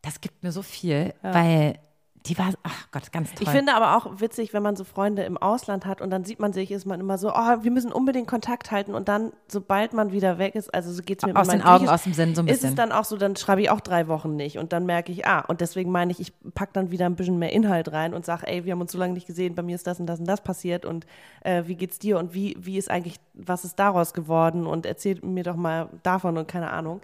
das 0.04 0.22
gibt 0.22 0.44
mir 0.44 0.52
so 0.52 0.62
viel, 0.62 1.16
weil 1.24 1.80
die 2.26 2.38
war, 2.38 2.50
ach 2.64 2.88
Gott, 2.92 3.12
ganz 3.12 3.34
toll. 3.34 3.44
Ich 3.44 3.50
finde 3.50 3.74
aber 3.74 3.96
auch 3.96 4.20
witzig, 4.20 4.54
wenn 4.54 4.62
man 4.62 4.76
so 4.76 4.84
Freunde 4.84 5.24
im 5.24 5.38
Ausland 5.38 5.86
hat 5.86 6.02
und 6.02 6.10
dann 6.10 6.26
sieht 6.26 6.40
man 6.40 6.52
sich, 6.52 6.70
ist 6.72 6.86
man 6.86 7.00
immer 7.00 7.18
so, 7.18 7.34
oh, 7.34 7.64
wir 7.64 7.72
müssen 7.72 7.94
unbedingt 7.94 8.28
Kontakt 8.28 8.72
halten 8.72 8.94
und 8.94 9.08
dann, 9.08 9.32
sobald 9.48 9.94
man 9.94 10.12
wieder 10.12 10.38
weg 10.38 10.56
ist, 10.56 10.74
also 10.74 10.92
so 10.92 11.02
geht 11.02 11.20
es 11.20 11.26
mir 11.26 11.36
Aus 11.36 11.48
den 11.48 11.62
Augen, 11.62 11.88
aus 11.88 12.04
dem 12.04 12.14
Sinn 12.14 12.36
so 12.36 12.42
ein 12.42 12.48
Ist 12.48 12.56
bisschen. 12.56 12.70
es 12.70 12.76
dann 12.76 12.92
auch 12.92 13.06
so, 13.06 13.16
dann 13.16 13.38
schreibe 13.38 13.62
ich 13.62 13.70
auch 13.70 13.80
drei 13.80 14.08
Wochen 14.08 14.36
nicht 14.36 14.58
und 14.58 14.74
dann 14.74 14.86
merke 14.86 15.12
ich, 15.12 15.26
ah, 15.26 15.40
und 15.48 15.62
deswegen 15.62 15.92
meine 15.92 16.12
ich, 16.12 16.20
ich 16.20 16.34
packe 16.54 16.74
dann 16.74 16.92
wieder 16.92 17.06
ein 17.06 17.16
bisschen 17.16 17.40
mehr 17.40 17.54
Inhalt 17.54 17.92
rein 17.92 18.14
und 18.14 18.26
sage, 18.26 18.48
ey, 18.48 18.66
wir 18.66 18.74
haben 18.74 18.82
uns 18.82 18.92
so 18.92 18.98
lange 18.98 19.14
nicht 19.14 19.28
gesehen, 19.28 19.56
bei 19.56 19.62
mir 19.62 19.76
ist 19.76 19.88
das 19.88 20.00
und 20.00 20.06
das 20.06 20.20
und 20.20 20.28
das 20.28 20.42
passiert 20.42 20.86
und 20.86 21.06
äh, 21.42 21.64
wie 21.68 21.76
geht's 21.76 22.00
dir 22.00 22.20
und 22.20 22.34
wie, 22.34 22.58
wie 22.60 22.78
ist 22.78 22.92
eigentlich, 22.92 23.16
was 23.34 23.64
ist 23.64 23.80
daraus 23.80 24.14
geworden 24.14 24.68
und 24.68 24.86
erzähl 24.86 25.20
mir 25.24 25.44
doch 25.44 25.56
mal 25.56 25.90
davon 26.04 26.38
und 26.38 26.48
keine 26.48 26.72
Ahnung. 26.72 27.02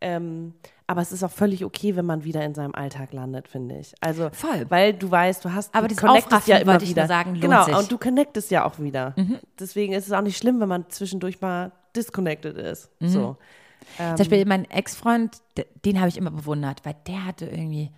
Ähm, 0.00 0.54
aber 0.88 1.02
es 1.02 1.12
ist 1.12 1.22
auch 1.22 1.30
völlig 1.30 1.66
okay, 1.66 1.96
wenn 1.96 2.06
man 2.06 2.24
wieder 2.24 2.42
in 2.44 2.54
seinem 2.54 2.74
Alltag 2.74 3.12
landet, 3.12 3.46
finde 3.46 3.78
ich. 3.78 3.94
Also, 4.00 4.30
Voll. 4.32 4.64
weil 4.70 4.94
du 4.94 5.10
weißt, 5.10 5.44
du 5.44 5.52
hast, 5.52 5.74
Aber 5.74 5.86
du 5.86 5.94
connectest 5.94 6.48
ja 6.48 6.56
immer 6.56 6.80
wieder. 6.80 7.06
sagen, 7.06 7.32
lohnt 7.32 7.42
genau, 7.42 7.64
sich. 7.64 7.74
Mhm. 7.74 7.80
und 7.80 7.92
du 7.92 7.98
connectest 7.98 8.50
ja 8.50 8.64
auch 8.64 8.78
wieder. 8.78 9.14
Deswegen 9.60 9.92
ist 9.92 10.06
es 10.06 10.12
auch 10.12 10.22
nicht 10.22 10.38
schlimm, 10.38 10.60
wenn 10.60 10.68
man 10.68 10.88
zwischendurch 10.88 11.42
mal 11.42 11.72
disconnected 11.94 12.56
ist. 12.56 12.90
Mhm. 13.00 13.08
So. 13.08 13.36
Zum 13.98 14.16
Beispiel 14.16 14.46
mein 14.46 14.64
Ex-Freund, 14.70 15.36
den 15.84 15.98
habe 15.98 16.08
ich 16.08 16.16
immer 16.16 16.30
bewundert, 16.30 16.84
weil 16.84 16.96
der 17.06 17.26
hatte 17.26 17.44
irgendwie 17.44 17.90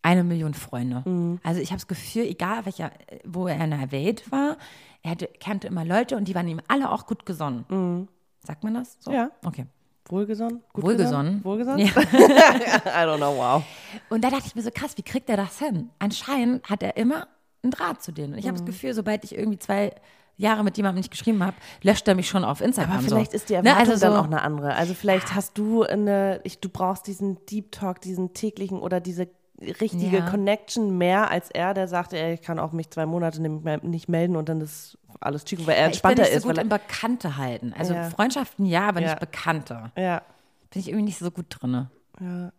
eine 0.00 0.24
Million 0.24 0.54
Freunde. 0.54 1.02
Mhm. 1.04 1.38
Also 1.42 1.60
ich 1.60 1.68
habe 1.70 1.76
das 1.76 1.86
Gefühl, 1.86 2.22
egal 2.24 2.64
welcher, 2.64 2.92
wo 3.24 3.46
er 3.46 3.62
in 3.62 3.70
der 3.70 3.92
Welt 3.92 4.32
war, 4.32 4.56
er 5.02 5.10
hatte, 5.10 5.28
kannte 5.38 5.66
immer 5.66 5.84
Leute 5.84 6.16
und 6.16 6.28
die 6.28 6.34
waren 6.34 6.48
ihm 6.48 6.62
alle 6.66 6.90
auch 6.90 7.06
gut 7.06 7.26
gesonnen. 7.26 8.08
Sagt 8.42 8.64
man 8.64 8.72
das? 8.72 8.96
So? 9.00 9.10
Mhm. 9.10 9.16
Ja. 9.16 9.30
Okay. 9.44 9.66
Wohlgesonnen? 10.08 10.62
Wohlgesonnen. 10.74 11.42
gesonnen? 11.42 11.44
Wohlgesonnen? 11.44 11.78
Ja. 11.86 11.92
I 13.04 13.06
don't 13.06 13.16
know, 13.16 13.36
wow. 13.36 13.62
Und 14.08 14.22
da 14.24 14.30
dachte 14.30 14.44
ich 14.46 14.54
mir 14.54 14.62
so, 14.62 14.70
krass, 14.72 14.92
wie 14.96 15.02
kriegt 15.02 15.28
er 15.28 15.36
das 15.36 15.58
hin? 15.58 15.90
Anscheinend 15.98 16.68
hat 16.68 16.82
er 16.82 16.96
immer 16.96 17.26
einen 17.62 17.72
Draht 17.72 18.02
zu 18.02 18.12
denen. 18.12 18.34
Und 18.34 18.38
ich 18.38 18.46
habe 18.46 18.54
Mhm. 18.60 18.66
das 18.66 18.74
Gefühl, 18.74 18.94
sobald 18.94 19.24
ich 19.24 19.36
irgendwie 19.36 19.58
zwei 19.58 19.92
Jahre 20.36 20.62
mit 20.64 20.76
jemandem 20.76 20.98
nicht 21.00 21.10
geschrieben 21.10 21.42
habe, 21.42 21.56
löscht 21.82 22.06
er 22.06 22.14
mich 22.14 22.28
schon 22.28 22.44
auf 22.44 22.60
Instagram. 22.60 22.98
Aber 22.98 23.02
vielleicht 23.02 23.32
so. 23.32 23.36
ist 23.36 23.48
die 23.48 23.54
Ne, 23.54 23.70
Erwartung 23.70 23.92
also 23.94 24.06
dann 24.06 24.12
so, 24.12 24.18
auch 24.20 24.24
eine 24.26 24.42
andere. 24.42 24.74
Also 24.74 24.94
vielleicht 24.94 25.34
hast 25.34 25.56
du 25.58 25.82
eine, 25.82 26.40
ich, 26.44 26.60
du 26.60 26.68
brauchst 26.68 27.06
diesen 27.06 27.44
Deep 27.46 27.72
Talk, 27.72 28.00
diesen 28.02 28.34
täglichen 28.34 28.78
oder 28.78 29.00
diese 29.00 29.28
richtige 29.60 30.18
Ja. 30.18 30.28
Connection 30.30 30.96
mehr 30.98 31.30
als 31.30 31.50
er, 31.50 31.72
der 31.74 31.88
sagt, 31.88 32.12
ey, 32.12 32.34
ich 32.34 32.42
kann 32.42 32.58
auch 32.58 32.72
mich 32.72 32.90
zwei 32.90 33.06
Monate 33.06 33.40
nicht 33.40 34.08
melden 34.08 34.36
und 34.36 34.48
dann 34.48 34.60
ist 34.60 34.98
alles 35.20 35.44
chico, 35.44 35.66
weil 35.66 35.74
er 35.76 35.90
ich 35.90 36.02
bin 36.02 36.10
entspannter 36.12 36.22
nicht 36.22 36.32
so 36.32 36.36
ist. 36.38 36.44
gut 36.44 36.58
im 36.58 36.68
Bekannte 36.68 37.36
halten. 37.38 37.72
Also 37.76 37.94
Ja. 37.94 38.10
Freundschaften 38.10 38.66
ja, 38.66 38.88
aber 38.88 39.00
Ja. 39.00 39.08
nicht 39.08 39.20
Bekannte. 39.20 39.90
ja, 39.96 40.22
Bin 40.70 40.80
ich 40.80 40.88
irgendwie 40.88 41.04
nicht 41.06 41.18
so 41.18 41.30
gut 41.30 41.46
drin. 41.48 41.88
ja. 42.20 42.52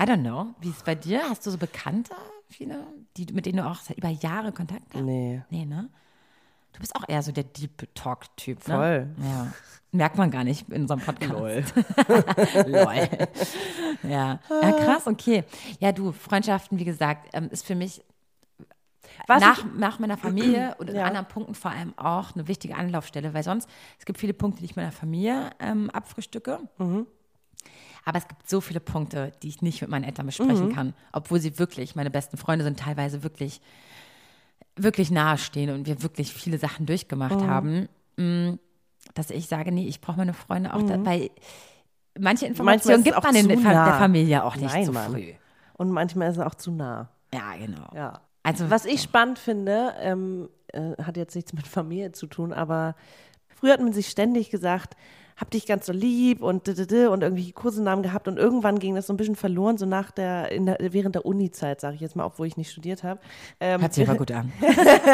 I 0.00 0.04
don't 0.04 0.22
know. 0.22 0.46
Wie 0.60 0.70
ist 0.70 0.78
es 0.78 0.82
bei 0.82 0.94
dir? 0.96 1.22
Hast 1.28 1.46
du 1.46 1.50
so 1.50 1.58
Bekannte, 1.58 2.12
viele, 2.48 2.78
die, 3.16 3.32
mit 3.32 3.46
denen 3.46 3.58
du 3.58 3.66
auch 3.66 3.76
seit 3.80 3.98
über 3.98 4.08
Jahre 4.08 4.50
Kontakt 4.50 4.92
hast? 4.94 5.02
Nee. 5.02 5.42
Nee, 5.50 5.64
ne? 5.64 5.88
Du 6.72 6.80
bist 6.80 6.96
auch 6.96 7.04
eher 7.08 7.22
so 7.22 7.30
der 7.30 7.44
Deep 7.44 7.86
Talk-Typ, 7.94 8.66
ne? 8.66 8.74
Voll. 8.74 9.06
Ja. 9.22 9.52
Merkt 9.94 10.16
man 10.16 10.30
gar 10.30 10.42
nicht 10.42 10.66
in 10.70 10.82
unserem 10.82 11.00
Podcast. 11.00 11.30
Lol. 11.32 11.64
Lol. 12.66 13.08
Ja. 14.02 14.40
ja, 14.62 14.72
krass, 14.72 15.06
okay. 15.06 15.44
Ja, 15.80 15.92
du, 15.92 16.12
Freundschaften, 16.12 16.78
wie 16.78 16.84
gesagt, 16.84 17.28
ähm, 17.34 17.48
ist 17.50 17.66
für 17.66 17.74
mich 17.74 18.02
Was 19.28 19.40
nach, 19.42 19.64
nach 19.76 19.98
meiner 19.98 20.16
Familie 20.16 20.74
und 20.78 20.88
in 20.88 20.96
Ja. 20.96 21.04
anderen 21.04 21.28
Punkten 21.28 21.54
vor 21.54 21.70
allem 21.72 21.92
auch 21.98 22.34
eine 22.34 22.48
wichtige 22.48 22.74
Anlaufstelle, 22.74 23.34
weil 23.34 23.42
sonst, 23.44 23.68
es 23.98 24.06
gibt 24.06 24.18
viele 24.18 24.32
Punkte, 24.32 24.60
die 24.60 24.64
ich 24.64 24.76
meiner 24.76 24.92
Familie 24.92 25.50
ähm, 25.60 25.90
abfrühstücke. 25.90 26.58
Mhm. 26.78 27.06
Aber 28.06 28.18
es 28.18 28.26
gibt 28.26 28.48
so 28.48 28.60
viele 28.62 28.80
Punkte, 28.80 29.30
die 29.42 29.48
ich 29.48 29.60
nicht 29.62 29.82
mit 29.82 29.90
meinen 29.90 30.04
Eltern 30.04 30.24
besprechen 30.26 30.68
Mhm. 30.68 30.74
kann, 30.74 30.94
obwohl 31.12 31.38
sie 31.38 31.58
wirklich, 31.58 31.94
meine 31.96 32.10
besten 32.10 32.38
Freunde 32.38 32.64
sind 32.64 32.80
teilweise 32.80 33.22
wirklich, 33.22 33.60
wirklich 34.74 35.10
nahestehen 35.10 35.68
und 35.70 35.86
wir 35.86 36.02
wirklich 36.02 36.32
viele 36.32 36.56
Sachen 36.58 36.86
durchgemacht 36.86 37.36
Mhm. 37.40 37.46
haben, 37.46 37.88
mm, 38.16 38.54
dass 39.14 39.30
ich 39.30 39.46
sage, 39.48 39.72
nee, 39.72 39.86
ich 39.86 40.00
brauche 40.00 40.16
meine 40.18 40.32
Freunde 40.34 40.72
auch, 40.74 40.82
da, 40.82 41.04
weil 41.04 41.30
manche 42.18 42.46
Informationen 42.46 43.00
Mhm. 43.00 43.06
es 43.08 43.14
gibt 43.14 43.24
man 43.24 43.34
in 43.34 43.42
zu 43.42 43.48
der 43.48 43.58
Fa- 43.58 43.68
der 43.70 43.74
nah. 43.86 43.98
Familie 43.98 44.44
auch 44.44 44.56
nicht 44.56 44.72
Nein, 44.72 44.84
so 44.86 44.92
Mann. 44.92 45.12
früh. 45.12 45.32
und 45.74 45.90
manchmal 45.90 46.30
ist 46.30 46.36
er 46.38 46.46
auch 46.46 46.54
zu 46.54 46.70
nah. 46.70 47.08
Ja, 47.34 47.54
genau. 47.58 47.88
Ja. 47.94 48.20
Also, 48.44 48.70
Was 48.70 48.84
ich 48.84 49.00
spannend 49.02 49.38
finde, 49.38 49.94
ähm, 50.00 50.48
äh, 50.72 50.96
hat 51.02 51.16
jetzt 51.16 51.34
nichts 51.34 51.52
mit 51.52 51.66
Familie 51.66 52.12
zu 52.12 52.26
tun, 52.26 52.52
aber 52.52 52.94
früher 53.48 53.72
hat 53.72 53.80
man 53.80 53.92
sich 53.92 54.08
ständig 54.08 54.50
gesagt, 54.50 54.96
hab 55.42 55.50
dich 55.50 55.66
ganz 55.66 55.86
so 55.86 55.92
lieb 55.92 56.40
und 56.40 56.68
d 56.68 56.70
-d 56.70 56.86
-d 56.86 57.08
und 57.08 57.22
irgendwelche 57.22 57.52
Kursenamen 57.52 58.04
gehabt 58.04 58.28
und 58.28 58.38
irgendwann 58.38 58.78
ging 58.78 58.94
das 58.94 59.08
so 59.08 59.12
ein 59.12 59.16
bisschen 59.16 59.34
verloren, 59.34 59.76
so 59.76 59.86
nach 59.86 60.12
der, 60.12 60.52
in 60.52 60.66
der 60.66 60.76
während 60.78 61.16
der 61.16 61.26
Uni-Zeit, 61.26 61.80
sage 61.80 61.96
ich 61.96 62.00
jetzt 62.00 62.14
mal, 62.14 62.24
obwohl 62.24 62.46
ich 62.46 62.56
nicht 62.56 62.70
studiert 62.70 63.02
habe. 63.02 63.18
Ähm, 63.58 63.80
hört 63.80 63.92
sich 63.92 64.08
aber 64.08 64.16
gut 64.16 64.30
an. 64.30 64.52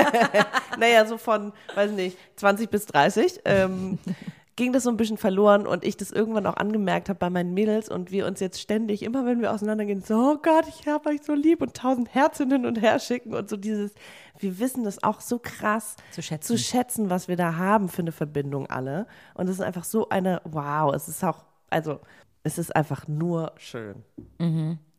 naja, 0.78 1.06
so 1.06 1.16
von, 1.16 1.54
weiß 1.74 1.92
nicht, 1.92 2.18
20 2.36 2.68
bis 2.68 2.84
30, 2.84 3.40
ähm, 3.46 3.98
ging 4.59 4.73
das 4.73 4.83
so 4.83 4.90
ein 4.90 4.97
bisschen 4.97 5.18
verloren 5.18 5.68
und 5.68 5.85
ich 5.85 5.97
das 5.97 6.11
irgendwann 6.11 6.44
auch 6.44 6.57
angemerkt 6.57 7.09
habe 7.09 7.21
bei 7.21 7.31
meinen 7.31 7.55
Mädels 7.55 7.88
und 7.88 8.11
wir 8.11 8.27
uns 8.27 8.40
jetzt 8.40 8.61
ständig, 8.61 9.05
immer 9.05 9.25
wenn 9.25 9.40
wir 9.40 9.53
auseinandergehen, 9.53 10.03
so, 10.03 10.16
oh 10.16 10.38
Gott, 10.42 10.66
ich 10.68 10.88
habe 10.88 11.11
euch 11.11 11.23
so 11.23 11.33
lieb 11.33 11.62
und 11.62 11.75
tausend 11.75 12.12
Herzen 12.12 12.51
hin 12.51 12.66
und 12.66 12.81
her 12.83 12.99
schicken 12.99 13.35
und 13.35 13.49
so 13.49 13.57
dieses, 13.57 13.94
wir 14.37 14.59
wissen 14.59 14.83
das 14.83 15.01
auch 15.05 15.21
so 15.21 15.38
krass 15.38 15.94
Zu 16.11 16.23
schätzen. 16.23 16.47
zu 16.47 16.59
schätzen, 16.59 17.09
was 17.09 17.29
wir 17.29 17.37
da 17.37 17.55
haben 17.55 17.88
für 17.88 18.03
eine 18.03 18.11
Verbindung 18.11 18.66
alle. 18.66 19.07
Und 19.35 19.49
es 19.49 19.55
ist 19.55 19.61
einfach 19.61 19.85
so 19.85 20.09
eine, 20.09 20.42
wow, 20.44 20.92
es 20.92 21.07
ist 21.07 21.23
auch, 21.23 21.44
also, 21.71 22.01
es 22.42 22.59
ist 22.59 22.75
einfach 22.75 23.07
nur 23.07 23.53
schön. 23.59 24.03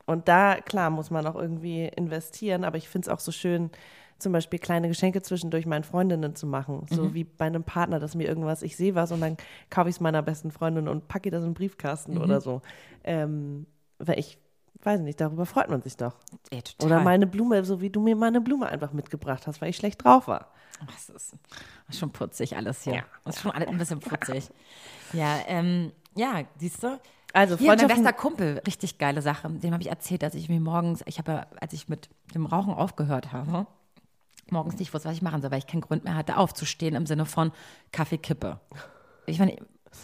Und 0.06 0.30
da, 0.30 0.56
klar, 0.62 0.90
muss 0.90 1.12
man 1.12 1.28
auch 1.28 1.36
irgendwie 1.36 1.86
investieren, 1.86 2.64
aber 2.64 2.78
ich 2.78 2.88
finde 2.88 3.08
es 3.08 3.14
auch 3.14 3.20
so 3.20 3.34
schön, 3.34 3.72
zum 4.20 4.34
Beispiel 4.34 4.60
kleine 4.60 4.88
Geschenke 4.88 5.22
zwischendurch 5.22 5.66
meinen 5.66 5.84
Freundinnen 5.84 6.36
zu 6.36 6.46
machen. 6.48 6.86
So 6.90 7.14
wie 7.14 7.24
bei 7.24 7.46
einem 7.46 7.64
Partner, 7.64 8.00
dass 8.00 8.16
mir 8.16 8.28
irgendwas, 8.28 8.62
ich 8.62 8.76
sehe 8.76 8.96
was 8.96 9.12
und 9.12 9.22
dann 9.22 9.38
kaufe 9.70 9.90
ich 9.90 9.96
es 9.96 10.02
meiner 10.02 10.22
besten 10.22 10.52
Freundin 10.52 10.88
und 10.88 11.08
packe 11.08 11.32
das 11.32 11.44
in 11.44 11.50
den 11.50 11.54
Briefkasten 11.54 12.18
oder 12.18 12.42
so. 12.42 12.62
Ähm, 13.04 13.66
weil 13.98 14.20
ich 14.20 14.38
weiß 14.84 15.02
nicht, 15.02 15.20
darüber 15.20 15.46
freut 15.46 15.70
man 15.70 15.82
sich 15.82 15.98
doch. 15.98 16.16
Ja, 16.52 16.62
total. 16.62 16.86
Oder 16.86 17.00
meine 17.02 17.28
Blume, 17.28 17.64
so 17.66 17.82
wie 17.82 17.90
du 17.90 18.00
mir 18.00 18.16
meine 18.16 18.42
Blume 18.42 18.68
einfach 18.68 18.94
mitgebracht 18.94 19.48
hast, 19.48 19.62
weil 19.62 19.70
ich 19.70 19.78
schlecht 19.78 20.04
drauf 20.04 20.28
war. 20.28 20.52
Das 20.88 21.10
ist, 21.10 21.36
schon 21.92 22.12
putzig 22.12 22.56
alles 22.56 22.84
hier. 22.84 23.04
Das 23.26 23.36
ist 23.36 23.42
schon 23.42 23.52
alles 23.52 23.68
ein 23.68 23.78
bisschen 23.78 24.00
putzig. 24.00 24.50
Ja, 25.12 25.40
ähm, 25.48 25.92
ja, 26.16 26.44
siehst 26.58 26.84
du? 26.84 27.00
Also 27.34 27.58
Hier, 27.58 27.76
mein 27.76 27.88
bester 27.88 28.14
Kumpel, 28.14 28.62
richtig 28.66 28.98
geile 28.98 29.22
Sache. 29.22 29.50
Dem 29.50 29.74
habe 29.74 29.84
ich 29.84 29.90
erzählt, 29.90 30.24
dass 30.24 30.34
ich 30.34 30.50
mir 30.50 30.60
morgens, 30.60 31.04
ich 31.06 31.20
habe 31.20 31.32
ja, 31.32 31.48
als 31.60 31.74
ich 31.74 31.90
mit 31.90 32.10
dem 32.34 32.46
Rauchen 32.46 32.74
aufgehört 32.74 33.34
habe, 33.34 33.68
morgens 34.52 34.78
nicht 34.80 34.94
wusste, 34.94 35.10
was 35.10 35.16
ich 35.16 35.22
machen 35.22 35.42
soll, 35.42 35.52
weil 35.52 35.60
ich 35.60 35.68
keinen 35.68 35.82
Grund 35.82 36.04
mehr 36.04 36.16
hatte, 36.16 36.38
aufzustehen 36.38 36.96
im 36.96 37.06
Sinne 37.06 37.26
von 37.26 37.52
Kaffee 37.92 38.18
kippe. 38.18 38.60
Ich 39.26 39.40
meine, 39.40 39.56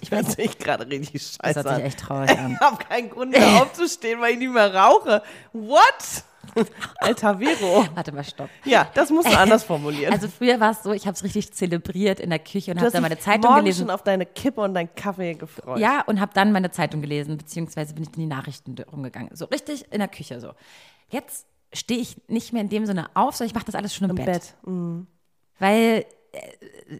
Ich 0.01 0.11
hört 0.11 0.29
sich 0.31 0.57
gerade 0.57 0.87
richtig 0.87 1.21
scheiße 1.21 1.39
Das 1.53 1.65
hört 1.65 1.75
sich 1.77 1.85
echt 1.85 1.99
traurig 1.99 2.31
an. 2.37 2.53
Ich 2.53 2.59
habe 2.59 2.77
keinen 2.83 3.09
Grund 3.09 3.31
mehr 3.31 3.47
aufzustehen, 3.61 4.19
weil 4.21 4.33
ich 4.33 4.39
nicht 4.39 4.53
mehr 4.53 4.73
rauche. 4.73 5.21
What? 5.53 6.23
Alter 6.97 7.39
Vero. 7.39 7.85
Warte 7.95 8.11
mal, 8.11 8.23
stopp. 8.23 8.49
Ja, 8.63 8.87
das 8.93 9.09
musst 9.09 9.27
du 9.27 9.37
anders 9.37 9.63
formulieren. 9.63 10.13
Also 10.13 10.27
früher 10.27 10.59
war 10.59 10.71
es 10.71 10.83
so, 10.83 10.93
ich 10.93 11.05
habe 11.05 11.15
es 11.15 11.23
richtig 11.23 11.53
zelebriert 11.53 12.19
in 12.19 12.29
der 12.29 12.39
Küche 12.39 12.71
und 12.71 12.79
habe 12.79 12.91
dann 12.91 13.01
meine 13.01 13.17
Zeitung 13.19 13.49
morgens 13.51 13.63
gelesen. 13.63 13.79
schon 13.81 13.89
auf 13.89 14.03
deine 14.03 14.25
Kippe 14.25 14.61
und 14.61 14.73
deinen 14.73 14.93
Kaffee 14.95 15.33
gefreut. 15.33 15.79
Ja, 15.79 16.03
und 16.05 16.21
habe 16.21 16.31
dann 16.33 16.51
meine 16.51 16.71
Zeitung 16.71 17.01
gelesen, 17.01 17.37
beziehungsweise 17.37 17.93
bin 17.93 18.03
ich 18.03 18.09
in 18.09 18.19
die 18.21 18.25
Nachrichten 18.27 18.75
rumgegangen. 18.91 19.35
So 19.35 19.45
richtig 19.45 19.91
in 19.91 19.99
der 19.99 20.07
Küche 20.07 20.39
so. 20.39 20.51
Jetzt 21.09 21.45
stehe 21.75 21.99
ich 21.99 22.21
nicht 22.27 22.53
mehr 22.53 22.61
in 22.61 22.69
dem 22.69 22.85
Sinne 22.85 23.09
auf, 23.13 23.35
sondern 23.35 23.49
ich 23.49 23.55
mache 23.55 23.65
das 23.65 23.75
alles 23.75 23.93
schon 23.93 24.09
im, 24.09 24.17
Im 24.17 24.25
Bett. 24.25 24.25
Bett. 24.25 24.55
Mhm. 24.65 25.07
Weil, 25.59 26.05
äh, 26.31 26.39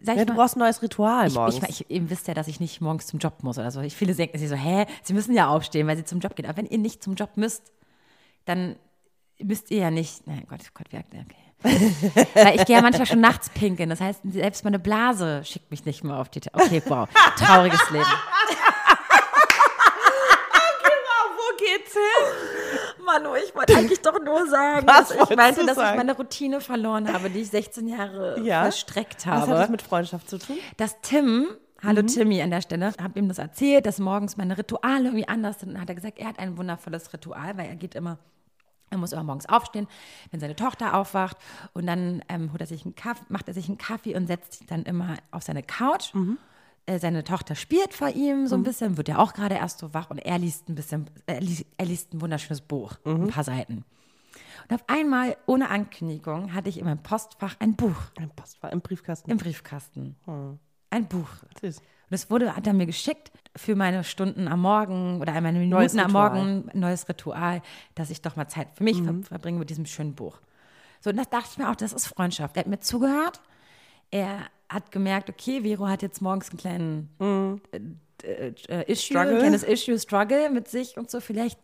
sag 0.04 0.16
Ja, 0.16 0.22
ich 0.22 0.28
du 0.28 0.34
mal, 0.34 0.44
brauchst 0.44 0.56
ein 0.56 0.60
neues 0.60 0.82
Ritual 0.82 1.28
ich, 1.28 1.34
morgens. 1.34 1.58
ich, 1.68 1.82
ich, 1.82 1.90
ihr 1.90 2.10
wisst 2.10 2.28
ja, 2.28 2.34
dass 2.34 2.48
ich 2.48 2.60
nicht 2.60 2.82
morgens 2.82 3.08
zum 3.08 3.20
Job 3.20 3.44
muss 3.44 3.58
oder 3.58 3.72
so. 3.72 3.82
Ich, 3.82 3.96
viele 3.96 4.14
denken 4.16 4.38
sich 4.38 4.50
so, 4.50 4.56
hä, 4.56 4.86
sie 5.04 5.14
müssen 5.14 5.34
ja 5.34 5.48
aufstehen, 5.48 5.88
weil 5.88 5.98
sie 5.98 6.06
zum 6.06 6.20
Job 6.20 6.36
gehen. 6.36 6.46
Aber 6.46 6.58
wenn 6.58 6.66
ihr 6.66 6.78
nicht 6.78 7.04
zum 7.04 7.16
Job 7.16 7.32
müsst, 7.36 7.72
dann 8.46 8.76
müsst 9.40 9.72
ihr 9.72 9.80
ja 9.80 9.92
nicht. 9.92 10.28
Nein, 10.28 10.46
Gott, 10.48 10.62
Gott, 10.74 10.88
wie 10.92 10.98
okay. 10.98 11.36
Weil 12.36 12.56
ich 12.58 12.66
gehe 12.66 12.76
ja 12.76 12.82
manchmal 12.82 13.08
schon 13.08 13.22
nachts 13.22 13.50
pinkeln. 13.50 13.90
Das 13.90 14.00
heißt, 14.02 14.22
selbst 14.30 14.64
meine 14.64 14.78
Blase 14.78 15.44
schickt 15.44 15.72
mich 15.72 15.86
nicht 15.86 16.04
mehr 16.04 16.18
auf 16.18 16.30
die. 16.30 16.42
Ta 16.42 16.52
okay, 16.54 16.82
wow. 16.86 17.10
Trauriges 17.38 17.90
Leben. 17.90 18.06
wo 21.38 21.58
geht's 21.58 21.94
hin? 21.94 23.05
Manu, 23.24 23.36
ich 23.36 23.56
wollte 23.56 23.76
eigentlich 23.78 24.02
doch 24.02 24.20
nur 24.24 24.48
sagen, 24.50 24.88
Was 24.88 25.10
dass 25.10 25.30
ich 25.30 25.36
meinte, 25.36 25.62
dass 25.66 25.78
ich 25.78 25.84
sagen? 25.84 25.98
meine 25.98 26.16
Routine 26.16 26.62
verloren 26.62 27.12
habe, 27.12 27.30
die 27.30 27.42
ich 27.42 27.50
16 27.50 27.88
Jahre 27.88 28.40
Ja. 28.42 28.62
verstreckt 28.64 29.26
Was 29.26 29.34
hat 29.42 29.42
habe. 29.42 29.52
das 29.54 29.70
mit 29.70 29.82
Freundschaft 29.82 30.30
zu 30.30 30.38
tun? 30.38 30.58
dass 30.78 31.00
Tim, 31.02 31.48
hallo 31.84 32.02
Timmy 32.02 32.42
an 32.42 32.50
der 32.52 32.62
Stelle, 32.62 32.94
habe 33.02 33.20
ihm 33.20 33.28
das 33.28 33.38
erzählt, 33.38 33.86
dass 33.86 34.00
morgens 34.00 34.38
meine 34.38 34.58
Rituale 34.58 35.06
irgendwie 35.06 35.28
anders 35.28 35.60
sind. 35.60 35.70
Und 35.70 35.74
dann 35.76 35.82
hat 35.84 35.90
er 35.90 35.96
gesagt, 35.96 36.20
er 36.20 36.28
hat 36.28 36.40
ein 36.40 36.58
wundervolles 36.58 37.14
Ritual, 37.14 37.58
weil 37.58 37.68
er 37.68 37.76
geht 37.76 37.96
immer, 37.96 38.18
er 38.90 38.98
muss 38.98 39.12
immer 39.14 39.24
morgens 39.24 39.48
aufstehen, 39.50 39.88
wenn 40.32 40.40
seine 40.40 40.56
Tochter 40.56 40.94
aufwacht 40.96 41.38
und 41.74 41.86
dann 41.88 42.24
ähm, 42.30 42.52
holt 42.52 42.62
er 42.62 42.68
sich 42.68 42.86
einen 42.86 42.96
Kaffee, 42.96 43.24
macht 43.30 43.48
er 43.48 43.54
sich 43.54 43.68
einen 43.68 43.78
Kaffee 43.78 44.16
und 44.16 44.28
setzt 44.28 44.54
sich 44.54 44.68
dann 44.68 44.84
immer 44.84 45.16
auf 45.32 45.44
seine 45.44 45.64
Couch. 45.64 46.14
Äh, 46.86 47.00
Seine 47.00 47.24
Tochter 47.24 47.56
spielt 47.56 47.94
vor 47.94 48.10
ihm 48.10 48.48
so 48.48 48.56
ein 48.56 48.64
bisschen, 48.64 48.98
wird 48.98 49.08
ja 49.08 49.18
auch 49.18 49.34
gerade 49.34 49.56
erst 49.56 49.80
so 49.80 49.94
wach 49.94 50.10
und 50.10 50.20
er 50.20 50.38
liest 50.38 50.70
ein 50.70 50.76
bisschen, 50.76 51.10
er 51.26 51.42
liest, 51.42 51.66
er 51.78 51.86
liest 51.86 52.14
ein 52.14 52.22
wunderschönes 52.22 52.62
Buch, 52.62 52.94
ein 53.06 53.28
paar 53.28 53.44
Seiten. 53.44 53.84
Und 54.68 54.76
auf 54.76 54.84
einmal, 54.88 55.38
ohne 55.46 55.70
Ankündigung, 55.70 56.54
hatte 56.54 56.70
ich 56.70 56.80
in 56.80 56.86
meinem 56.86 57.02
Postfach 57.04 57.56
ein 57.60 57.76
Buch 57.76 57.96
Ein 58.18 58.30
Postfach 58.32 58.72
im 58.72 58.82
Briefkasten. 58.82 59.30
im 59.32 59.38
Briefkasten. 59.38 60.16
Ein 60.90 61.08
Buch. 61.08 61.30
Süß. 61.62 61.78
Und 61.78 62.12
das 62.12 62.30
wurde, 62.30 62.56
hat 62.56 62.68
er 62.68 62.74
mir 62.74 62.86
geschickt 62.86 63.32
für 63.56 63.76
meine 63.76 64.04
Stunden 64.04 64.48
am 64.48 64.62
Morgen 64.62 65.20
oder 65.22 65.34
meine 65.34 65.58
Minuten 65.60 65.70
Neues 65.70 65.96
am 65.98 66.06
Ritual. 66.08 66.30
Morgen, 66.30 66.70
ein 66.70 66.80
neues 66.80 67.10
Ritual, 67.10 67.62
dass 67.96 68.10
ich 68.12 68.22
doch 68.22 68.36
mal 68.36 68.48
Zeit 68.48 68.68
für 68.76 68.84
mich 68.84 69.02
ver 69.02 69.16
verbringe 69.24 69.58
mit 69.60 69.70
diesem 69.72 69.86
schönen 69.88 70.14
Buch. 70.14 70.40
So, 71.02 71.10
und 71.10 71.18
das 71.18 71.30
dachte 71.30 71.48
ich 71.52 71.58
mir 71.58 71.70
auch, 71.70 71.76
das 71.76 71.94
ist 71.94 72.08
Freundschaft. 72.08 72.56
Er 72.58 72.62
hat 72.62 72.68
mir 72.68 72.80
zugehört. 72.80 73.42
Er 74.12 74.40
hat 74.70 74.92
gemerkt, 74.92 75.30
okay, 75.30 75.62
Vero 75.62 75.88
hat 75.88 76.02
jetzt 76.02 76.22
morgens 76.22 76.50
einen 76.50 76.60
kleinen 76.60 77.62
äh, 78.24 78.54
äh, 78.70 78.92
Issue, 78.92 79.18
Struggle. 79.18 79.34
ein 79.34 79.40
kleines 79.40 79.64
Issue, 79.64 80.00
Struggle 80.00 80.50
mit 80.50 80.68
sich 80.68 80.98
und 80.98 81.12
so. 81.12 81.20
Vielleicht 81.20 81.60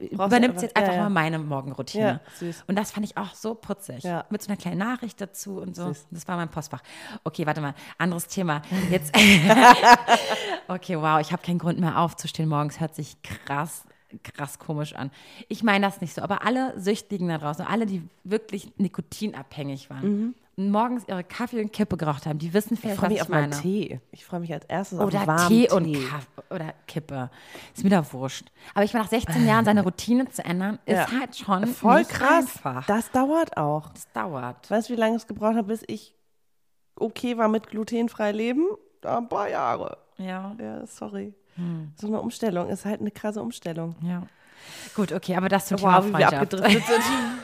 übernimmt 0.00 0.50
aber- 0.50 0.58
sie 0.58 0.66
jetzt 0.66 0.76
einfach 0.76 0.94
ja. 0.94 1.02
mal 1.02 1.10
meine 1.10 1.38
Morgenroutine. 1.38 2.20
Ja. 2.40 2.48
Und 2.66 2.76
das 2.76 2.90
fand 2.90 3.06
ich 3.06 3.16
auch 3.16 3.34
so 3.34 3.54
putzig. 3.54 4.02
Ja. 4.02 4.24
Mit 4.30 4.42
so 4.42 4.48
einer 4.48 4.56
kleinen 4.56 4.78
Nachricht 4.78 5.20
dazu 5.20 5.58
und 5.60 5.76
so. 5.76 5.86
Süß. 5.88 6.08
Das 6.10 6.28
war 6.28 6.36
mein 6.36 6.50
Postfach. 6.50 6.82
Okay, 7.24 7.46
warte 7.46 7.60
mal. 7.60 7.74
Anderes 7.98 8.26
Thema. 8.26 8.62
Jetzt. 8.90 9.14
okay, 10.68 10.96
wow. 10.98 11.20
Ich 11.20 11.32
habe 11.32 11.42
keinen 11.42 11.58
Grund 11.58 11.78
mehr 11.78 11.98
aufzustehen 11.98 12.48
morgens. 12.48 12.80
Hört 12.80 12.94
sich 12.94 13.16
krass, 13.22 13.84
krass 14.22 14.58
komisch 14.58 14.94
an. 14.94 15.10
Ich 15.48 15.62
meine 15.62 15.86
das 15.86 16.00
nicht 16.00 16.14
so. 16.14 16.22
Aber 16.22 16.44
alle 16.44 16.78
Süchtigen 16.78 17.28
da 17.28 17.38
draußen, 17.38 17.64
alle, 17.64 17.86
die 17.86 18.02
wirklich 18.24 18.72
nikotinabhängig 18.76 19.88
waren 19.88 20.34
und 20.34 20.34
morgens 20.56 21.04
ihre 21.06 21.22
Kaffee 21.22 21.60
und 21.60 21.72
Kippe 21.72 21.96
geraucht 21.98 22.24
haben, 22.26 22.38
die 22.38 22.52
wissen. 22.54 22.74
Ich 22.74 22.80
vielleicht, 22.80 22.96
freue 22.98 23.04
was 23.06 23.08
mich 23.10 23.16
ich 23.18 23.22
auf 23.22 23.28
meinen 23.28 23.50
meine. 23.50 23.62
Tee. 23.62 24.00
Ich 24.10 24.24
freue 24.24 24.40
mich 24.40 24.52
als 24.52 24.64
erstes 24.66 24.98
auf 24.98 25.06
Oder 25.06 25.26
warmen 25.26 25.48
Tee 25.48 25.70
und 25.70 25.92
Kaffee 25.92 26.54
oder 26.54 26.74
Kippe. 26.86 27.30
Ist 27.74 27.84
mir 27.84 27.90
da 27.90 28.12
wurscht. 28.12 28.46
Aber 28.74 28.84
ich 28.84 28.92
meine, 28.94 29.04
nach 29.04 29.10
16 29.10 29.46
Jahren 29.46 29.64
seine 29.66 29.82
Routine 29.82 30.28
zu 30.30 30.44
ändern, 30.44 30.78
ist 30.86 30.94
Ja. 30.96 31.10
halt 31.20 31.36
schon 31.36 31.66
Voll 31.66 31.98
nicht 31.98 32.10
krass. 32.10 32.46
einfach. 32.56 32.86
Das 32.86 33.10
dauert 33.10 33.56
auch. 33.58 33.90
Das 33.90 34.10
dauert. 34.12 34.70
Weißt 34.70 34.88
du, 34.88 34.94
wie 34.94 34.98
lange 34.98 35.16
es 35.16 35.26
gebraucht 35.26 35.56
hat, 35.56 35.66
bis 35.66 35.82
ich 35.86 36.14
okay 36.98 37.36
war 37.36 37.48
mit 37.48 37.66
glutenfrei 37.68 38.32
leben? 38.32 38.66
Ein 39.04 39.28
paar 39.28 39.48
Jahre. 39.50 39.98
Ja, 40.16 40.56
Ja, 40.58 40.86
sorry. 40.86 41.34
Hm. 41.56 41.92
So 41.96 42.06
eine 42.06 42.20
Umstellung 42.20 42.68
ist 42.70 42.84
halt 42.86 43.00
eine 43.00 43.10
krasse 43.10 43.42
Umstellung. 43.42 43.94
ja. 44.02 44.22
Gut, 44.94 45.12
okay, 45.12 45.36
aber 45.36 45.48
das 45.50 45.66
zum 45.66 45.76
Thema 45.76 45.98
Wow, 45.98 46.06
wie 46.06 46.12
wir 46.18 46.26
Freundschaft. 46.28 46.54
abgedriftet 46.54 47.02
sind. 47.02 47.38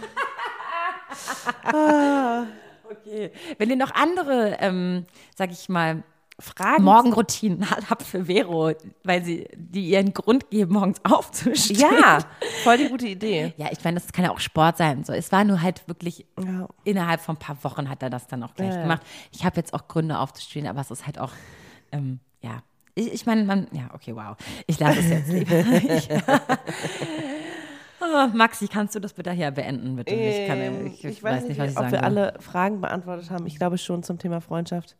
Okay. 2.93 3.31
Wenn 3.59 3.71
ihr 3.71 3.77
noch 3.77 3.93
andere, 3.95 4.57
ähm, 4.61 5.07
sag 5.37 5.51
ich 5.51 5.69
mal, 5.69 6.03
Fragen, 6.41 6.83
Morgenroutinen 6.83 7.71
habt 7.89 8.03
für 8.03 8.25
Vero, 8.25 8.73
weil 9.05 9.23
sie 9.25 9.47
die 9.55 9.91
ihren 9.91 10.13
Grund 10.13 10.51
geben, 10.51 10.73
morgens 10.73 10.99
aufzustehen. 11.05 11.81
ja, 11.81 12.19
voll 12.65 12.79
die 12.79 12.89
gute 12.89 13.07
Idee. 13.07 13.53
Ja, 13.59 13.69
ich 13.71 13.85
meine, 13.85 14.01
das 14.01 14.11
kann 14.13 14.25
ja 14.25 14.33
auch 14.33 14.41
Sport 14.41 14.79
sein. 14.79 15.05
So, 15.05 15.13
es 15.13 15.31
war 15.31 15.45
nur 15.45 15.61
halt 15.63 15.87
wirklich 15.87 16.27
Ja. 16.43 16.69
innerhalb 16.85 17.21
von 17.21 17.37
ein 17.37 17.39
paar 17.39 17.63
Wochen 17.63 17.89
hat 17.89 18.03
er 18.03 18.11
das 18.11 18.27
dann 18.27 18.43
auch 18.43 18.55
gleich 18.55 18.75
Ja, 18.75 18.83
gemacht. 18.83 19.03
Ich 19.31 19.45
habe 19.45 19.57
jetzt 19.57 19.73
auch 19.75 19.87
Gründe 19.89 20.19
aufzustehen, 20.19 20.67
aber 20.67 20.81
es 20.81 20.91
ist 20.91 21.07
halt 21.07 21.19
auch, 21.19 21.31
ähm, 21.93 22.19
ja. 22.41 22.63
Ich, 22.95 23.13
ich 23.13 23.27
meine, 23.27 23.45
man, 23.45 23.69
ja, 23.73 23.91
okay, 23.95 24.17
wow. 24.17 24.37
Ich 24.67 24.81
lasse 24.81 24.99
es 24.99 25.09
jetzt 25.11 25.29
lieber. 25.29 25.65
ich, 28.09 28.33
oh, 28.35 28.37
Maxi, 28.37 28.69
kannst 28.69 28.95
du 28.95 29.01
das 29.01 29.13
bitte 29.13 29.33
hier 29.33 29.51
beenden, 29.51 29.97
bitte? 29.97 30.15
Ich, 30.15 30.47
kann, 30.47 30.59
Ähm, 30.59 30.87
ich, 30.87 31.05
ich 31.05 31.23
weiß 31.23 31.45
nicht, 31.45 31.59
was 31.59 31.71
ich 31.73 31.77
ob 31.77 31.83
sagen 31.85 31.93
wir 31.93 31.99
soll. 31.99 32.05
alle 32.07 32.35
Fragen 32.41 32.81
beantwortet 32.81 33.31
haben. 33.31 33.47
Ich 33.47 33.57
glaube 33.57 33.79
schon 33.79 34.03
zum 34.03 34.19
Thema 34.19 34.41
Freundschaft. 34.41 34.97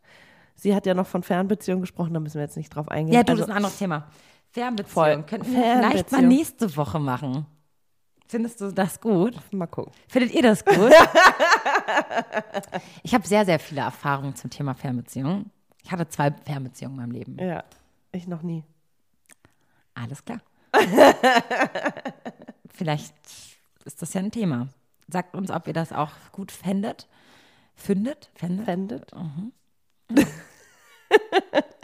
Sie 0.55 0.75
hat 0.75 0.85
ja 0.85 0.93
noch 0.93 1.07
von 1.07 1.23
Fernbeziehungen 1.23 1.81
gesprochen, 1.81 2.13
da 2.13 2.19
müssen 2.19 2.35
wir 2.35 2.43
jetzt 2.43 2.57
nicht 2.57 2.69
drauf 2.69 2.89
eingehen. 2.89 3.13
Ja, 3.13 3.23
du, 3.23 3.31
Also, 3.31 3.41
das 3.41 3.47
ist 3.47 3.51
ein 3.51 3.57
anderes 3.57 3.77
Thema. 3.77 4.07
Fernbeziehung. 4.51 5.25
Könnten 5.25 5.51
wir 5.51 5.61
vielleicht 5.63 6.11
mal 6.11 6.21
nächste 6.21 6.75
Woche 6.77 6.99
machen. 6.99 7.45
Findest 8.27 8.61
du 8.61 8.71
das 8.71 8.99
gut? 9.01 9.35
mal 9.51 9.67
gucken. 9.67 9.91
Findet 10.07 10.33
ihr 10.33 10.41
das 10.41 10.63
gut? 10.63 10.77
ich 13.03 13.13
habe 13.13 13.27
sehr, 13.27 13.45
sehr 13.45 13.59
viele 13.59 13.81
Erfahrungen 13.81 14.35
zum 14.35 14.49
Thema 14.49 14.73
Fernbeziehung. 14.73 15.49
Ich 15.83 15.91
hatte 15.91 16.07
zwei 16.07 16.31
Fernbeziehungen 16.31 16.95
in 16.97 17.01
meinem 17.01 17.11
Leben. 17.11 17.37
Ja, 17.39 17.63
ich 18.11 18.27
noch 18.27 18.41
nie. 18.41 18.63
Alles 19.93 20.23
klar. 20.23 20.39
Vielleicht 22.73 23.13
ist 23.85 24.01
das 24.01 24.13
ja 24.13 24.21
ein 24.21 24.31
Thema. 24.31 24.67
Sagt 25.07 25.35
uns, 25.35 25.51
ob 25.51 25.67
ihr 25.67 25.73
das 25.73 25.91
auch 25.91 26.11
gut 26.31 26.51
fändet. 26.51 27.07
Findet? 27.75 28.29
Fändet? 28.35 28.65
Fändet? 28.65 29.11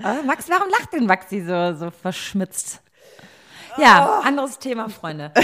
Ah, 0.01 0.21
Max, 0.25 0.49
warum 0.49 0.69
lacht 0.69 0.93
denn 0.93 1.05
Maxi 1.05 1.41
so, 1.41 1.75
so 1.75 1.91
verschmitzt? 1.91 2.81
Ja, 3.77 4.21
anderes 4.21 4.59
Thema, 4.59 4.89
Freunde. 4.89 5.31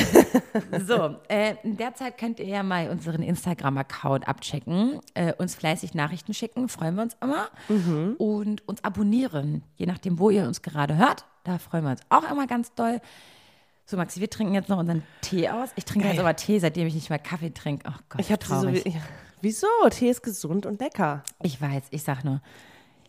So, 0.88 1.18
äh, 1.28 1.56
in 1.64 1.76
der 1.76 1.94
Zeit 1.96 2.18
könnt 2.18 2.40
ihr 2.40 2.48
ja 2.48 2.64
mal 2.64 2.90
unseren 2.90 3.22
Instagram-Account 3.22 4.28
abchecken, 4.28 5.02
äh, 5.14 5.34
uns 5.34 5.56
fleißig 5.56 5.94
Nachrichten 5.94 6.34
schicken, 6.34 6.70
freuen 6.70 6.96
wir 6.96 7.04
uns 7.04 7.18
immer. 7.22 7.50
Und 8.18 8.66
uns 8.68 8.84
abonnieren, 8.84 9.64
je 9.76 9.86
nachdem, 9.86 10.18
wo 10.18 10.30
ihr 10.30 10.48
uns 10.48 10.62
gerade 10.62 10.96
hört. 10.96 11.26
Da 11.44 11.58
freuen 11.58 11.84
wir 11.84 11.92
uns 11.92 12.02
auch 12.10 12.30
immer 12.32 12.48
ganz 12.48 12.74
doll. 12.74 13.02
So, 13.88 13.98
Maxi, 13.98 14.20
wir 14.20 14.30
trinken 14.30 14.54
jetzt 14.56 14.68
noch 14.70 14.80
unseren 14.80 15.04
Tee 15.22 15.48
aus. 15.50 15.70
Ich 15.76 15.86
trinke 15.86 16.08
jetzt 16.08 16.18
Geil. 16.18 16.26
aber 16.26 16.36
Tee, 16.36 16.58
seitdem 16.60 16.88
ich 16.88 16.96
nicht 16.96 17.10
mehr 17.10 17.20
Kaffee 17.20 17.52
trinke. 17.52 17.88
Oh 17.88 17.94
Gott, 18.10 18.22
Ich 18.22 18.32
habe 18.32 18.44
so. 18.44 18.54
traurig. 18.62 18.84
Ja. 18.86 18.94
Wieso? 19.42 19.68
Tee 19.92 20.10
ist 20.10 20.24
gesund 20.24 20.66
und 20.66 20.80
lecker. 20.80 21.24
Ich 21.44 21.62
weiß, 21.62 21.84
ich 21.92 22.02
sag 22.02 22.24
nur. 22.24 22.42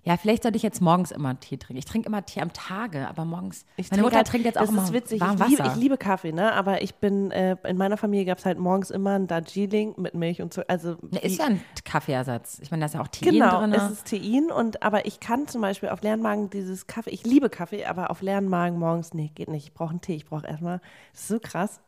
Ja, 0.07 0.17
vielleicht 0.17 0.45
sollte 0.45 0.57
ich 0.57 0.63
jetzt 0.63 0.81
morgens 0.81 1.11
immer 1.11 1.39
Tee 1.41 1.57
trinken. 1.57 1.77
Ich 1.79 1.85
trinke 1.85 2.07
immer 2.09 2.25
Tee 2.25 2.41
am 2.41 2.53
Tage, 2.53 3.09
aber 3.09 3.25
morgens. 3.25 3.67
Ich 3.77 3.91
meine 3.91 4.03
trinke 4.03 4.03
Mutter 4.05 4.17
halt- 4.19 4.27
trinkt 4.29 4.47
jetzt 4.47 4.57
auch 4.57 4.61
das 4.63 4.71
immer 4.71 4.85
ist 4.85 4.93
witzig. 4.93 5.21
warm 5.21 5.37
Ich 5.43 5.49
liebe, 5.49 5.63
Wasser. 5.65 5.73
ich 5.75 5.81
liebe 5.81 5.97
Kaffee, 5.99 6.31
ne? 6.33 6.53
Aber 6.53 6.81
ich 6.83 6.95
bin, 6.95 7.33
äh, 7.33 7.57
in 7.65 7.77
meiner 7.77 7.97
Familie 7.97 8.25
gab 8.25 8.39
es 8.39 8.45
halt 8.47 8.59
morgens 8.61 8.91
immer 8.93 9.17
ein 9.19 9.27
Darjeeling 9.27 9.95
mit 9.97 10.15
Milch 10.15 10.41
und 10.41 10.55
so. 10.55 10.63
Also 10.69 10.97
Ne, 11.11 11.19
ist 11.19 11.39
ja 11.41 11.47
ein 11.47 11.61
Kaffeeersatz. 11.85 12.61
Ich 12.63 12.71
meine, 12.71 12.83
da 12.83 12.87
ist 12.87 12.95
ja 12.95 13.01
auch 13.01 13.09
Tein 13.09 13.31
Genau, 13.33 13.59
drin. 13.61 13.73
es 13.75 13.91
ist 13.91 14.07
Tein 14.09 14.53
und 14.53 14.83
aber 14.85 15.07
ich 15.07 15.19
kann 15.19 15.49
zum 15.49 15.61
Beispiel 15.61 15.89
auf 15.89 16.01
leeren 16.03 16.23
Magen 16.23 16.51
dieses 16.51 16.87
Kaffee, 16.87 17.11
ich 17.11 17.25
liebe 17.25 17.51
Kaffee, 17.51 17.85
aber 17.85 18.11
auf 18.11 18.23
leeren 18.23 18.49
Magen 18.49 18.79
morgens, 18.79 19.13
nee, 19.13 19.33
geht 19.35 19.49
nicht. 19.49 19.67
Ich 19.67 19.75
brauche 19.75 19.91
einen 19.91 20.01
Tee, 20.01 20.15
ich 20.15 20.25
brauche 20.27 20.47
erstmal, 20.47 20.81
das 21.13 21.23
ist 21.23 21.29
so 21.29 21.41
krass. 21.41 21.81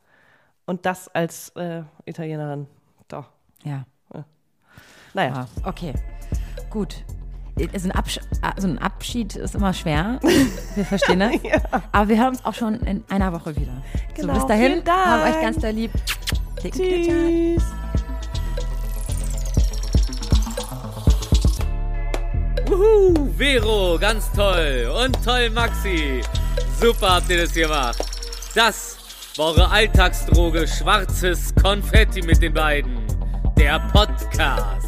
Und 0.67 0.87
das 0.87 1.07
als 1.09 1.51
äh, 1.51 1.85
Italienerin, 2.05 2.67
doch. 3.07 3.31
Ja. 3.63 3.85
Naja, 5.15 5.47
Ah, 5.65 5.69
okay. 5.69 5.95
Gut. 6.69 7.05
Ist 7.59 7.85
ein, 7.85 7.93
Absch 7.93 8.21
also 8.41 8.69
ein 8.69 8.79
Abschied 8.79 9.37
ist 9.37 9.55
immer 9.55 9.73
schwer. 9.73 10.21
Wir 10.75 10.85
verstehen 10.85 11.21
das. 11.21 11.33
Aber 11.93 12.09
wir 12.09 12.17
hören 12.19 12.29
uns 12.29 12.45
auch 12.45 12.55
schon 12.55 12.75
in 12.81 13.03
einer 13.09 13.33
Woche 13.33 13.57
wieder. 13.57 13.83
Genau, 14.15 14.35
so, 14.35 14.41
bis 14.41 14.47
dahin. 14.47 14.73
vielen 14.73 14.85
Dank. 14.85 15.07
Haben 15.07 15.23
euch 15.35 15.43
ganz 15.43 15.59
doll 15.59 15.71
lieb. 15.71 15.91
Klicken. 16.57 16.81
tschüss. 16.81 17.65
Juhu, 22.79 23.29
Vero, 23.37 23.99
ganz 23.99 24.31
toll. 24.33 24.93
Und 25.05 25.25
toll, 25.25 25.51
Maxi. 25.51 26.21
Super 26.81 27.17
habt 27.17 27.31
ihr 27.31 27.43
das 27.43 27.53
gemacht. 27.53 27.99
Das 28.55 28.97
war 29.37 29.47
eure 29.47 29.71
Alltagsdroge 29.71 30.67
schwarzes 30.69 31.55
Konfetti 31.61 32.23
mit 32.23 32.41
den 32.41 32.55
beiden. 32.55 32.99
Der 33.57 33.81
Podcast. 33.93 34.88